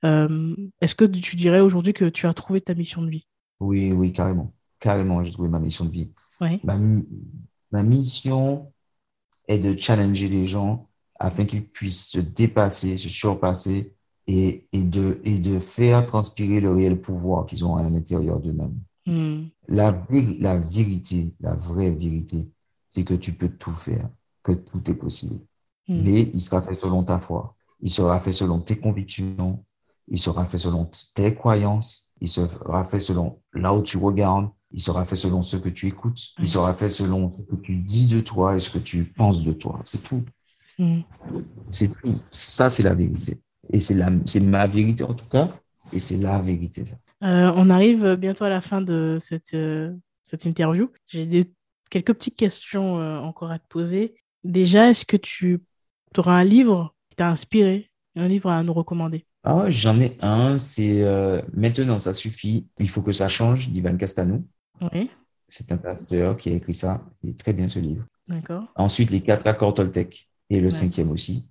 [0.04, 3.28] Est-ce que tu dirais aujourd'hui que tu as trouvé ta mission de vie?
[3.60, 4.54] Oui, oui, carrément.
[4.80, 6.10] Carrément, j'ai trouvé ma mission de vie.
[6.40, 6.78] Ma,
[7.72, 8.72] ma, mission
[9.48, 10.88] est de challenger les gens
[11.20, 13.94] afin qu'ils puissent se dépasser, se surpasser
[14.28, 18.78] et, et, de, et de faire transpirer le réel pouvoir qu'ils ont à l'intérieur d'eux-mêmes.
[19.06, 19.48] Hmm.
[19.68, 20.04] La,
[20.40, 22.46] la vérité, la vraie vérité,
[22.90, 24.10] c'est que tu peux tout faire,
[24.44, 25.40] que tout est possible.
[25.88, 26.04] Hmm.
[26.04, 29.64] Mais il sera fait selon ta foi, il sera fait selon tes convictions,
[30.10, 34.82] il sera fait selon tes croyances, il sera fait selon là où tu regardes, il
[34.82, 38.06] sera fait selon ce que tu écoutes, il sera fait selon ce que tu dis
[38.08, 39.82] de toi et ce que tu penses de toi.
[39.86, 40.24] C'est tout.
[40.78, 41.02] Hmm.
[41.72, 42.20] C'est tout.
[42.32, 43.40] Ça, c'est la vérité.
[43.72, 45.52] Et c'est ma vérité en tout cas.
[45.94, 46.98] Et c'est la vérité, ça.
[47.24, 49.94] Euh, on arrive bientôt à la fin de cette, euh,
[50.24, 50.92] cette interview.
[51.08, 51.52] J'ai
[51.90, 54.16] quelques petites questions euh, encore à te poser.
[54.44, 55.64] Déjà, est-ce que tu
[56.16, 59.26] auras un livre qui t'a inspiré, un livre à nous recommander?
[59.44, 61.04] Ah J'en ai un, c'est
[61.54, 64.46] Maintenant, ça suffit, il faut que ça change d'Ivan Castanou.
[64.94, 65.10] Oui.
[65.50, 67.04] C'est un pasteur qui a écrit ça.
[67.24, 68.06] Il est très bien ce livre.
[68.28, 68.66] D'accord.
[68.76, 71.46] Ensuite, les quatre accords Toltec et le cinquième aussi.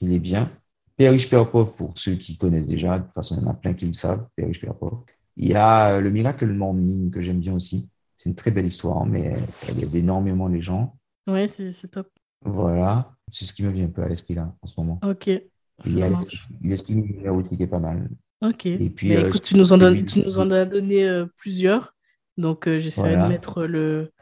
[0.00, 0.50] Il est bien.
[0.96, 3.50] Père riche, Père pauvre, pour ceux qui connaissent déjà, de toute façon, il y en
[3.50, 5.04] a plein qui le savent, Père riche, Père pauvre.
[5.36, 7.88] Il y a euh, le miracle morning que j'aime bien aussi.
[8.16, 9.36] C'est une très belle histoire, mais
[9.68, 10.96] elle aide énormément les gens.
[11.28, 12.08] Ouais, c'est top.
[12.44, 14.98] Voilà, c'est ce qui me vient un peu à l'esprit là, en ce moment.
[15.04, 15.28] Ok.
[15.84, 16.10] Il y a
[16.62, 18.08] l'esprit qui est pas mal.
[18.42, 18.66] Ok.
[18.66, 21.94] Et puis, euh, écoute, tu nous, en donnes, tu nous en as donné euh, plusieurs.
[22.38, 24.12] Donc, j'essaierai de mettre le,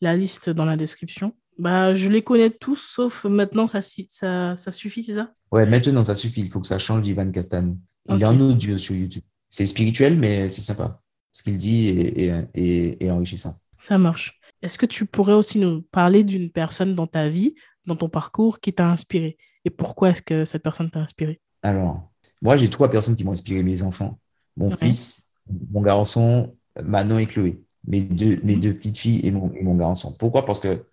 [0.00, 1.34] la liste dans la description.
[1.58, 5.32] Bah, je les connais tous, sauf maintenant, ça, ça, ça suffit, c'est ça?
[5.52, 6.40] Ouais, maintenant, ça suffit.
[6.40, 7.76] Il faut que ça change d'Ivan Castan.
[8.08, 9.22] Il est en audio sur YouTube.
[9.48, 11.00] C'est spirituel, mais c'est sympa.
[11.32, 13.60] Ce qu'il dit est, enrichissant.
[13.80, 14.40] Ça marche.
[14.62, 17.54] Est-ce que tu pourrais aussi nous parler d'une personne dans ta vie,
[17.86, 19.36] dans ton parcours, qui t'a inspiré?
[19.64, 21.40] Et pourquoi est-ce que cette personne t'a inspiré?
[21.62, 22.10] Alors,
[22.40, 24.18] moi, j'ai trois personnes qui m'ont inspiré mes enfants.
[24.56, 25.34] Mon fils,
[25.70, 27.62] mon garçon, Manon et Chloé.
[27.86, 28.60] Mes deux, mes mhm.
[28.60, 30.14] deux petites filles et mon, et mon garçon.
[30.18, 30.44] Pourquoi?
[30.44, 30.84] Parce que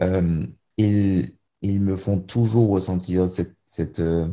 [0.00, 4.28] euh, ils, ils, me font toujours ressentir cette, cette, euh,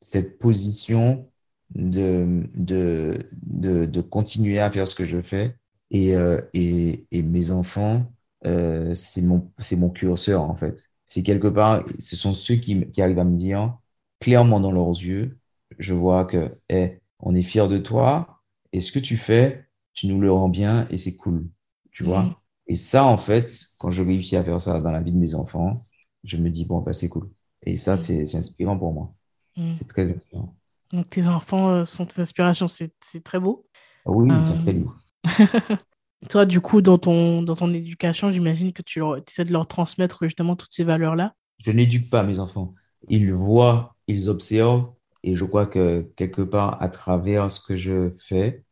[0.00, 1.28] cette position
[1.74, 5.56] de, de, de, de, continuer à faire ce que je fais.
[5.90, 8.06] Et, euh, et, et mes enfants,
[8.46, 10.90] euh, c'est mon, mon curseur, en fait.
[11.06, 13.76] C'est quelque part, ce sont ceux qui, qui, arrivent à me dire
[14.20, 15.38] clairement dans leurs yeux,
[15.78, 18.40] je vois que, hey, on est fiers de toi,
[18.72, 21.48] et ce que tu fais, tu nous le rends bien, et c'est cool.
[21.90, 22.22] Tu vois?
[22.22, 22.34] Mm.
[22.68, 25.34] Et ça, en fait, quand je réussis à faire ça dans la vie de mes
[25.34, 25.86] enfants,
[26.24, 27.30] je me dis, bon, bah, c'est cool.
[27.64, 27.96] Et ça, mm.
[27.98, 29.14] c'est inspirant pour moi.
[29.56, 29.74] Mm.
[29.74, 30.54] C'est très inspirant.
[30.92, 32.92] Donc, tes enfants euh, sont tes inspirations, c'est
[33.24, 33.66] très beau.
[34.06, 34.96] oui, ils sont très libres.
[36.28, 40.18] Toi, du coup, dans ton, dans ton éducation, j'imagine que tu essaies de leur transmettre
[40.22, 41.34] justement toutes ces valeurs-là.
[41.58, 42.74] Je n'éduque pas mes enfants.
[43.08, 44.92] Ils voient, ils observent,
[45.24, 48.64] et je crois que quelque part, à travers ce que je fais,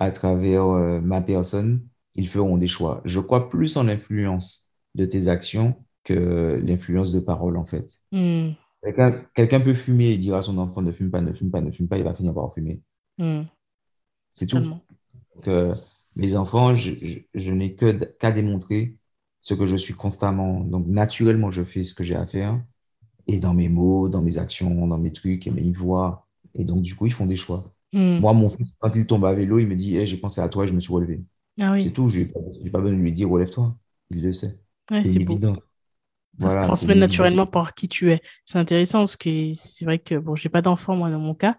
[0.00, 3.02] à travers euh, ma personne, ils feront des choix.
[3.04, 7.98] Je crois plus en l'influence de tes actions que l'influence de parole, en fait.
[8.10, 8.50] Hmm.
[9.34, 11.70] Quelqu'un peut fumer et dire à son enfant ne fume pas, ne fume pas, ne
[11.70, 12.80] fume pas, il va finir par fumer.
[13.18, 13.42] Hmm.
[14.32, 14.58] C'est tout.
[14.58, 15.76] Donc,
[16.16, 18.96] mes enfants, je, n'ai que qu'à démontrer
[19.42, 20.60] ce que je suis constamment.
[20.60, 22.60] Donc, naturellement, je fais ce que j'ai à faire.
[23.26, 26.26] Et dans mes mots, dans mes actions, dans mes trucs, et ils voient.
[26.54, 27.72] Et donc, du coup, ils font des choix.
[27.92, 28.18] Hmm.
[28.18, 30.64] Moi, mon fils, quand il tombe à vélo, il me dit J'ai pensé à toi
[30.64, 31.20] et je me suis relevé.
[31.60, 33.76] Ah c'est tout, je n'ai pas, besoin de lui dire relève-toi.
[34.10, 34.60] Il le sait.
[34.88, 35.56] c'est évident.
[36.38, 38.22] Ça se transmet naturellement par qui tu es.
[38.46, 41.58] C'est intéressant parce que c'est vrai que bon, j'ai pas d'enfant moi dans mon cas,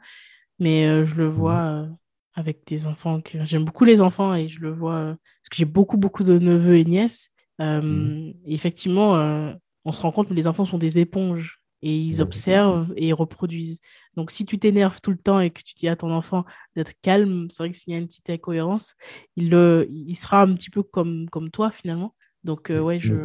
[0.60, 1.30] mais euh, je le mhm.
[1.30, 1.88] vois euh,
[2.34, 3.22] avec des enfants.
[3.22, 3.44] Que...
[3.45, 6.40] J'aime beaucoup les enfants et je le vois euh, parce que j'ai beaucoup beaucoup de
[6.40, 7.30] neveux et nièces.
[7.60, 8.34] Mhm.
[8.48, 9.53] effectivement,
[9.86, 13.14] on se rend compte que les enfants sont des éponges et ils observent et ils
[13.14, 13.82] reproduisent.
[14.17, 16.93] Donc, si tu t'énerves tout le temps et que tu dis à ton enfant d'être
[17.01, 18.95] calme, c'est vrai que s'il y a une petite incohérence,
[19.35, 19.53] il,
[19.89, 22.13] il sera un petit peu comme, comme toi finalement.
[22.43, 23.15] Donc, ouais, je.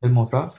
[0.00, 0.50] Tellement ça.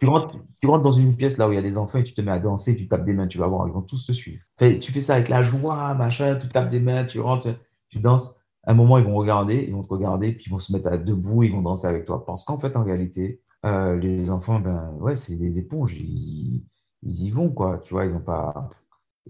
[0.00, 2.04] Tu, rentres, tu rentres dans une pièce là où il y a des enfants et
[2.04, 4.06] tu te mets à danser, tu tapes des mains, tu vas voir, ils vont tous
[4.06, 4.42] te suivre.
[4.58, 7.54] tu fais ça avec la joie, machin, tu tapes des mains, tu rentres,
[7.90, 8.40] tu danses.
[8.64, 10.88] À un moment, ils vont regarder, ils vont te regarder, puis ils vont se mettre
[10.88, 12.24] à debout, ils vont danser avec toi.
[12.24, 16.64] Parce qu'en fait, en réalité, euh, les enfants, ben ouais, c'est des éponges, ils,
[17.02, 17.78] ils, y vont, quoi.
[17.84, 18.70] Tu vois, ils n'ont pas.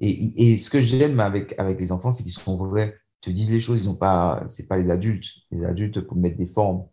[0.00, 2.96] Et, et, ce que j'aime avec, avec les enfants, c'est qu'ils sont vrais.
[3.22, 4.44] Ils te disent les choses, ils n'ont pas.
[4.48, 5.26] C'est pas les adultes.
[5.50, 6.86] Les adultes, pour mettre des formes,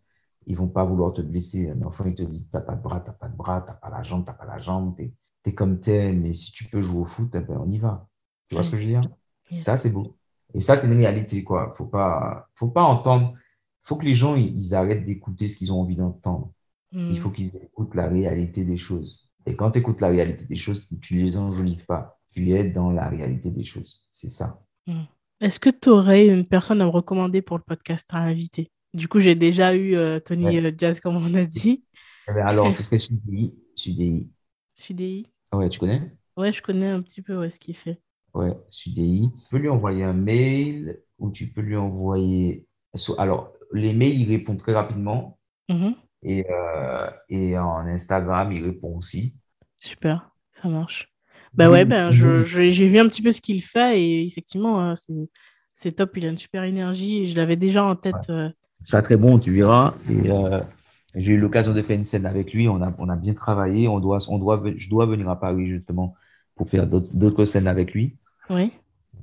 [0.46, 1.70] ils vont pas vouloir te blesser.
[1.70, 3.90] Un enfant, il te dit T'as pas de bras, t'as pas de bras, t'as pas
[3.90, 5.14] la jambe, t'as pas la jambe, t'es
[5.44, 8.08] es comme t'es, mais si tu peux jouer au foot, eh ben, on y va.
[8.48, 9.08] Tu vois ce que je veux dire?
[9.56, 10.16] Ça, c'est beau.
[10.54, 11.72] Et ça, c'est une réalité, quoi.
[11.76, 13.34] Faut pas, faut pas entendre.
[13.82, 16.52] Faut que les gens, ils, arrêtent d'écouter ce qu'ils ont envie d'entendre.
[16.92, 17.16] Il hmm.
[17.16, 19.30] faut qu'ils écoutent la réalité des choses.
[19.44, 22.15] Et quand tu écoutes la réalité des choses, tu les enjolives pas.
[22.30, 24.06] Tu es dans la réalité des choses.
[24.10, 24.60] C'est ça.
[24.86, 25.04] Hmm.
[25.40, 28.70] Est-ce que tu aurais une personne à me recommander pour le podcast à inviter?
[28.94, 31.84] Du coup, j'ai déjà eu euh, Tony euh, Jazz, comme on a dit.
[32.28, 33.54] Eh ben, alors, ce serait Sudei.
[33.74, 34.28] Sudei.
[34.74, 35.26] Sudei.
[35.52, 36.12] Ouais, tu connais?
[36.36, 38.00] Ouais, je connais un petit peu ce qu'il fait.
[38.32, 39.22] Ouais, Sudei.
[39.44, 42.66] Tu peux lui envoyer un mail ou tu peux lui envoyer.
[43.18, 45.38] Alors, les mails, il répond très rapidement.
[45.68, 45.94] Mm-hmm.
[46.22, 49.34] Et, euh, et en Instagram, il répond aussi.
[49.76, 51.12] Super, ça marche.
[51.56, 54.94] Bah ouais, ben, j'ai vu un petit peu ce qu'il fait et effectivement, hein,
[55.72, 56.16] c'est top.
[56.16, 58.14] Il a une super énergie et je l'avais déjà en tête.
[58.28, 58.34] Ouais.
[58.34, 58.48] Euh.
[58.88, 59.94] Très, très bon, tu verras.
[60.10, 60.60] Et euh,
[61.14, 62.68] j'ai eu l'occasion de faire une scène avec lui.
[62.68, 63.88] On a, on a bien travaillé.
[63.88, 66.14] On doit, on doit, je dois venir à Paris justement
[66.54, 68.16] pour faire d'autres scènes avec lui.
[68.50, 68.70] Oui.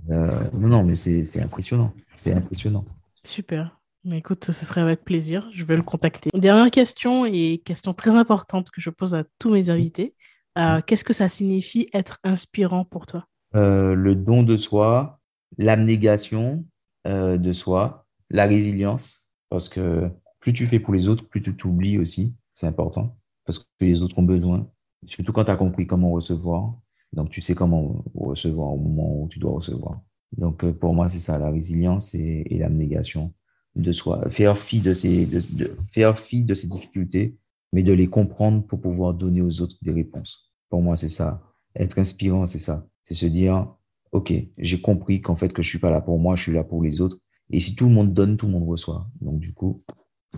[0.09, 1.93] Euh, non, non, mais c'est impressionnant.
[2.17, 2.83] C'est impressionnant.
[3.23, 3.79] Super.
[4.03, 5.49] Mais écoute, ce serait avec plaisir.
[5.53, 6.29] Je vais le contacter.
[6.33, 10.13] Dernière question et question très importante que je pose à tous mes invités.
[10.57, 13.25] Euh, qu'est-ce que ça signifie être inspirant pour toi?
[13.55, 15.19] Euh, Le don de soi,
[15.57, 16.65] l'abnégation
[17.05, 19.29] de soi, la résilience.
[19.49, 20.09] Parce que
[20.39, 22.37] plus tu fais pour les autres, plus tu t'oublies aussi.
[22.53, 23.17] C'est important.
[23.45, 24.69] Parce que les autres ont besoin.
[25.05, 26.75] Surtout quand tu as compris comment recevoir.
[27.13, 30.01] Donc, tu sais comment recevoir au moment où tu dois recevoir.
[30.35, 33.33] Donc, euh, pour moi, c'est ça, la résilience et, l'abnégation
[33.75, 34.29] de soi.
[34.29, 37.37] Faire fi de, ces, de, faire fi de ces difficultés,
[37.73, 40.53] mais de les comprendre pour pouvoir donner aux autres des réponses.
[40.69, 41.41] Pour moi, c'est ça.
[41.75, 42.87] Être inspirant, c'est ça.
[43.03, 43.67] C'est se dire,
[44.11, 46.63] OK, j'ai compris qu'en fait, que je suis pas là pour moi, je suis là
[46.63, 47.17] pour les autres.
[47.49, 49.07] Et si tout le monde donne, tout le monde reçoit.
[49.19, 49.83] Donc, du coup,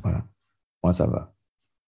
[0.02, 0.26] voilà.
[0.82, 1.36] Moi, ça va.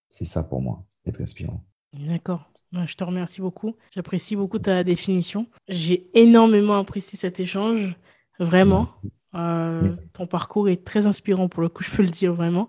[0.09, 1.63] C'est ça pour moi, être inspirant.
[1.93, 2.51] D'accord.
[2.73, 3.73] Je te remercie beaucoup.
[3.95, 5.47] J'apprécie beaucoup ta définition.
[5.69, 7.95] J'ai énormément apprécié cet échange,
[8.37, 8.89] vraiment.
[9.33, 12.67] Euh, ton parcours est très inspirant pour le coup, je peux le dire vraiment.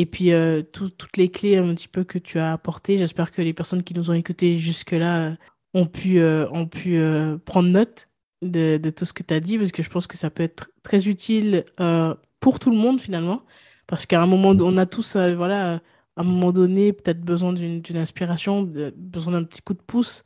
[0.00, 3.42] Et puis, euh, toutes les clés un petit peu que tu as apportées, j'espère que
[3.42, 5.34] les personnes qui nous ont écoutés jusque-là euh,
[5.74, 6.20] ont pu,
[6.70, 7.00] pu
[7.44, 8.08] prendre note
[8.42, 10.70] de, tout ce que tu as dit, parce que je pense que ça peut être
[10.82, 11.64] très utile
[12.40, 13.42] pour tout le monde finalement.
[13.86, 15.80] Parce qu'à un moment, on a tous, voilà
[16.16, 18.62] à un moment donné, peut-être besoin d'une inspiration,
[18.96, 20.24] besoin d'un petit coup de pouce.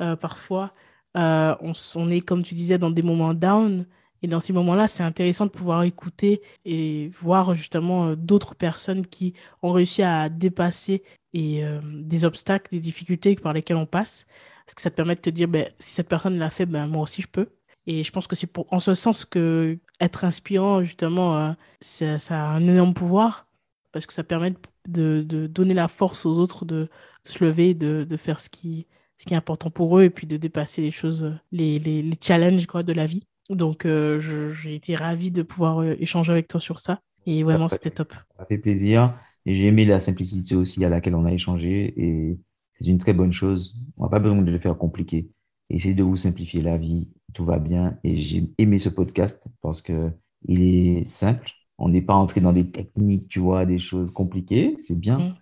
[0.00, 0.72] Euh, parfois,
[1.16, 3.86] euh, on, est, comme tu disais, dans des moments down.
[4.22, 9.06] Et dans ces moments-là, c'est intéressant de pouvoir écouter et voir justement euh, d'autres personnes
[9.06, 11.02] qui ont réussi à dépasser
[11.34, 14.26] et, des obstacles, des difficultés par lesquelles on passe.
[14.64, 16.86] Parce que ça te permet de te dire, ben, si cette personne l'a fait, ben,
[16.86, 17.48] moi aussi je peux.
[17.86, 22.46] Et je pense que c'est en ce sens que être inspirant, justement, ça, ça, a
[22.54, 23.46] un énorme pouvoir
[23.94, 24.54] parce que ça permet
[24.88, 26.88] de, de donner la force aux autres de,
[27.24, 28.86] se lever, de, de, faire ce qui,
[29.16, 32.18] ce qui est important pour eux et puis de dépasser les choses, les, les, les
[32.20, 33.24] challenges quoi, de la vie.
[33.50, 37.00] Donc, euh, j'ai été ravie de pouvoir euh, échanger avec toi sur ça.
[37.26, 38.14] Et vraiment, c'était top.
[38.38, 39.18] Ça fait plaisir.
[39.46, 41.94] Et j'ai aimé la simplicité aussi à laquelle on a échangé.
[41.96, 42.38] Et
[42.80, 43.76] c'est une très bonne chose.
[43.96, 45.30] On n'a pas besoin de le faire compliqué.
[45.70, 47.08] Essayez de vous simplifier la vie.
[47.32, 47.98] Tout va bien.
[48.04, 50.10] Et j'ai aimé ce podcast parce que
[50.46, 54.74] il est simple on n'est pas entré dans des techniques, tu vois, des choses compliquées,
[54.78, 55.18] c'est bien.
[55.18, 55.34] Mm.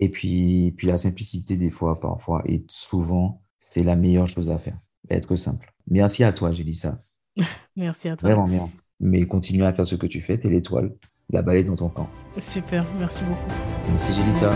[0.00, 4.58] Et puis, puis la simplicité des fois, parfois, et souvent, c'est la meilleure chose à
[4.58, 4.78] faire,
[5.10, 5.72] être simple.
[5.88, 7.02] Merci à toi, ça.
[7.76, 8.28] merci à toi.
[8.28, 8.80] Vraiment, merci.
[9.00, 10.92] Mais continue à faire ce que tu fais, t'es l'étoile,
[11.30, 12.08] la est dans ton camp.
[12.38, 13.52] Super, merci beaucoup.
[13.88, 14.52] Merci, ça.